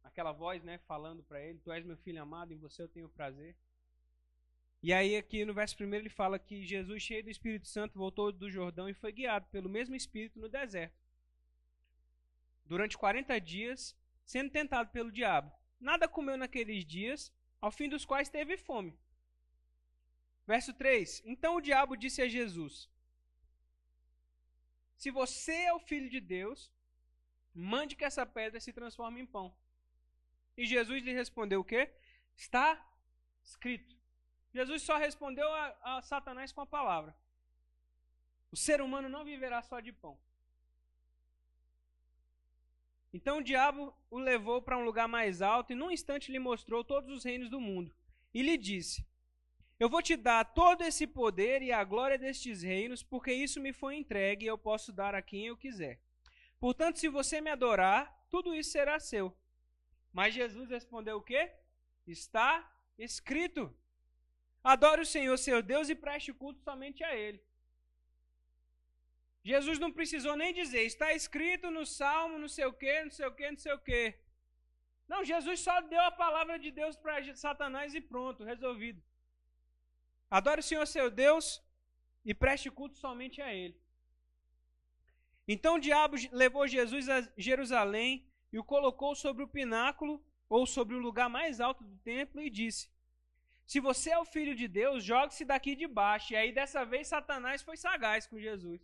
aquela 0.09 0.31
voz, 0.31 0.63
né, 0.63 0.77
falando 0.79 1.23
para 1.23 1.41
ele: 1.41 1.59
Tu 1.59 1.71
és 1.71 1.85
meu 1.85 1.97
filho 1.97 2.21
amado, 2.21 2.53
em 2.53 2.57
você 2.57 2.81
eu 2.81 2.89
tenho 2.89 3.09
prazer. 3.09 3.55
E 4.81 4.93
aí, 4.93 5.17
aqui 5.17 5.43
no 5.43 5.53
verso 5.53 5.75
1, 5.83 5.93
ele 5.93 6.09
fala 6.09 6.39
que 6.39 6.65
Jesus, 6.65 7.03
cheio 7.03 7.23
do 7.23 7.29
Espírito 7.29 7.67
Santo, 7.67 7.97
voltou 7.97 8.31
do 8.31 8.49
Jordão 8.49 8.87
e 8.87 8.93
foi 8.93 9.11
guiado 9.11 9.45
pelo 9.47 9.67
mesmo 9.67 9.95
Espírito 9.95 10.39
no 10.39 10.47
deserto. 10.47 10.97
Durante 12.65 12.97
40 12.97 13.39
dias, 13.41 13.95
sendo 14.23 14.51
tentado 14.51 14.89
pelo 14.91 15.11
diabo. 15.11 15.51
Nada 15.79 16.07
comeu 16.07 16.37
naqueles 16.37 16.85
dias, 16.85 17.33
ao 17.59 17.71
fim 17.71 17.89
dos 17.89 18.05
quais 18.05 18.29
teve 18.29 18.57
fome. 18.57 18.97
Verso 20.45 20.73
3: 20.73 21.23
Então 21.25 21.55
o 21.55 21.61
diabo 21.61 21.97
disse 21.97 22.21
a 22.21 22.27
Jesus: 22.27 22.89
Se 24.95 25.11
você 25.11 25.53
é 25.63 25.73
o 25.73 25.79
filho 25.79 26.09
de 26.09 26.21
Deus, 26.21 26.71
mande 27.53 27.95
que 27.95 28.05
essa 28.05 28.25
pedra 28.25 28.59
se 28.59 28.71
transforme 28.71 29.19
em 29.21 29.25
pão. 29.25 29.53
E 30.59 30.65
Jesus 30.65 31.01
lhe 31.01 31.13
respondeu 31.13 31.61
o 31.61 31.63
quê? 31.63 31.89
Está 32.35 32.85
escrito. 33.41 33.95
Jesus 34.53 34.81
só 34.81 34.97
respondeu 34.97 35.47
a, 35.53 35.77
a 35.83 36.01
Satanás 36.01 36.51
com 36.51 36.59
a 36.59 36.65
palavra. 36.65 37.15
O 38.51 38.57
ser 38.57 38.81
humano 38.81 39.07
não 39.07 39.23
viverá 39.23 39.61
só 39.61 39.79
de 39.79 39.93
pão. 39.93 40.19
Então 43.13 43.37
o 43.37 43.41
diabo 43.41 43.95
o 44.11 44.19
levou 44.19 44.61
para 44.61 44.77
um 44.77 44.83
lugar 44.83 45.07
mais 45.07 45.41
alto 45.41 45.71
e 45.71 45.77
num 45.77 45.91
instante 45.91 46.29
lhe 46.29 46.39
mostrou 46.39 46.83
todos 46.83 47.09
os 47.09 47.23
reinos 47.23 47.49
do 47.49 47.61
mundo. 47.61 47.95
E 48.33 48.41
lhe 48.41 48.57
disse: 48.57 49.07
Eu 49.79 49.87
vou 49.87 50.01
te 50.01 50.17
dar 50.17 50.43
todo 50.43 50.83
esse 50.83 51.07
poder 51.07 51.61
e 51.61 51.71
a 51.71 51.85
glória 51.85 52.17
destes 52.17 52.63
reinos, 52.63 53.01
porque 53.01 53.31
isso 53.31 53.61
me 53.61 53.71
foi 53.71 53.95
entregue 53.95 54.43
e 54.43 54.49
eu 54.49 54.57
posso 54.57 54.91
dar 54.91 55.15
a 55.15 55.21
quem 55.21 55.45
eu 55.45 55.55
quiser. 55.55 56.01
Portanto, 56.59 56.99
se 56.99 57.07
você 57.07 57.39
me 57.39 57.49
adorar, 57.49 58.13
tudo 58.29 58.53
isso 58.53 58.71
será 58.71 58.99
seu. 58.99 59.33
Mas 60.11 60.33
Jesus 60.33 60.69
respondeu 60.69 61.17
o 61.17 61.21
quê? 61.21 61.51
Está 62.07 62.69
escrito. 62.97 63.73
Adore 64.63 65.01
o 65.01 65.05
Senhor, 65.05 65.37
seu 65.37 65.61
Deus, 65.61 65.89
e 65.89 65.95
preste 65.95 66.33
culto 66.33 66.59
somente 66.61 67.03
a 67.03 67.15
Ele. 67.15 67.41
Jesus 69.43 69.79
não 69.79 69.91
precisou 69.91 70.35
nem 70.35 70.53
dizer, 70.53 70.83
está 70.83 71.13
escrito 71.13 71.71
no 71.71 71.85
Salmo, 71.85 72.37
não 72.37 72.47
sei 72.47 72.65
o 72.65 72.73
quê, 72.73 73.03
não 73.03 73.11
sei 73.11 73.25
o 73.25 73.31
quê, 73.31 73.51
não 73.51 73.57
sei 73.57 73.73
o 73.73 73.79
quê. 73.79 74.19
Não, 75.07 75.23
Jesus 75.23 75.61
só 75.61 75.81
deu 75.81 76.01
a 76.01 76.11
palavra 76.11 76.59
de 76.59 76.69
Deus 76.69 76.95
para 76.95 77.35
Satanás 77.35 77.95
e 77.95 78.01
pronto, 78.01 78.43
resolvido. 78.43 79.01
Adore 80.29 80.59
o 80.59 80.63
Senhor, 80.63 80.85
seu 80.85 81.09
Deus, 81.09 81.63
e 82.23 82.33
preste 82.33 82.69
culto 82.69 82.97
somente 82.97 83.41
a 83.41 83.51
Ele. 83.53 83.75
Então 85.47 85.75
o 85.75 85.79
diabo 85.79 86.15
levou 86.31 86.67
Jesus 86.67 87.09
a 87.09 87.27
Jerusalém 87.35 88.28
e 88.51 88.57
o 88.57 88.63
colocou 88.63 89.15
sobre 89.15 89.43
o 89.43 89.47
pináculo, 89.47 90.23
ou 90.47 90.65
sobre 90.65 90.95
o 90.95 90.99
lugar 90.99 91.29
mais 91.29 91.59
alto 91.61 91.83
do 91.83 91.97
templo, 91.97 92.41
e 92.41 92.49
disse: 92.49 92.89
Se 93.65 93.79
você 93.79 94.09
é 94.11 94.17
o 94.17 94.25
filho 94.25 94.55
de 94.55 94.67
Deus, 94.67 95.03
jogue-se 95.03 95.45
daqui 95.45 95.75
de 95.75 95.87
baixo. 95.87 96.33
E 96.33 96.35
aí, 96.35 96.51
dessa 96.51 96.83
vez, 96.83 97.07
Satanás 97.07 97.61
foi 97.61 97.77
sagaz 97.77 98.25
com 98.25 98.39
Jesus. 98.39 98.81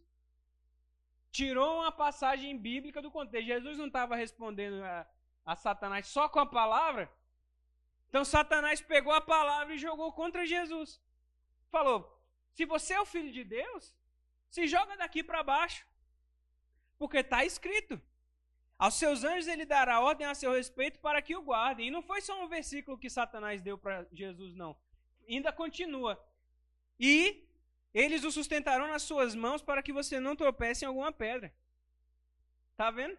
Tirou 1.31 1.79
uma 1.81 1.91
passagem 1.91 2.57
bíblica 2.57 3.01
do 3.01 3.11
contexto. 3.11 3.47
Jesus 3.47 3.77
não 3.77 3.87
estava 3.87 4.15
respondendo 4.15 4.83
a, 4.83 5.05
a 5.45 5.55
Satanás 5.55 6.07
só 6.07 6.29
com 6.29 6.39
a 6.39 6.45
palavra. 6.45 7.11
Então, 8.07 8.23
Satanás 8.23 8.79
pegou 8.81 9.11
a 9.11 9.19
palavra 9.19 9.73
e 9.73 9.79
jogou 9.79 10.13
contra 10.13 10.45
Jesus. 10.45 11.01
Falou: 11.71 11.99
Se 12.53 12.65
você 12.65 12.93
é 12.93 13.01
o 13.01 13.05
filho 13.05 13.31
de 13.31 13.43
Deus, 13.43 13.93
se 14.49 14.67
joga 14.67 14.95
daqui 14.95 15.23
para 15.23 15.43
baixo. 15.43 15.85
Porque 16.97 17.17
está 17.17 17.43
escrito. 17.43 17.99
Aos 18.77 18.95
seus 18.95 19.23
anjos 19.23 19.47
ele 19.47 19.65
dará 19.65 20.01
ordem 20.01 20.27
a 20.27 20.35
seu 20.35 20.51
respeito 20.51 20.99
para 20.99 21.21
que 21.21 21.35
o 21.35 21.41
guardem. 21.41 21.87
E 21.87 21.91
não 21.91 22.01
foi 22.01 22.21
só 22.21 22.43
um 22.43 22.47
versículo 22.47 22.97
que 22.97 23.09
Satanás 23.09 23.61
deu 23.61 23.77
para 23.77 24.05
Jesus, 24.11 24.53
não. 24.53 24.75
Ainda 25.27 25.51
continua. 25.51 26.21
E 26.99 27.47
eles 27.93 28.23
o 28.25 28.31
sustentarão 28.31 28.87
nas 28.87 29.03
suas 29.03 29.33
mãos 29.33 29.61
para 29.61 29.81
que 29.81 29.93
você 29.93 30.19
não 30.19 30.35
tropece 30.35 30.83
em 30.83 30.87
alguma 30.87 31.11
pedra. 31.11 31.53
Está 32.71 32.91
vendo? 32.91 33.17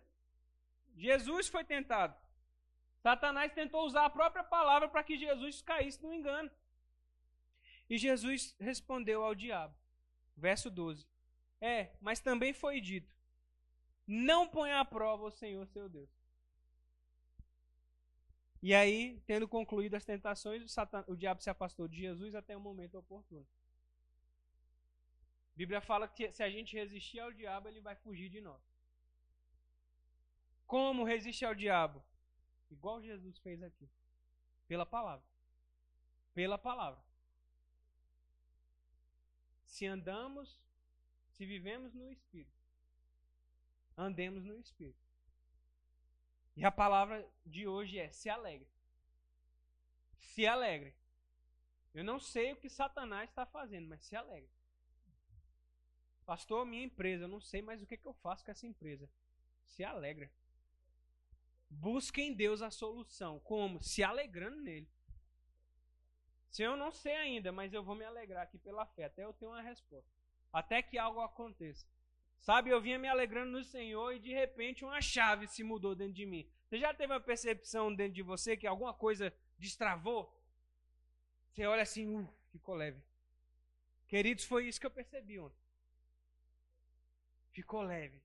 Jesus 0.94 1.48
foi 1.48 1.64
tentado. 1.64 2.14
Satanás 2.98 3.52
tentou 3.52 3.86
usar 3.86 4.04
a 4.04 4.10
própria 4.10 4.44
palavra 4.44 4.88
para 4.88 5.02
que 5.02 5.16
Jesus 5.16 5.62
caísse 5.62 6.02
no 6.02 6.12
engano. 6.12 6.50
E 7.88 7.96
Jesus 7.96 8.54
respondeu 8.58 9.24
ao 9.24 9.34
diabo. 9.34 9.74
Verso 10.36 10.70
12. 10.70 11.06
É, 11.60 11.92
mas 12.00 12.20
também 12.20 12.52
foi 12.52 12.80
dito: 12.80 13.15
não 14.06 14.48
ponha 14.48 14.80
à 14.80 14.84
prova 14.84 15.24
o 15.24 15.30
Senhor 15.30 15.66
seu 15.66 15.88
Deus. 15.88 16.08
E 18.62 18.74
aí, 18.74 19.20
tendo 19.26 19.46
concluído 19.46 19.94
as 19.94 20.04
tentações, 20.04 20.62
o, 20.62 20.68
Satan, 20.68 21.04
o 21.06 21.16
diabo 21.16 21.42
se 21.42 21.50
afastou 21.50 21.86
de 21.86 21.98
Jesus 21.98 22.34
até 22.34 22.56
o 22.56 22.60
momento 22.60 22.98
oportuno. 22.98 23.46
A 25.54 25.56
Bíblia 25.56 25.80
fala 25.80 26.08
que 26.08 26.32
se 26.32 26.42
a 26.42 26.50
gente 26.50 26.76
resistir 26.76 27.20
ao 27.20 27.32
diabo, 27.32 27.68
ele 27.68 27.80
vai 27.80 27.96
fugir 27.96 28.28
de 28.28 28.40
nós. 28.40 28.60
Como 30.66 31.04
resistir 31.04 31.44
ao 31.44 31.54
diabo? 31.54 32.02
Igual 32.70 33.02
Jesus 33.02 33.38
fez 33.38 33.62
aqui. 33.62 33.88
Pela 34.66 34.84
palavra. 34.84 35.24
Pela 36.34 36.58
palavra. 36.58 37.02
Se 39.64 39.86
andamos, 39.86 40.60
se 41.30 41.46
vivemos 41.46 41.94
no 41.94 42.10
Espírito, 42.10 42.55
andemos 43.96 44.44
no 44.44 44.58
Espírito. 44.58 45.06
E 46.56 46.64
a 46.64 46.70
palavra 46.70 47.26
de 47.44 47.66
hoje 47.66 47.98
é: 47.98 48.10
se 48.10 48.28
alegre. 48.28 48.68
Se 50.16 50.46
alegre. 50.46 50.94
Eu 51.94 52.04
não 52.04 52.18
sei 52.18 52.52
o 52.52 52.56
que 52.56 52.68
Satanás 52.68 53.30
está 53.30 53.46
fazendo, 53.46 53.88
mas 53.88 54.04
se 54.04 54.14
alegre. 54.14 54.50
Pastor, 56.26 56.66
minha 56.66 56.84
empresa, 56.84 57.24
eu 57.24 57.28
não 57.28 57.40
sei 57.40 57.62
mais 57.62 57.82
o 57.82 57.86
que, 57.86 57.96
que 57.96 58.06
eu 58.06 58.12
faço 58.14 58.44
com 58.44 58.50
essa 58.50 58.66
empresa. 58.66 59.08
Se 59.64 59.84
alegra. 59.84 60.30
Busque 61.70 62.20
em 62.20 62.34
Deus 62.34 62.62
a 62.62 62.70
solução. 62.70 63.38
Como? 63.40 63.82
Se 63.82 64.02
alegrando 64.02 64.60
nele. 64.60 64.88
Se 66.50 66.62
eu 66.62 66.76
não 66.76 66.90
sei 66.90 67.14
ainda, 67.14 67.52
mas 67.52 67.72
eu 67.72 67.82
vou 67.82 67.94
me 67.94 68.04
alegrar 68.04 68.42
aqui 68.42 68.58
pela 68.58 68.86
fé, 68.86 69.04
até 69.04 69.24
eu 69.24 69.32
ter 69.32 69.46
uma 69.46 69.60
resposta. 69.60 70.10
Até 70.52 70.82
que 70.82 70.98
algo 70.98 71.20
aconteça. 71.20 71.86
Sabe, 72.40 72.70
eu 72.70 72.80
vinha 72.80 72.98
me 72.98 73.08
alegrando 73.08 73.50
no 73.50 73.64
Senhor 73.64 74.12
e 74.12 74.18
de 74.18 74.32
repente 74.32 74.84
uma 74.84 75.00
chave 75.00 75.46
se 75.48 75.64
mudou 75.64 75.94
dentro 75.94 76.14
de 76.14 76.26
mim. 76.26 76.48
Você 76.66 76.78
já 76.78 76.92
teve 76.94 77.12
uma 77.12 77.20
percepção 77.20 77.94
dentro 77.94 78.14
de 78.14 78.22
você 78.22 78.56
que 78.56 78.66
alguma 78.66 78.94
coisa 78.94 79.32
destravou? 79.58 80.32
Você 81.50 81.66
olha 81.66 81.82
assim, 81.82 82.06
uh, 82.06 82.28
ficou 82.52 82.74
leve. 82.74 83.02
Queridos, 84.06 84.44
foi 84.44 84.68
isso 84.68 84.80
que 84.80 84.86
eu 84.86 84.90
percebi 84.90 85.38
ontem. 85.38 85.58
Ficou 87.52 87.82
leve. 87.82 88.20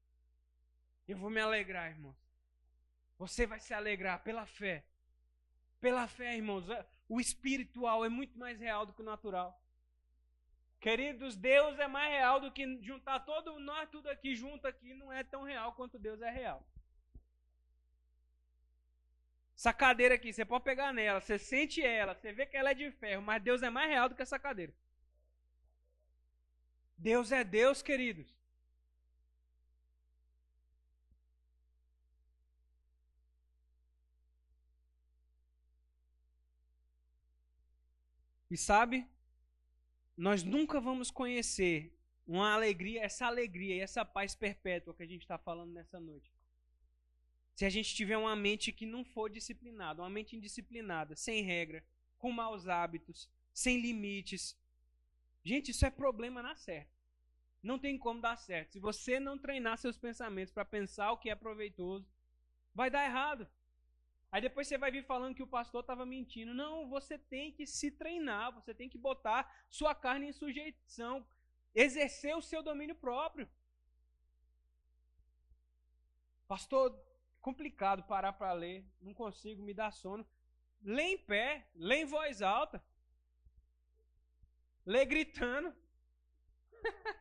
Eu 1.07 1.17
vou 1.17 1.29
me 1.29 1.39
alegrar, 1.39 1.89
irmãos. 1.89 2.17
Você 3.17 3.45
vai 3.45 3.59
se 3.59 3.73
alegrar 3.73 4.23
pela 4.23 4.45
fé. 4.45 4.85
Pela 5.79 6.07
fé, 6.07 6.35
irmãos. 6.35 6.65
O 7.07 7.19
espiritual 7.19 8.03
é 8.05 8.09
muito 8.09 8.37
mais 8.37 8.59
real 8.59 8.85
do 8.85 8.93
que 8.93 9.01
o 9.01 9.05
natural. 9.05 9.59
Queridos, 10.81 11.35
Deus 11.35 11.77
é 11.77 11.87
mais 11.87 12.11
real 12.11 12.41
do 12.41 12.51
que 12.51 12.65
juntar 12.83 13.19
todo 13.19 13.59
nós 13.59 13.87
tudo 13.91 14.09
aqui 14.09 14.35
junto 14.35 14.65
aqui, 14.67 14.95
não 14.95 15.13
é 15.13 15.23
tão 15.23 15.43
real 15.43 15.73
quanto 15.73 15.99
Deus 15.99 16.19
é 16.21 16.31
real. 16.31 16.65
Essa 19.55 19.71
cadeira 19.71 20.15
aqui, 20.15 20.33
você 20.33 20.43
pode 20.43 20.63
pegar 20.63 20.91
nela, 20.91 21.21
você 21.21 21.37
sente 21.37 21.83
ela, 21.83 22.15
você 22.15 22.33
vê 22.33 22.47
que 22.47 22.57
ela 22.57 22.71
é 22.71 22.73
de 22.73 22.89
ferro, 22.93 23.21
mas 23.21 23.43
Deus 23.43 23.61
é 23.61 23.69
mais 23.69 23.91
real 23.91 24.09
do 24.09 24.15
que 24.15 24.23
essa 24.23 24.39
cadeira. 24.39 24.73
Deus 26.97 27.31
é 27.31 27.43
Deus, 27.43 27.83
queridos. 27.83 28.35
E 38.49 38.57
sabe, 38.57 39.07
nós 40.21 40.43
nunca 40.43 40.79
vamos 40.79 41.09
conhecer 41.09 41.97
uma 42.27 42.53
alegria, 42.53 43.01
essa 43.01 43.25
alegria 43.25 43.77
e 43.77 43.79
essa 43.79 44.05
paz 44.05 44.35
perpétua 44.35 44.93
que 44.93 45.01
a 45.01 45.07
gente 45.07 45.23
está 45.23 45.35
falando 45.35 45.71
nessa 45.71 45.99
noite. 45.99 46.31
Se 47.55 47.65
a 47.65 47.69
gente 47.71 47.95
tiver 47.95 48.17
uma 48.17 48.35
mente 48.35 48.71
que 48.71 48.85
não 48.85 49.03
for 49.03 49.31
disciplinada, 49.31 50.03
uma 50.03 50.11
mente 50.11 50.35
indisciplinada, 50.35 51.15
sem 51.15 51.41
regra, 51.41 51.83
com 52.19 52.31
maus 52.31 52.67
hábitos, 52.67 53.27
sem 53.51 53.81
limites. 53.81 54.55
Gente, 55.43 55.71
isso 55.71 55.87
é 55.87 55.89
problema 55.89 56.43
na 56.43 56.55
certa. 56.55 56.95
Não 57.63 57.79
tem 57.79 57.97
como 57.97 58.21
dar 58.21 58.37
certo. 58.37 58.73
Se 58.73 58.79
você 58.79 59.19
não 59.19 59.39
treinar 59.39 59.79
seus 59.79 59.97
pensamentos 59.97 60.53
para 60.53 60.63
pensar 60.63 61.11
o 61.11 61.17
que 61.17 61.31
é 61.31 61.35
proveitoso, 61.35 62.07
vai 62.75 62.91
dar 62.91 63.05
errado. 63.05 63.47
Aí 64.31 64.41
depois 64.41 64.67
você 64.67 64.77
vai 64.77 64.89
vir 64.89 65.03
falando 65.03 65.35
que 65.35 65.43
o 65.43 65.47
pastor 65.47 65.81
estava 65.81 66.05
mentindo. 66.05 66.53
Não, 66.53 66.87
você 66.87 67.17
tem 67.17 67.51
que 67.51 67.67
se 67.67 67.91
treinar, 67.91 68.53
você 68.53 68.73
tem 68.73 68.87
que 68.87 68.97
botar 68.97 69.53
sua 69.69 69.93
carne 69.93 70.27
em 70.27 70.31
sujeição, 70.31 71.27
exercer 71.75 72.35
o 72.35 72.41
seu 72.41 72.63
domínio 72.63 72.95
próprio. 72.95 73.49
Pastor, 76.47 76.97
complicado 77.41 78.03
parar 78.03 78.33
para 78.33 78.53
ler, 78.53 78.85
não 79.01 79.13
consigo, 79.13 79.61
me 79.61 79.73
dá 79.73 79.91
sono. 79.91 80.25
Lê 80.81 81.03
em 81.03 81.17
pé, 81.17 81.69
lê 81.75 81.97
em 81.97 82.05
voz 82.05 82.41
alta. 82.41 82.83
lê 84.85 85.05
gritando. 85.05 85.75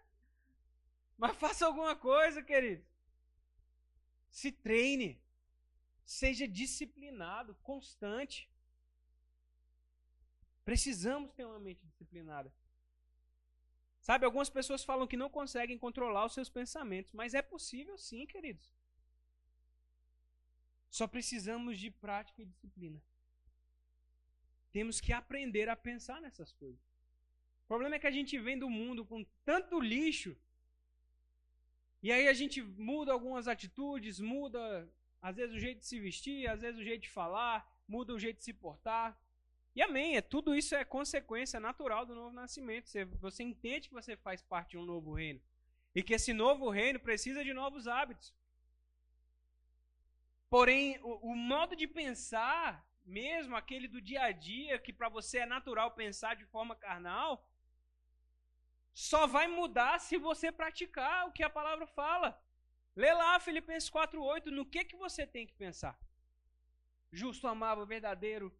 Mas 1.18 1.36
faça 1.36 1.66
alguma 1.66 1.94
coisa, 1.94 2.42
querido. 2.42 2.84
Se 4.30 4.50
treine. 4.50 5.19
Seja 6.04 6.46
disciplinado, 6.46 7.54
constante. 7.62 8.50
Precisamos 10.64 11.32
ter 11.32 11.44
uma 11.44 11.58
mente 11.58 11.84
disciplinada. 11.86 12.52
Sabe, 14.00 14.24
algumas 14.24 14.48
pessoas 14.48 14.82
falam 14.82 15.06
que 15.06 15.16
não 15.16 15.28
conseguem 15.28 15.78
controlar 15.78 16.24
os 16.24 16.32
seus 16.32 16.48
pensamentos, 16.48 17.12
mas 17.12 17.34
é 17.34 17.42
possível 17.42 17.98
sim, 17.98 18.26
queridos. 18.26 18.72
Só 20.90 21.06
precisamos 21.06 21.78
de 21.78 21.90
prática 21.90 22.42
e 22.42 22.46
disciplina. 22.46 23.00
Temos 24.72 25.00
que 25.00 25.12
aprender 25.12 25.68
a 25.68 25.76
pensar 25.76 26.20
nessas 26.20 26.52
coisas. 26.52 26.80
O 27.64 27.66
problema 27.68 27.96
é 27.96 27.98
que 27.98 28.06
a 28.06 28.10
gente 28.10 28.38
vem 28.38 28.58
do 28.58 28.68
mundo 28.68 29.04
com 29.04 29.24
tanto 29.44 29.78
lixo, 29.78 30.36
e 32.02 32.10
aí 32.10 32.26
a 32.28 32.32
gente 32.32 32.62
muda 32.62 33.12
algumas 33.12 33.46
atitudes, 33.46 34.18
muda 34.18 34.90
às 35.20 35.36
vezes 35.36 35.54
o 35.54 35.58
jeito 35.58 35.80
de 35.80 35.86
se 35.86 36.00
vestir, 36.00 36.48
às 36.48 36.60
vezes 36.62 36.80
o 36.80 36.84
jeito 36.84 37.02
de 37.02 37.10
falar, 37.10 37.68
muda 37.86 38.14
o 38.14 38.18
jeito 38.18 38.38
de 38.38 38.44
se 38.44 38.52
portar. 38.52 39.18
E 39.74 39.82
amém, 39.82 40.16
é, 40.16 40.20
tudo 40.20 40.54
isso 40.54 40.74
é 40.74 40.84
consequência 40.84 41.60
natural 41.60 42.04
do 42.06 42.14
novo 42.14 42.34
nascimento. 42.34 42.88
Você, 42.88 43.04
você 43.04 43.42
entende 43.42 43.88
que 43.88 43.94
você 43.94 44.16
faz 44.16 44.42
parte 44.42 44.70
de 44.70 44.78
um 44.78 44.84
novo 44.84 45.12
reino. 45.14 45.40
E 45.94 46.02
que 46.02 46.14
esse 46.14 46.32
novo 46.32 46.70
reino 46.70 46.98
precisa 46.98 47.44
de 47.44 47.52
novos 47.52 47.86
hábitos. 47.86 48.34
Porém, 50.48 50.98
o, 51.02 51.32
o 51.32 51.36
modo 51.36 51.76
de 51.76 51.86
pensar, 51.86 52.84
mesmo 53.04 53.54
aquele 53.54 53.86
do 53.86 54.00
dia 54.00 54.22
a 54.22 54.32
dia, 54.32 54.78
que 54.78 54.92
para 54.92 55.08
você 55.08 55.38
é 55.38 55.46
natural 55.46 55.92
pensar 55.92 56.34
de 56.34 56.44
forma 56.46 56.74
carnal, 56.74 57.48
só 58.92 59.26
vai 59.26 59.46
mudar 59.46 59.98
se 60.00 60.16
você 60.16 60.50
praticar 60.50 61.28
o 61.28 61.32
que 61.32 61.42
a 61.42 61.50
palavra 61.50 61.86
fala. 61.86 62.40
Lê 62.96 63.12
lá 63.12 63.38
Filipenses 63.40 63.90
4:8, 63.90 64.50
no 64.50 64.64
que 64.66 64.84
que 64.84 64.96
você 64.96 65.26
tem 65.26 65.46
que 65.46 65.54
pensar? 65.54 65.98
Justo, 67.12 67.46
amável, 67.46 67.86
verdadeiro, 67.86 68.52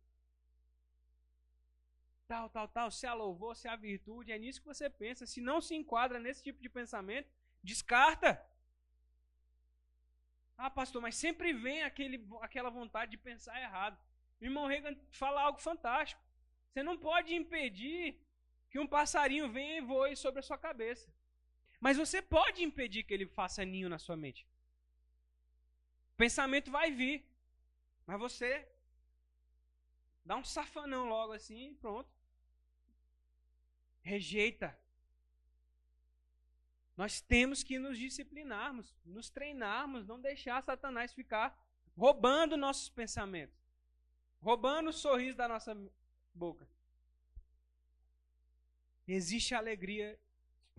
tal, 2.26 2.48
tal, 2.48 2.68
tal, 2.68 2.90
se 2.90 3.06
a 3.06 3.14
louvor, 3.14 3.56
se 3.56 3.66
a 3.68 3.76
virtude, 3.76 4.32
é 4.32 4.38
nisso 4.38 4.60
que 4.60 4.66
você 4.66 4.88
pensa. 4.88 5.26
Se 5.26 5.40
não 5.40 5.60
se 5.60 5.74
enquadra 5.74 6.18
nesse 6.18 6.42
tipo 6.42 6.60
de 6.62 6.68
pensamento, 6.68 7.28
descarta. 7.62 8.30
Ah, 10.56 10.70
pastor, 10.70 11.00
mas 11.02 11.16
sempre 11.16 11.52
vem 11.52 11.82
aquele, 11.82 12.18
aquela 12.40 12.70
vontade 12.70 13.10
de 13.10 13.16
pensar 13.16 13.60
errado. 13.60 13.98
O 14.40 14.44
irmão 14.44 14.66
Reagan 14.66 14.96
fala 15.10 15.42
algo 15.42 15.58
fantástico. 15.58 16.22
Você 16.68 16.82
não 16.82 16.96
pode 16.96 17.34
impedir 17.34 18.20
que 18.70 18.78
um 18.78 18.86
passarinho 18.86 19.50
venha 19.50 19.78
e 19.78 19.80
voe 19.80 20.14
sobre 20.14 20.40
a 20.40 20.42
sua 20.42 20.58
cabeça. 20.58 21.12
Mas 21.80 21.96
você 21.96 22.20
pode 22.20 22.62
impedir 22.62 23.02
que 23.04 23.14
ele 23.14 23.26
faça 23.26 23.64
ninho 23.64 23.88
na 23.88 23.98
sua 23.98 24.16
mente. 24.16 24.46
O 26.14 26.16
pensamento 26.16 26.70
vai 26.70 26.90
vir. 26.90 27.24
Mas 28.06 28.18
você 28.18 28.68
dá 30.24 30.36
um 30.36 30.44
safanão 30.44 31.08
logo 31.08 31.32
assim 31.32 31.70
e 31.70 31.74
pronto 31.74 32.20
rejeita. 34.02 34.76
Nós 36.96 37.20
temos 37.20 37.62
que 37.62 37.78
nos 37.78 37.98
disciplinarmos, 37.98 38.94
nos 39.04 39.30
treinarmos, 39.30 40.06
não 40.06 40.20
deixar 40.20 40.62
Satanás 40.62 41.12
ficar 41.12 41.58
roubando 41.96 42.56
nossos 42.56 42.88
pensamentos, 42.88 43.56
roubando 44.40 44.90
o 44.90 44.92
sorriso 44.92 45.36
da 45.36 45.48
nossa 45.48 45.74
boca. 46.34 46.68
Existe 49.08 49.54
alegria 49.54 50.18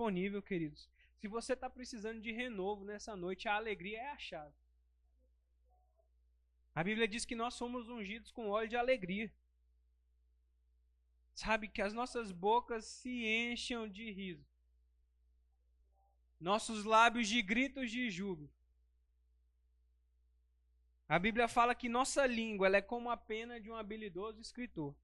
disponível, 0.02 0.41
queridos. 0.41 0.89
Se 1.18 1.28
você 1.28 1.54
está 1.54 1.70
precisando 1.70 2.20
de 2.20 2.32
renovo 2.32 2.84
nessa 2.84 3.16
noite, 3.16 3.47
a 3.47 3.56
alegria 3.56 3.99
é 3.99 4.10
a 4.10 4.18
chave. 4.18 4.56
A 6.74 6.84
Bíblia 6.84 7.08
diz 7.08 7.26
que 7.26 7.36
nós 7.36 7.54
somos 7.54 7.88
ungidos 7.88 8.32
com 8.32 8.49
óleo 8.49 8.70
de 8.70 8.78
alegria. 8.78 9.32
Sabe, 11.34 11.68
que 11.68 11.82
as 11.82 11.93
nossas 11.93 12.32
bocas 12.32 12.86
se 12.86 13.26
encham 13.26 13.88
de 13.88 14.12
riso. 14.12 14.45
Nossos 16.39 16.84
lábios 16.84 17.28
de 17.28 17.41
gritos 17.41 17.91
de 17.91 18.10
júbilo. 18.10 18.49
A 21.08 21.20
Bíblia 21.20 21.47
fala 21.47 21.76
que 21.76 21.89
nossa 21.89 22.26
língua 22.26 22.76
é 22.76 22.82
como 22.82 23.12
a 23.12 23.18
pena 23.18 23.60
de 23.60 23.70
um 23.70 23.76
habilidoso 23.76 24.41
escritor. 24.41 24.95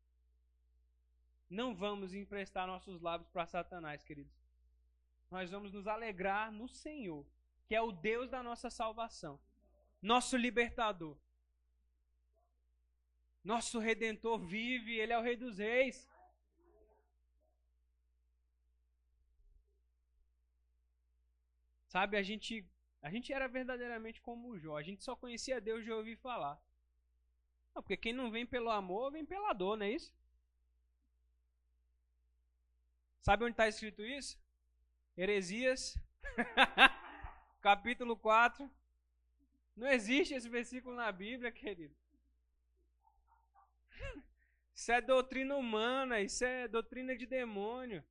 Não 1.49 1.75
vamos 1.75 2.13
emprestar 2.13 2.65
nossos 2.65 3.01
lábios 3.01 3.29
para 3.29 3.45
Satanás, 3.45 4.03
queridos. 4.03 4.46
Nós 5.30 5.51
vamos 5.51 5.71
nos 5.71 5.88
alegrar 5.88 6.51
no 6.51 6.67
Senhor, 6.67 7.25
que 7.67 7.75
é 7.75 7.82
o 7.82 7.91
Deus 7.91 8.30
da 8.30 8.41
nossa 8.41 8.69
salvação, 8.69 9.39
nosso 10.01 10.38
libertador. 10.38 11.17
Nosso 13.43 13.80
redentor 13.80 14.39
vive, 14.39 14.95
ele 14.95 15.13
é 15.13 15.17
o 15.17 15.21
Rei 15.21 15.38
dos 15.38 15.57
Reis. 15.57 16.09
Sabe, 21.88 22.17
a 22.17 22.23
gente, 22.23 22.65
a 23.01 23.09
gente 23.09 23.32
era 23.32 23.47
verdadeiramente 23.47 24.21
como 24.21 24.49
o 24.49 24.59
Jó. 24.59 24.78
A 24.78 24.84
gente 24.84 25.01
só 25.01 25.15
conhecia 25.15 25.61
Deus 25.61 25.84
de 25.86 25.91
ouvir 25.91 26.17
falar. 26.17 26.61
Não, 27.73 27.82
porque 27.82 27.95
quem 27.95 28.11
não 28.11 28.30
vem 28.30 28.45
pelo 28.45 28.69
amor, 28.69 29.11
vem 29.11 29.25
pela 29.25 29.53
dor, 29.53 29.78
não 29.78 29.86
é 29.86 29.91
isso? 29.91 30.13
Sabe 33.21 33.45
onde 33.45 33.53
está 33.53 33.67
escrito 33.67 34.01
isso? 34.03 34.38
Heresias, 35.18 35.97
capítulo 37.59 38.15
4. 38.15 38.70
Não 39.76 39.88
existe 39.88 40.36
esse 40.36 40.47
versículo 40.47 40.95
na 40.95 41.11
Bíblia, 41.11 41.51
querido. 41.51 41.95
Isso 44.76 44.91
é 44.91 45.01
doutrina 45.01 45.55
humana, 45.55 46.22
isso 46.22 46.45
é 46.45 46.68
doutrina 46.68 47.18
de 47.18 47.26
demônio. 47.26 48.03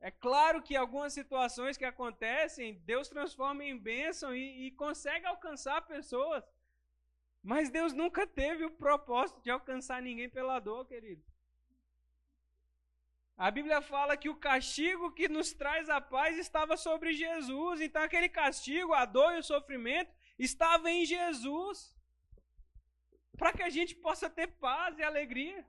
É 0.00 0.10
claro 0.10 0.62
que 0.62 0.74
algumas 0.74 1.12
situações 1.12 1.76
que 1.76 1.84
acontecem, 1.84 2.80
Deus 2.84 3.08
transforma 3.08 3.62
em 3.62 3.78
bênção 3.78 4.34
e, 4.34 4.66
e 4.66 4.70
consegue 4.72 5.26
alcançar 5.26 5.86
pessoas. 5.86 6.42
Mas 7.40 7.70
Deus 7.70 7.92
nunca 7.92 8.26
teve 8.26 8.64
o 8.64 8.70
propósito 8.70 9.40
de 9.42 9.50
alcançar 9.50 10.02
ninguém 10.02 10.28
pela 10.28 10.58
dor, 10.58 10.86
querido. 10.86 11.22
A 13.36 13.50
Bíblia 13.50 13.80
fala 13.80 14.16
que 14.16 14.28
o 14.28 14.36
castigo 14.36 15.12
que 15.12 15.28
nos 15.28 15.52
traz 15.52 15.88
a 15.88 16.00
paz 16.00 16.36
estava 16.36 16.76
sobre 16.76 17.12
Jesus. 17.14 17.80
Então, 17.80 18.02
aquele 18.02 18.28
castigo, 18.28 18.92
a 18.92 19.04
dor 19.04 19.34
e 19.34 19.38
o 19.38 19.42
sofrimento, 19.42 20.14
estava 20.38 20.90
em 20.90 21.04
Jesus. 21.04 21.96
Para 23.38 23.52
que 23.52 23.62
a 23.62 23.70
gente 23.70 23.94
possa 23.94 24.28
ter 24.28 24.46
paz 24.46 24.98
e 24.98 25.02
alegria. 25.02 25.64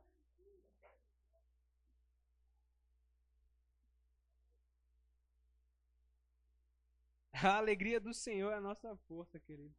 A 7.34 7.57
alegria 7.57 7.99
do 7.99 8.14
Senhor 8.14 8.51
é 8.51 8.57
a 8.57 8.62
nossa 8.62 8.95
força, 9.07 9.39
querido. 9.39 9.74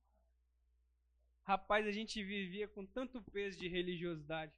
Rapaz, 1.45 1.87
a 1.87 1.93
gente 1.93 2.23
vivia 2.23 2.67
com 2.67 2.87
tanto 2.87 3.21
peso 3.23 3.59
de 3.59 3.69
religiosidade. 3.69 4.53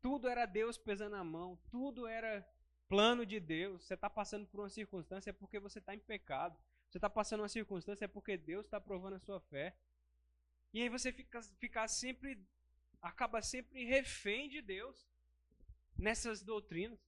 Tudo 0.00 0.28
era 0.28 0.46
Deus 0.46 0.78
pesando 0.78 1.16
a 1.16 1.24
mão, 1.24 1.58
tudo 1.70 2.06
era 2.06 2.46
plano 2.88 3.26
de 3.26 3.38
Deus. 3.38 3.84
Você 3.84 3.94
está 3.94 4.08
passando 4.08 4.46
por 4.46 4.60
uma 4.60 4.70
circunstância 4.70 5.30
é 5.30 5.32
porque 5.32 5.58
você 5.58 5.78
está 5.78 5.94
em 5.94 5.98
pecado. 5.98 6.58
Você 6.88 6.98
está 6.98 7.10
passando 7.10 7.40
uma 7.40 7.48
circunstância 7.48 8.06
é 8.06 8.08
porque 8.08 8.36
Deus 8.36 8.64
está 8.64 8.80
provando 8.80 9.16
a 9.16 9.20
sua 9.20 9.40
fé. 9.40 9.76
E 10.72 10.82
aí 10.82 10.88
você 10.88 11.12
fica, 11.12 11.42
fica 11.58 11.86
sempre, 11.88 12.38
acaba 13.00 13.42
sempre 13.42 13.84
refém 13.84 14.48
de 14.48 14.62
Deus 14.62 15.06
nessas 15.96 16.42
doutrinas. 16.42 16.98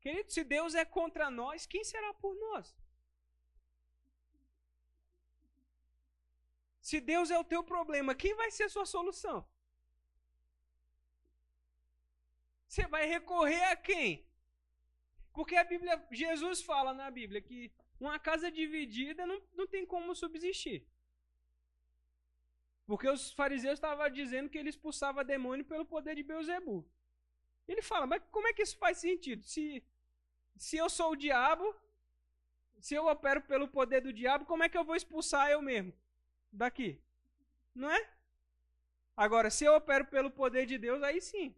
Querido, 0.00 0.30
se 0.30 0.44
Deus 0.44 0.74
é 0.74 0.84
contra 0.84 1.30
nós, 1.30 1.66
quem 1.66 1.82
será 1.82 2.12
por 2.14 2.34
nós? 2.36 2.76
Se 6.80 7.00
Deus 7.00 7.30
é 7.30 7.38
o 7.38 7.44
teu 7.44 7.64
problema, 7.64 8.14
quem 8.14 8.34
vai 8.34 8.50
ser 8.50 8.64
a 8.64 8.68
sua 8.68 8.84
solução? 8.84 9.48
Você 12.74 12.88
vai 12.88 13.06
recorrer 13.06 13.62
a 13.66 13.76
quem? 13.76 14.26
Porque 15.32 15.54
a 15.54 15.62
Bíblia, 15.62 16.04
Jesus 16.10 16.60
fala 16.60 16.92
na 16.92 17.08
Bíblia 17.08 17.40
que 17.40 17.70
uma 18.00 18.18
casa 18.18 18.50
dividida 18.50 19.24
não, 19.24 19.40
não 19.54 19.66
tem 19.74 19.86
como 19.86 20.12
subsistir. 20.12 20.84
Porque 22.84 23.08
os 23.08 23.32
fariseus 23.32 23.74
estavam 23.74 24.10
dizendo 24.10 24.50
que 24.50 24.58
ele 24.58 24.70
expulsava 24.70 25.22
demônio 25.22 25.64
pelo 25.64 25.86
poder 25.86 26.16
de 26.16 26.24
Beuzebu. 26.24 26.84
Ele 27.68 27.80
fala, 27.80 28.08
mas 28.08 28.20
como 28.32 28.48
é 28.48 28.52
que 28.52 28.62
isso 28.62 28.76
faz 28.76 28.98
sentido? 28.98 29.44
Se, 29.44 29.80
se 30.56 30.76
eu 30.76 30.90
sou 30.90 31.12
o 31.12 31.16
diabo, 31.16 31.72
se 32.80 32.96
eu 32.96 33.06
opero 33.06 33.40
pelo 33.40 33.68
poder 33.68 34.00
do 34.00 34.12
diabo, 34.12 34.44
como 34.44 34.64
é 34.64 34.68
que 34.68 34.76
eu 34.76 34.84
vou 34.84 34.96
expulsar 34.96 35.48
eu 35.48 35.62
mesmo? 35.62 35.94
daqui. 36.52 37.00
Não 37.72 37.88
é? 37.88 38.08
Agora, 39.16 39.48
se 39.48 39.64
eu 39.64 39.76
opero 39.76 40.06
pelo 40.06 40.28
poder 40.28 40.66
de 40.66 40.76
Deus, 40.76 41.04
aí 41.04 41.20
sim. 41.20 41.54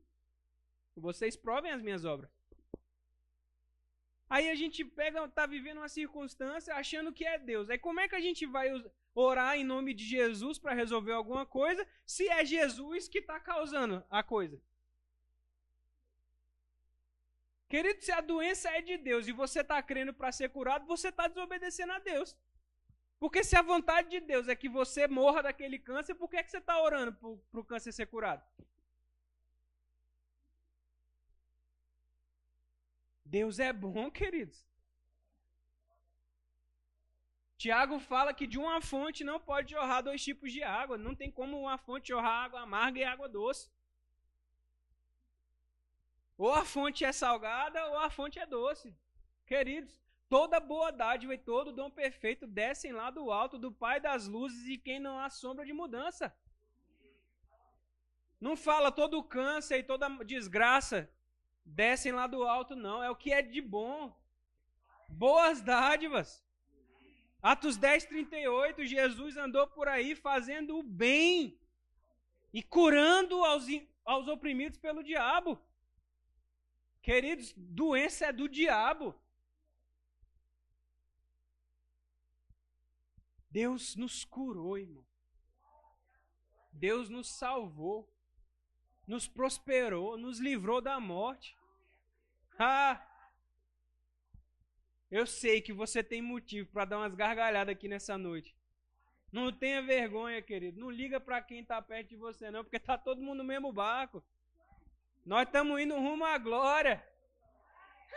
Vocês 0.96 1.36
provem 1.36 1.72
as 1.72 1.82
minhas 1.82 2.04
obras. 2.04 2.30
Aí 4.28 4.50
a 4.50 4.54
gente 4.54 4.84
pega, 4.84 5.28
tá 5.28 5.46
vivendo 5.46 5.78
uma 5.78 5.88
circunstância 5.88 6.74
achando 6.74 7.12
que 7.12 7.24
é 7.24 7.38
Deus. 7.38 7.70
Aí 7.70 7.78
como 7.78 8.00
é 8.00 8.08
que 8.08 8.16
a 8.16 8.20
gente 8.20 8.44
vai 8.44 8.68
orar 9.14 9.56
em 9.56 9.64
nome 9.64 9.94
de 9.94 10.04
Jesus 10.04 10.58
para 10.58 10.74
resolver 10.74 11.12
alguma 11.12 11.46
coisa 11.46 11.86
se 12.04 12.28
é 12.28 12.44
Jesus 12.44 13.08
que 13.08 13.18
está 13.18 13.38
causando 13.38 14.04
a 14.10 14.22
coisa? 14.22 14.60
Querido, 17.68 18.02
se 18.02 18.12
a 18.12 18.20
doença 18.20 18.68
é 18.70 18.80
de 18.80 18.96
Deus 18.96 19.26
e 19.26 19.32
você 19.32 19.60
está 19.60 19.82
crendo 19.82 20.12
para 20.14 20.32
ser 20.32 20.48
curado, 20.48 20.86
você 20.86 21.08
está 21.08 21.28
desobedecendo 21.28 21.92
a 21.92 21.98
Deus. 21.98 22.36
Porque 23.18 23.42
se 23.42 23.56
a 23.56 23.62
vontade 23.62 24.08
de 24.10 24.20
Deus 24.20 24.48
é 24.48 24.54
que 24.54 24.68
você 24.68 25.08
morra 25.08 25.42
daquele 25.42 25.78
câncer, 25.78 26.14
por 26.14 26.28
que, 26.28 26.36
é 26.36 26.42
que 26.42 26.50
você 26.50 26.58
está 26.58 26.80
orando 26.80 27.12
para 27.12 27.60
o 27.60 27.64
câncer 27.64 27.92
ser 27.92 28.06
curado? 28.06 28.44
Deus 33.26 33.58
é 33.58 33.72
bom, 33.72 34.08
queridos. 34.10 34.64
Tiago 37.58 37.98
fala 37.98 38.32
que 38.32 38.46
de 38.46 38.58
uma 38.58 38.80
fonte 38.80 39.24
não 39.24 39.40
pode 39.40 39.72
jorrar 39.72 40.02
dois 40.02 40.22
tipos 40.22 40.52
de 40.52 40.62
água. 40.62 40.96
Não 40.96 41.14
tem 41.14 41.30
como 41.30 41.58
uma 41.58 41.76
fonte 41.76 42.08
jorrar 42.08 42.44
água 42.44 42.60
amarga 42.60 43.00
e 43.00 43.04
água 43.04 43.28
doce. 43.28 43.68
Ou 46.38 46.52
a 46.52 46.64
fonte 46.64 47.04
é 47.04 47.12
salgada 47.12 47.84
ou 47.86 47.98
a 47.98 48.10
fonte 48.10 48.38
é 48.38 48.46
doce. 48.46 48.94
Queridos, 49.44 50.00
toda 50.28 50.60
boa 50.60 50.92
dádiva 50.92 51.34
e 51.34 51.38
todo 51.38 51.72
dom 51.72 51.90
perfeito 51.90 52.46
descem 52.46 52.92
lá 52.92 53.10
do 53.10 53.32
alto 53.32 53.58
do 53.58 53.72
Pai 53.72 53.98
das 53.98 54.28
luzes 54.28 54.68
e 54.68 54.78
quem 54.78 55.00
não 55.00 55.18
há 55.18 55.30
sombra 55.30 55.64
de 55.64 55.72
mudança. 55.72 56.32
Não 58.40 58.54
fala 58.54 58.92
todo 58.92 59.24
câncer 59.24 59.78
e 59.78 59.82
toda 59.82 60.08
desgraça 60.24 61.10
descem 61.66 62.12
lá 62.12 62.26
do 62.26 62.44
alto, 62.44 62.76
não. 62.76 63.02
É 63.02 63.10
o 63.10 63.16
que 63.16 63.32
é 63.32 63.42
de 63.42 63.60
bom. 63.60 64.16
Boas 65.08 65.60
dádivas. 65.60 66.44
Atos 67.42 67.76
10, 67.76 68.06
38, 68.06 68.86
Jesus 68.86 69.36
andou 69.36 69.66
por 69.66 69.86
aí 69.86 70.14
fazendo 70.14 70.78
o 70.78 70.82
bem 70.82 71.60
e 72.52 72.62
curando 72.62 73.44
aos, 73.44 73.66
aos 74.04 74.26
oprimidos 74.26 74.78
pelo 74.78 75.02
diabo. 75.02 75.60
Queridos, 77.02 77.52
doença 77.56 78.26
é 78.26 78.32
do 78.32 78.48
diabo. 78.48 79.14
Deus 83.50 83.94
nos 83.94 84.24
curou, 84.24 84.76
irmão. 84.76 85.06
Deus 86.72 87.08
nos 87.08 87.28
salvou, 87.28 88.12
nos 89.06 89.28
prosperou, 89.28 90.16
nos 90.18 90.40
livrou 90.40 90.80
da 90.80 90.98
morte. 90.98 91.56
Ah! 92.58 93.00
Eu 95.10 95.26
sei 95.26 95.60
que 95.60 95.72
você 95.72 96.02
tem 96.02 96.20
motivo 96.20 96.68
para 96.72 96.84
dar 96.84 96.98
umas 96.98 97.14
gargalhadas 97.14 97.72
aqui 97.72 97.86
nessa 97.86 98.18
noite. 98.18 98.56
Não 99.30 99.52
tenha 99.52 99.82
vergonha, 99.82 100.42
querido. 100.42 100.80
Não 100.80 100.90
liga 100.90 101.20
para 101.20 101.40
quem 101.42 101.60
está 101.60 101.80
perto 101.80 102.08
de 102.08 102.16
você, 102.16 102.50
não, 102.50 102.64
porque 102.64 102.80
tá 102.80 102.98
todo 102.98 103.22
mundo 103.22 103.38
no 103.38 103.44
mesmo 103.44 103.72
barco. 103.72 104.24
Nós 105.24 105.46
estamos 105.46 105.80
indo 105.80 105.94
rumo 105.94 106.24
à 106.24 106.38
glória. 106.38 107.04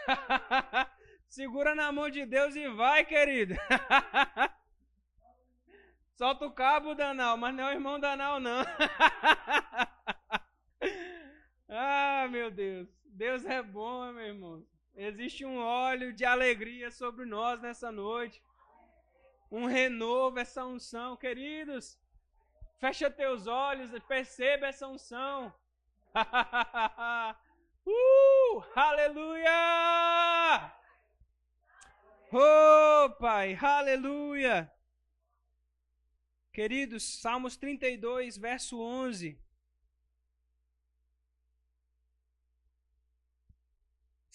Segura 1.28 1.76
na 1.76 1.92
mão 1.92 2.10
de 2.10 2.26
Deus 2.26 2.56
e 2.56 2.68
vai, 2.70 3.06
querido. 3.06 3.56
Solta 6.16 6.46
o 6.46 6.52
cabo, 6.52 6.96
Danal, 6.96 7.38
mas 7.38 7.56
não 7.56 7.66
é 7.66 7.72
o 7.72 7.74
irmão 7.74 8.00
Danal, 8.00 8.40
não. 8.40 8.64
ah, 11.70 12.28
meu 12.30 12.50
Deus. 12.50 12.90
Deus 13.06 13.46
é 13.46 13.62
bom, 13.62 14.12
meu 14.12 14.26
irmão. 14.26 14.66
Existe 14.96 15.46
um 15.46 15.58
óleo 15.60 16.12
de 16.12 16.26
alegria 16.26 16.90
sobre 16.92 17.26
nós 17.26 17.62
nessa 17.62 17.92
noite. 17.92 18.42
Um 19.52 19.66
renovo, 19.66 20.40
essa 20.40 20.66
unção, 20.66 21.16
queridos. 21.16 21.98
Fecha 22.80 23.10
teus 23.10 23.46
olhos, 23.46 23.92
perceba 24.08 24.68
essa 24.68 24.88
unção. 24.88 25.54
uh, 27.86 28.64
aleluia! 28.76 29.52
Oh, 32.32 33.10
Pai, 33.20 33.58
aleluia! 33.62 34.72
Queridos, 36.52 37.22
Salmos 37.22 37.56
32, 37.58 38.38
verso 38.38 38.82
11. 38.82 39.40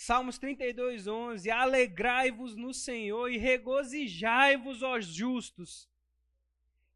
Salmos 0.04 0.36
32, 0.36 1.06
11. 1.06 1.50
Alegrai-vos 1.50 2.54
no 2.54 2.74
Senhor 2.74 3.32
e 3.32 3.38
regozijai-vos, 3.38 4.82
ó 4.82 5.00
justos. 5.00 5.88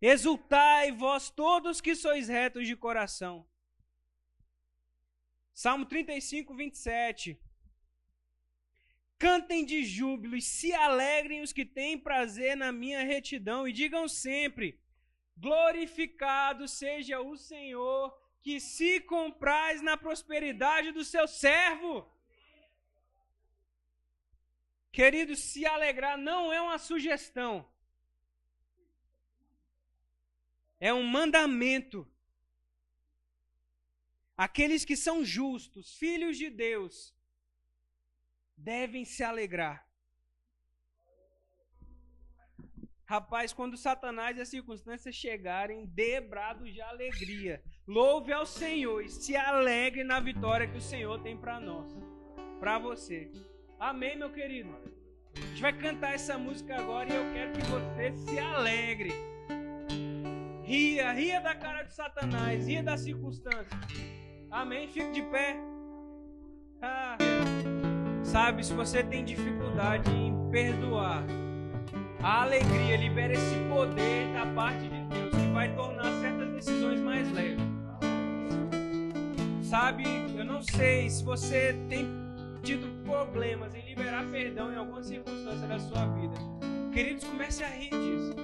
Exultai, 0.01 0.93
vós 0.93 1.31
todos 1.31 1.81
que 1.81 1.97
sois 1.97 2.29
retos 2.29 2.67
de 2.67 2.77
coração. 2.77 3.47
Salmo 5.55 5.87
35, 5.87 6.55
27. 6.55 7.41
Cantem 9.19 9.65
de 9.65 9.83
júbilo 9.85 10.37
e 10.37 10.43
se 10.43 10.75
alegrem 10.75 11.41
os 11.41 11.51
que 11.51 11.65
têm 11.65 11.99
prazer 11.99 12.59
na 12.59 12.71
minha 12.71 13.03
retidão, 13.05 13.67
e 13.67 13.73
digam 13.73 14.07
sempre: 14.07 14.79
Glorificado 15.35 16.69
seja 16.69 17.23
o 17.23 17.39
Senhor, 17.39 18.15
que 18.43 18.61
se 18.61 19.01
compraz 19.01 19.81
na 19.81 19.97
prosperidade 19.97 20.93
do 20.93 21.03
seu 21.03 21.27
servo. 21.27 22.18
Querido, 24.99 25.37
se 25.37 25.65
alegrar 25.65 26.19
não 26.19 26.53
é 26.53 26.61
uma 26.61 26.77
sugestão, 26.77 27.65
é 30.81 30.93
um 30.93 31.05
mandamento. 31.05 32.05
Aqueles 34.37 34.85
que 34.85 34.97
são 34.97 35.25
justos, 35.25 35.95
filhos 35.95 36.37
de 36.37 36.51
Deus, 36.51 37.15
devem 38.57 39.05
se 39.05 39.23
alegrar. 39.23 39.89
Rapaz, 43.05 43.53
quando 43.53 43.77
Satanás 43.77 44.37
e 44.37 44.41
as 44.41 44.49
circunstâncias 44.49 45.15
chegarem, 45.15 45.87
debrados 45.87 46.75
de 46.75 46.81
alegria, 46.81 47.63
louve 47.87 48.33
ao 48.33 48.45
Senhor 48.45 49.05
e 49.05 49.09
se 49.09 49.37
alegre 49.37 50.03
na 50.03 50.19
vitória 50.19 50.67
que 50.67 50.79
o 50.79 50.89
Senhor 50.93 51.23
tem 51.23 51.37
para 51.37 51.61
nós, 51.61 51.89
para 52.59 52.81
você. 52.81 53.31
Amém, 53.81 54.19
meu 54.19 54.29
querido? 54.31 54.71
A 55.37 55.41
gente 55.41 55.63
vai 55.63 55.73
cantar 55.73 56.13
essa 56.13 56.37
música 56.37 56.77
agora 56.77 57.09
e 57.09 57.15
eu 57.15 57.33
quero 57.33 57.53
que 57.53 57.63
você 57.63 58.13
se 58.13 58.37
alegre. 58.37 59.13
Ria, 60.65 61.13
ria 61.13 61.41
da 61.41 61.55
cara 61.55 61.85
de 61.85 61.95
Satanás, 61.95 62.67
ria 62.67 62.83
das 62.83 63.03
circunstâncias. 63.03 63.69
Amém? 64.51 64.89
Fique 64.89 65.13
de 65.13 65.23
pé. 65.23 65.57
Ah. 66.83 67.17
Sabe, 68.25 68.67
se 68.67 68.75
você 68.75 69.05
tem 69.05 69.25
dificuldade 69.25 70.11
em 70.11 70.51
perdoar, 70.51 71.23
a 72.21 72.43
alegria 72.43 72.97
libera 72.97 73.33
esse 73.33 73.55
poder 73.69 74.33
da 74.33 74.45
parte 74.55 74.89
de 74.89 75.03
Deus 75.05 75.31
que 75.31 75.53
vai 75.53 75.73
tornar 75.77 76.11
certas 76.21 76.51
decisões 76.51 77.01
mais 77.01 77.31
leves. 77.31 77.65
Sabe, 79.63 80.03
eu 80.37 80.45
não 80.45 80.63
sei 80.63 81.09
se 81.09 81.23
você 81.23 81.79
tem 81.89 82.28
tido 82.69 82.87
problemas 83.03 83.75
em 83.75 83.81
liberar 83.81 84.27
perdão 84.31 84.71
em 84.71 84.77
alguma 84.77 85.03
circunstância 85.03 85.67
da 85.67 85.79
sua 85.79 86.05
vida. 86.09 86.35
Queridos, 86.93 87.25
comece 87.25 87.65
a 87.65 87.67
rir 87.67 87.89
disso. 87.89 88.35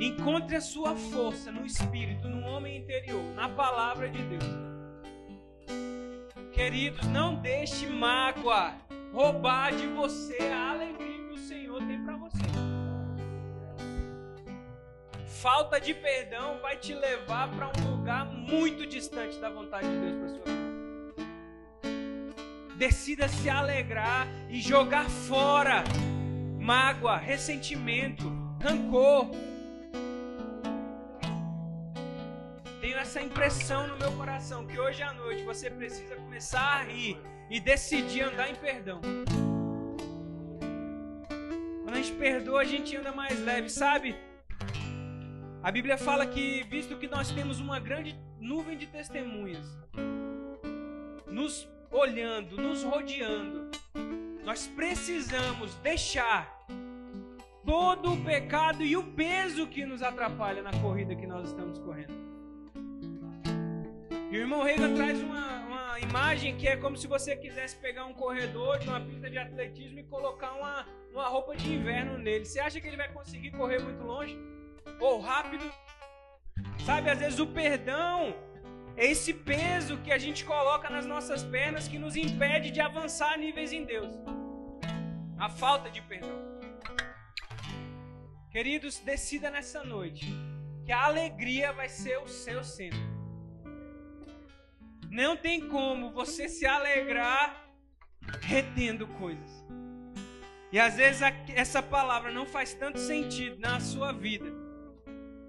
Encontre 0.00 0.56
a 0.56 0.60
sua 0.60 0.96
força 0.96 1.52
no 1.52 1.64
espírito, 1.64 2.28
no 2.28 2.44
homem 2.44 2.78
interior, 2.78 3.22
na 3.36 3.48
palavra 3.48 4.08
de 4.08 4.20
Deus. 4.20 4.44
Queridos, 6.52 7.06
não 7.06 7.36
deixe 7.36 7.86
mágoa 7.86 8.74
roubar 9.12 9.72
de 9.72 9.86
você 9.86 10.36
a 10.52 10.70
alegria 10.72 11.28
que 11.28 11.34
o 11.34 11.38
Senhor 11.38 11.86
tem 11.86 12.04
para 12.04 12.16
você. 12.16 12.42
Falta 15.40 15.80
de 15.80 15.94
perdão 15.94 16.58
vai 16.60 16.76
te 16.78 16.92
levar 16.92 17.48
para 17.54 17.68
um 17.78 17.96
lugar 17.96 18.26
muito 18.26 18.84
distante 18.84 19.38
da 19.38 19.50
vontade 19.50 19.86
de 19.86 20.00
Deus 20.00 20.16
para 20.16 20.28
sua 20.30 20.44
vida. 20.52 20.63
Decida 22.84 23.28
se 23.28 23.48
alegrar 23.48 24.28
e 24.50 24.60
jogar 24.60 25.08
fora 25.08 25.84
mágoa, 26.60 27.16
ressentimento, 27.16 28.30
rancor, 28.62 29.30
essa 32.94 33.22
impressão 33.22 33.86
no 33.86 33.96
meu 33.96 34.12
coração 34.12 34.66
que 34.66 34.78
hoje 34.78 35.02
à 35.02 35.14
noite 35.14 35.42
você 35.44 35.70
precisa 35.70 36.14
começar 36.16 36.80
a 36.80 36.82
rir 36.82 37.18
e 37.48 37.58
decidir 37.58 38.20
andar 38.20 38.50
em 38.50 38.54
perdão. 38.54 39.00
Quando 41.84 41.94
a 41.94 42.02
gente 42.02 42.12
perdoa, 42.18 42.60
a 42.60 42.64
gente 42.64 42.94
anda 42.94 43.12
mais 43.12 43.40
leve, 43.40 43.70
sabe? 43.70 44.14
A 45.62 45.72
Bíblia 45.72 45.96
fala 45.96 46.26
que, 46.26 46.62
visto 46.64 46.98
que 46.98 47.08
nós 47.08 47.30
temos 47.30 47.60
uma 47.60 47.80
grande 47.80 48.14
nuvem 48.38 48.76
de 48.76 48.86
testemunhas, 48.86 49.66
nos 51.26 51.72
olhando, 51.94 52.56
nos 52.56 52.82
rodeando, 52.82 53.70
Nós 54.44 54.66
precisamos 54.66 55.74
deixar 55.76 56.66
todo 57.64 58.12
o 58.12 58.24
pecado 58.24 58.82
e 58.82 58.96
o 58.96 59.02
peso 59.02 59.66
que 59.66 59.86
nos 59.86 60.02
atrapalha 60.02 60.60
na 60.60 60.72
corrida 60.82 61.14
que 61.14 61.26
nós 61.26 61.48
estamos 61.48 61.78
correndo. 61.78 62.12
E 64.30 64.36
o 64.36 64.40
irmão 64.40 64.62
Reagan 64.64 64.94
traz 64.94 65.18
uma, 65.20 65.60
uma 65.66 66.00
imagem 66.00 66.56
que 66.56 66.66
é 66.66 66.76
como 66.76 66.96
se 66.96 67.06
você 67.06 67.36
quisesse 67.36 67.76
pegar 67.76 68.04
um 68.04 68.12
corredor 68.12 68.78
de 68.80 68.88
uma 68.88 69.00
pista 69.00 69.30
de 69.30 69.38
atletismo 69.38 70.00
e 70.00 70.02
colocar 70.02 70.52
uma, 70.52 70.86
uma 71.12 71.28
roupa 71.28 71.56
de 71.56 71.72
inverno 71.72 72.18
nele. 72.18 72.44
Você 72.44 72.58
acha 72.58 72.80
que 72.80 72.88
ele 72.88 72.96
vai 72.96 73.10
conseguir 73.12 73.52
correr 73.52 73.78
muito 73.78 74.02
longe? 74.02 74.36
Ou 75.00 75.20
rápido? 75.20 75.64
Sabe, 76.84 77.08
às 77.08 77.18
vezes 77.20 77.38
o 77.38 77.46
perdão 77.46 78.34
é 78.96 79.06
esse 79.06 79.34
peso 79.34 79.98
que 79.98 80.12
a 80.12 80.18
gente 80.18 80.44
coloca 80.44 80.88
nas 80.88 81.04
nossas 81.04 81.42
pernas 81.42 81.88
que 81.88 81.98
nos 81.98 82.16
impede 82.16 82.70
de 82.70 82.80
avançar 82.80 83.36
níveis 83.38 83.72
em 83.72 83.84
Deus. 83.84 84.14
A 85.36 85.48
falta 85.48 85.90
de 85.90 86.00
perdão. 86.02 86.54
Queridos, 88.50 89.00
decida 89.00 89.50
nessa 89.50 89.82
noite 89.82 90.26
que 90.84 90.92
a 90.92 91.04
alegria 91.06 91.72
vai 91.72 91.88
ser 91.88 92.18
o 92.18 92.28
seu 92.28 92.62
centro. 92.62 93.00
Não 95.10 95.36
tem 95.36 95.68
como 95.68 96.12
você 96.12 96.48
se 96.48 96.64
alegrar 96.64 97.68
retendo 98.42 99.08
coisas. 99.08 99.64
E 100.70 100.78
às 100.78 100.96
vezes 100.96 101.20
essa 101.54 101.82
palavra 101.82 102.30
não 102.30 102.46
faz 102.46 102.74
tanto 102.74 102.98
sentido 102.98 103.58
na 103.58 103.80
sua 103.80 104.12
vida 104.12 104.63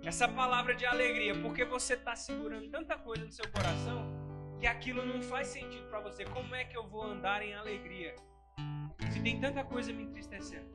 essa 0.05 0.27
palavra 0.27 0.75
de 0.75 0.85
alegria, 0.85 1.33
porque 1.41 1.65
você 1.65 1.95
está 1.95 2.15
segurando 2.15 2.69
tanta 2.69 2.95
coisa 2.95 3.25
no 3.25 3.31
seu 3.31 3.49
coração 3.49 4.05
que 4.59 4.67
aquilo 4.67 5.03
não 5.03 5.21
faz 5.21 5.47
sentido 5.47 5.87
para 5.89 5.99
você. 5.99 6.23
Como 6.25 6.53
é 6.53 6.63
que 6.63 6.77
eu 6.77 6.87
vou 6.87 7.03
andar 7.03 7.41
em 7.41 7.55
alegria 7.55 8.13
se 9.11 9.19
tem 9.19 9.39
tanta 9.39 9.63
coisa 9.63 9.91
me 9.91 10.03
entristecendo? 10.03 10.69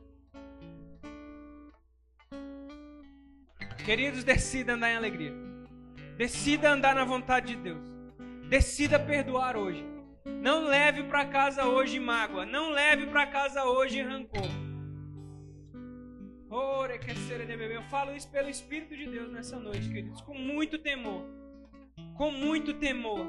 Queridos, 3.85 4.25
decida 4.25 4.75
andar 4.75 4.91
em 4.91 4.97
alegria. 4.97 5.33
Decida 6.17 6.71
andar 6.73 6.95
na 6.95 7.05
vontade 7.05 7.55
de 7.55 7.63
Deus. 7.63 7.83
Decida 8.49 8.99
perdoar 8.99 9.57
hoje. 9.57 9.87
Não 10.25 10.65
leve 10.65 11.05
para 11.05 11.25
casa 11.25 11.67
hoje 11.67 12.01
mágoa. 12.01 12.45
Não 12.45 12.71
leve 12.71 13.07
para 13.07 13.27
casa 13.29 13.65
hoje 13.65 14.03
rancor. 14.03 14.60
Eu 17.81 17.85
falo 17.85 18.15
isso 18.15 18.29
pelo 18.31 18.51
Espírito 18.51 18.95
de 18.95 19.07
Deus 19.07 19.33
nessa 19.33 19.59
noite, 19.59 19.89
queridos, 19.89 20.21
com 20.21 20.35
muito 20.35 20.79
temor. 20.79 21.25
Com 22.15 22.31
muito 22.31 22.75
temor. 22.75 23.27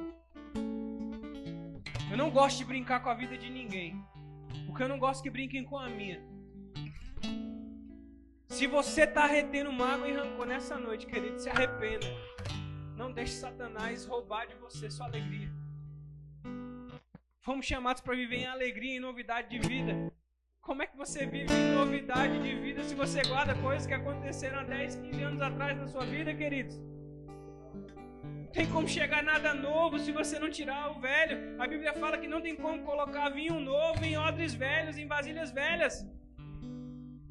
Eu 2.12 2.18
não 2.18 2.30
gosto 2.30 2.58
de 2.58 2.66
brincar 2.66 3.02
com 3.02 3.10
a 3.10 3.14
vida 3.14 3.38
de 3.38 3.50
ninguém. 3.50 4.04
Porque 4.66 4.84
eu 4.84 4.90
não 4.90 5.00
gosto 5.00 5.24
que 5.24 5.30
brinquem 5.30 5.64
com 5.64 5.78
a 5.78 5.88
minha. 5.88 6.22
Se 8.50 8.68
você 8.68 9.04
está 9.04 9.26
retendo 9.26 9.72
mágoa 9.72 10.10
e 10.10 10.14
rancor 10.14 10.46
nessa 10.46 10.78
noite, 10.78 11.06
querido, 11.06 11.40
se 11.40 11.50
arrependa. 11.50 12.08
Não 12.98 13.14
deixe 13.14 13.34
Satanás 13.34 14.06
roubar 14.06 14.48
de 14.48 14.56
você 14.56 14.92
sua 14.92 15.06
alegria. 15.06 15.50
Fomos 17.40 17.66
chamados 17.66 18.02
para 18.02 18.16
viver 18.16 18.40
em 18.40 18.48
alegria 18.48 18.98
e 18.98 19.00
novidade 19.00 19.50
de 19.50 19.66
vida. 19.66 20.12
Como 20.62 20.84
é 20.84 20.86
que 20.86 20.96
você 20.96 21.26
vive 21.26 21.52
novidade 21.76 22.38
de 22.40 22.54
vida 22.56 22.84
se 22.84 22.94
você 22.94 23.24
guarda 23.24 23.56
coisas 23.56 23.88
que 23.88 23.96
aconteceram 23.96 24.60
há 24.60 24.64
10, 24.64 24.96
15 24.96 25.24
anos 25.24 25.42
atrás 25.42 25.76
na 25.76 25.88
sua 25.88 26.06
vida, 26.06 26.32
queridos? 26.36 26.80
Tem 28.54 28.68
como 28.68 28.88
chegar 28.88 29.24
nada 29.24 29.56
novo 29.56 29.98
se 29.98 30.12
você 30.12 30.38
não 30.38 30.52
tirar 30.52 30.92
o 30.92 31.00
velho. 31.00 31.60
A 31.60 31.66
Bíblia 31.66 31.94
fala 31.94 32.18
que 32.20 32.28
não 32.28 32.42
tem 32.42 32.56
como 32.56 32.84
colocar 32.84 33.30
vinho 33.30 33.60
novo 33.60 34.06
em 34.06 34.16
odres 34.16 34.54
velhos, 34.54 35.00
em 35.00 35.08
vasilhas 35.08 35.52
velhas. 35.52 36.06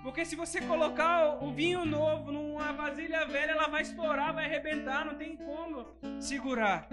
Porque 0.02 0.24
se 0.24 0.34
você 0.34 0.60
colocar 0.62 1.40
o 1.40 1.52
vinho 1.52 1.84
novo 1.84 2.32
numa 2.32 2.72
vasilha 2.72 3.24
velha, 3.26 3.52
ela 3.52 3.68
vai 3.68 3.82
estourar, 3.82 4.34
vai 4.34 4.46
arrebentar, 4.46 5.04
não 5.04 5.14
tem 5.14 5.36
como 5.36 5.86
segurar. 6.18 6.88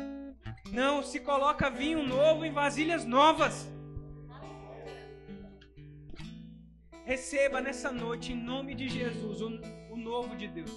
Não, 0.72 1.02
se 1.02 1.20
coloca 1.20 1.68
vinho 1.70 2.04
novo 2.04 2.46
em 2.46 2.52
vasilhas 2.52 3.06
novas. 3.06 3.76
Receba 7.08 7.62
nessa 7.62 7.90
noite, 7.90 8.34
em 8.34 8.36
nome 8.36 8.76
de 8.76 8.90
Jesus, 8.90 9.40
o, 9.42 9.48
o 9.90 9.96
novo 9.96 10.36
de 10.36 10.46
Deus. 10.46 10.74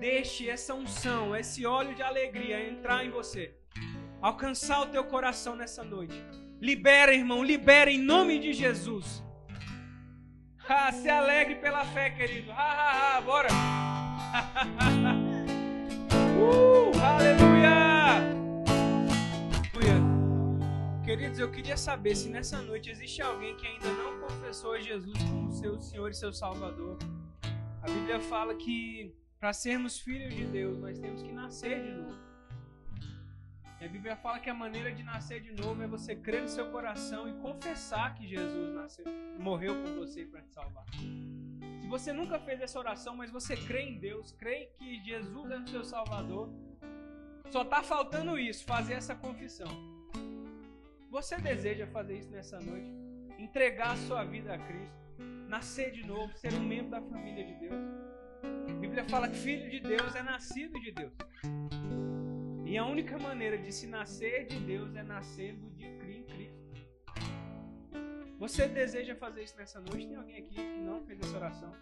Deixe 0.00 0.50
essa 0.50 0.74
unção, 0.74 1.36
esse 1.36 1.64
óleo 1.64 1.94
de 1.94 2.02
alegria 2.02 2.68
entrar 2.68 3.04
em 3.04 3.10
você. 3.10 3.54
Alcançar 4.20 4.80
o 4.80 4.86
teu 4.86 5.04
coração 5.04 5.54
nessa 5.54 5.84
noite. 5.84 6.20
Libera, 6.60 7.14
irmão, 7.14 7.44
libera 7.44 7.88
em 7.88 7.98
nome 7.98 8.40
de 8.40 8.52
Jesus. 8.52 9.22
Se 11.00 11.08
alegre 11.08 11.54
pela 11.54 11.84
fé, 11.84 12.10
querido. 12.10 12.50
Ha, 12.50 12.56
ha, 12.56 13.16
ha, 13.16 13.20
bora. 13.20 13.48
uh, 16.36 16.90
aleluia. 17.00 18.01
Queridos, 21.12 21.38
eu 21.38 21.50
queria 21.50 21.76
saber 21.76 22.16
se 22.16 22.30
nessa 22.30 22.62
noite 22.62 22.88
existe 22.88 23.20
alguém 23.20 23.54
que 23.58 23.66
ainda 23.66 23.92
não 23.92 24.18
confessou 24.18 24.80
Jesus 24.80 25.12
como 25.24 25.52
seu 25.52 25.78
Senhor 25.78 26.10
e 26.10 26.14
seu 26.14 26.32
Salvador. 26.32 26.96
A 27.82 27.86
Bíblia 27.86 28.18
fala 28.18 28.54
que 28.54 29.14
para 29.38 29.52
sermos 29.52 30.00
filhos 30.00 30.34
de 30.34 30.46
Deus, 30.46 30.78
nós 30.78 30.98
temos 30.98 31.22
que 31.22 31.30
nascer 31.30 31.82
de 31.82 31.92
novo. 31.92 32.18
E 33.78 33.84
a 33.84 33.88
Bíblia 33.88 34.16
fala 34.16 34.38
que 34.38 34.48
a 34.48 34.54
maneira 34.54 34.90
de 34.90 35.02
nascer 35.02 35.42
de 35.42 35.52
novo 35.52 35.82
é 35.82 35.86
você 35.86 36.16
crer 36.16 36.40
no 36.40 36.48
seu 36.48 36.70
coração 36.70 37.28
e 37.28 37.34
confessar 37.42 38.14
que 38.14 38.26
Jesus 38.26 38.74
nasceu, 38.74 39.04
morreu 39.38 39.74
por 39.82 39.92
você 39.92 40.24
para 40.24 40.40
te 40.40 40.50
salvar. 40.54 40.86
Se 41.82 41.88
você 41.88 42.10
nunca 42.14 42.38
fez 42.38 42.58
essa 42.62 42.78
oração, 42.78 43.14
mas 43.14 43.30
você 43.30 43.54
crê 43.54 43.82
em 43.82 43.98
Deus, 43.98 44.32
crê 44.32 44.70
que 44.78 45.04
Jesus 45.04 45.50
é 45.50 45.58
o 45.58 45.68
seu 45.68 45.84
Salvador, 45.84 46.48
só 47.50 47.60
está 47.60 47.82
faltando 47.82 48.38
isso, 48.38 48.64
fazer 48.64 48.94
essa 48.94 49.14
confissão. 49.14 49.91
Você 51.12 51.36
deseja 51.36 51.86
fazer 51.88 52.16
isso 52.16 52.30
nessa 52.30 52.58
noite? 52.58 52.90
Entregar 53.38 53.92
a 53.92 53.96
sua 53.96 54.24
vida 54.24 54.54
a 54.54 54.58
Cristo, 54.58 54.96
nascer 55.46 55.90
de 55.90 56.06
novo, 56.06 56.34
ser 56.38 56.54
um 56.54 56.64
membro 56.64 56.90
da 56.90 57.02
família 57.02 57.44
de 57.44 57.54
Deus. 57.56 57.84
A 58.70 58.72
Bíblia 58.72 59.04
fala 59.04 59.28
que 59.28 59.36
filho 59.36 59.68
de 59.70 59.80
Deus 59.80 60.14
é 60.14 60.22
nascido 60.22 60.80
de 60.80 60.90
Deus. 60.90 61.12
E 62.64 62.78
a 62.78 62.86
única 62.86 63.18
maneira 63.18 63.58
de 63.58 63.70
se 63.70 63.86
nascer 63.86 64.46
de 64.46 64.58
Deus 64.60 64.96
é 64.96 65.02
nascendo 65.02 65.68
de 65.72 65.84
Cristo. 65.98 66.32
Você 68.38 68.66
deseja 68.66 69.14
fazer 69.14 69.42
isso 69.42 69.56
nessa 69.58 69.80
noite? 69.80 70.06
Tem 70.06 70.16
alguém 70.16 70.38
aqui 70.38 70.54
que 70.54 70.80
não 70.80 71.04
fez 71.04 71.20
essa 71.20 71.36
oração? 71.36 71.72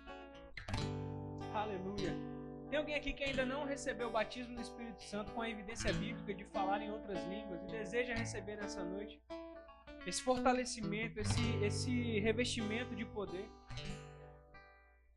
Aleluia. 1.55 2.39
Tem 2.71 2.79
alguém 2.79 2.95
aqui 2.95 3.12
que 3.12 3.25
ainda 3.25 3.45
não 3.45 3.64
recebeu 3.64 4.07
o 4.07 4.12
batismo 4.12 4.55
do 4.55 4.62
Espírito 4.62 5.03
Santo 5.03 5.33
com 5.33 5.43
a 5.43 5.51
evidência 5.51 5.93
bíblica 5.93 6.33
de 6.33 6.45
falar 6.45 6.81
em 6.81 6.89
outras 6.89 7.18
línguas 7.25 7.61
e 7.64 7.66
deseja 7.66 8.14
receber 8.14 8.55
nessa 8.55 8.85
noite 8.85 9.21
esse 10.07 10.23
fortalecimento, 10.23 11.18
esse, 11.18 11.64
esse 11.64 12.21
revestimento 12.21 12.95
de 12.95 13.05
poder? 13.05 13.51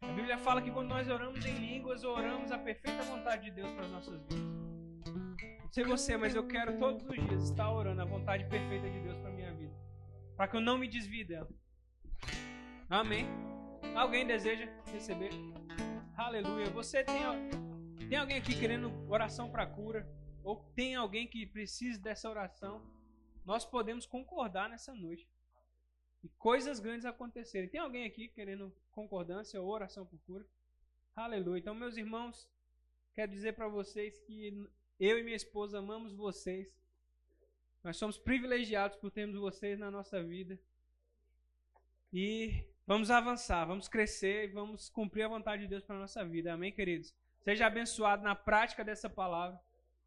A 0.02 0.08
Bíblia 0.08 0.38
fala 0.40 0.64
que 0.64 0.72
quando 0.72 0.90
nós 0.90 1.08
oramos 1.08 1.46
em 1.46 1.56
línguas, 1.60 2.04
oramos 2.04 2.52
a 2.52 2.58
perfeita 2.58 3.04
vontade 3.04 3.44
de 3.46 3.52
Deus 3.52 3.70
para 3.70 3.86
as 3.86 3.92
nossas 3.92 4.20
vidas. 4.24 4.40
Não 5.06 5.72
sei 5.72 5.84
você, 5.84 6.18
mas 6.18 6.36
eu 6.36 6.48
quero 6.48 6.80
todos 6.80 7.08
os 7.08 7.16
dias 7.16 7.44
estar 7.44 7.72
orando 7.72 8.02
a 8.02 8.06
vontade 8.06 8.46
perfeita 8.46 8.90
de 8.90 9.00
Deus 9.00 9.18
para 9.20 9.30
minha 9.30 9.54
vida, 9.54 9.74
para 10.36 10.48
que 10.48 10.58
eu 10.58 10.62
não 10.62 10.80
me 10.80 10.88
desvie 10.88 11.24
dela. 11.24 11.50
Amém. 12.90 13.28
Alguém 13.96 14.26
deseja 14.26 14.68
receber? 14.92 15.30
Aleluia. 16.24 16.70
Você 16.70 17.04
tem, 17.04 17.22
tem 18.08 18.18
alguém 18.18 18.38
aqui 18.38 18.58
querendo 18.58 18.90
oração 19.10 19.52
para 19.52 19.68
cura? 19.68 20.08
Ou 20.42 20.56
tem 20.74 20.96
alguém 20.96 21.28
que 21.28 21.46
precisa 21.46 22.00
dessa 22.00 22.30
oração? 22.30 22.82
Nós 23.46 23.66
podemos 23.66 24.06
concordar 24.06 24.70
nessa 24.70 24.94
noite. 24.96 25.30
E 26.24 26.30
coisas 26.30 26.80
grandes 26.80 27.06
acontecerem. 27.06 27.68
Tem 27.68 27.82
alguém 27.82 28.06
aqui 28.06 28.30
querendo 28.30 28.74
concordância 28.92 29.62
ou 29.62 29.68
oração 29.68 30.06
por 30.06 30.18
cura? 30.22 30.46
Aleluia. 31.14 31.60
Então, 31.60 31.76
meus 31.76 31.98
irmãos, 31.98 32.50
quero 33.14 33.30
dizer 33.30 33.54
para 33.54 33.68
vocês 33.68 34.18
que 34.20 34.66
eu 34.98 35.20
e 35.20 35.24
minha 35.24 35.36
esposa 35.36 35.80
amamos 35.80 36.14
vocês. 36.14 36.74
Nós 37.84 37.98
somos 37.98 38.18
privilegiados 38.18 38.96
por 38.96 39.12
termos 39.12 39.38
vocês 39.38 39.78
na 39.78 39.92
nossa 39.92 40.24
vida. 40.24 40.58
E 42.14 42.64
Vamos 42.86 43.10
avançar, 43.10 43.66
vamos 43.66 43.88
crescer 43.88 44.44
e 44.44 44.48
vamos 44.48 44.90
cumprir 44.90 45.24
a 45.24 45.30
vontade 45.30 45.62
de 45.64 45.70
Deus 45.70 45.86
para 45.86 45.96
a 45.96 46.00
nossa 46.00 46.26
vida. 46.26 46.54
Amém, 46.54 46.72
queridos? 46.72 47.14
Seja 47.42 47.66
abençoado 47.68 48.24
na 48.24 48.36
prática 48.36 48.84
dessa 48.84 49.10
palavra. 49.10 49.58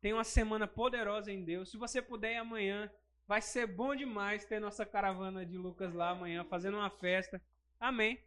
Tenha 0.00 0.14
uma 0.14 0.24
semana 0.24 0.66
poderosa 0.66 1.32
em 1.32 1.42
Deus. 1.42 1.70
Se 1.70 1.78
você 1.78 2.02
puder 2.02 2.36
amanhã, 2.36 2.90
vai 3.26 3.40
ser 3.40 3.66
bom 3.66 3.94
demais 3.94 4.44
ter 4.44 4.60
nossa 4.60 4.84
caravana 4.84 5.44
de 5.44 5.56
Lucas 5.56 5.94
lá 5.94 6.10
amanhã, 6.10 6.44
fazendo 6.44 6.76
uma 6.76 6.90
festa. 6.90 7.40
Amém. 7.80 8.22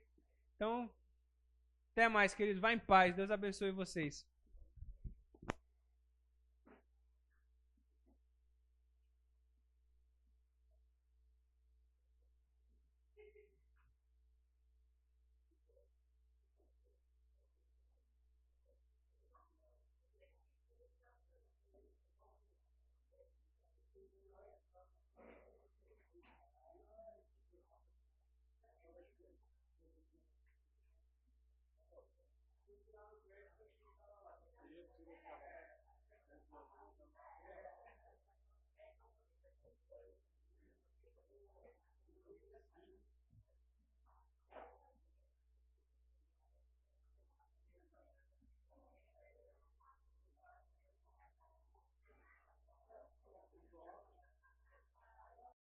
Então, 0.55 0.89
até 1.91 2.09
mais, 2.09 2.33
queridos. 2.33 2.59
Vá 2.59 2.73
em 2.73 2.79
paz. 2.79 3.15
Deus 3.15 3.29
abençoe 3.29 3.71
vocês. 3.71 4.28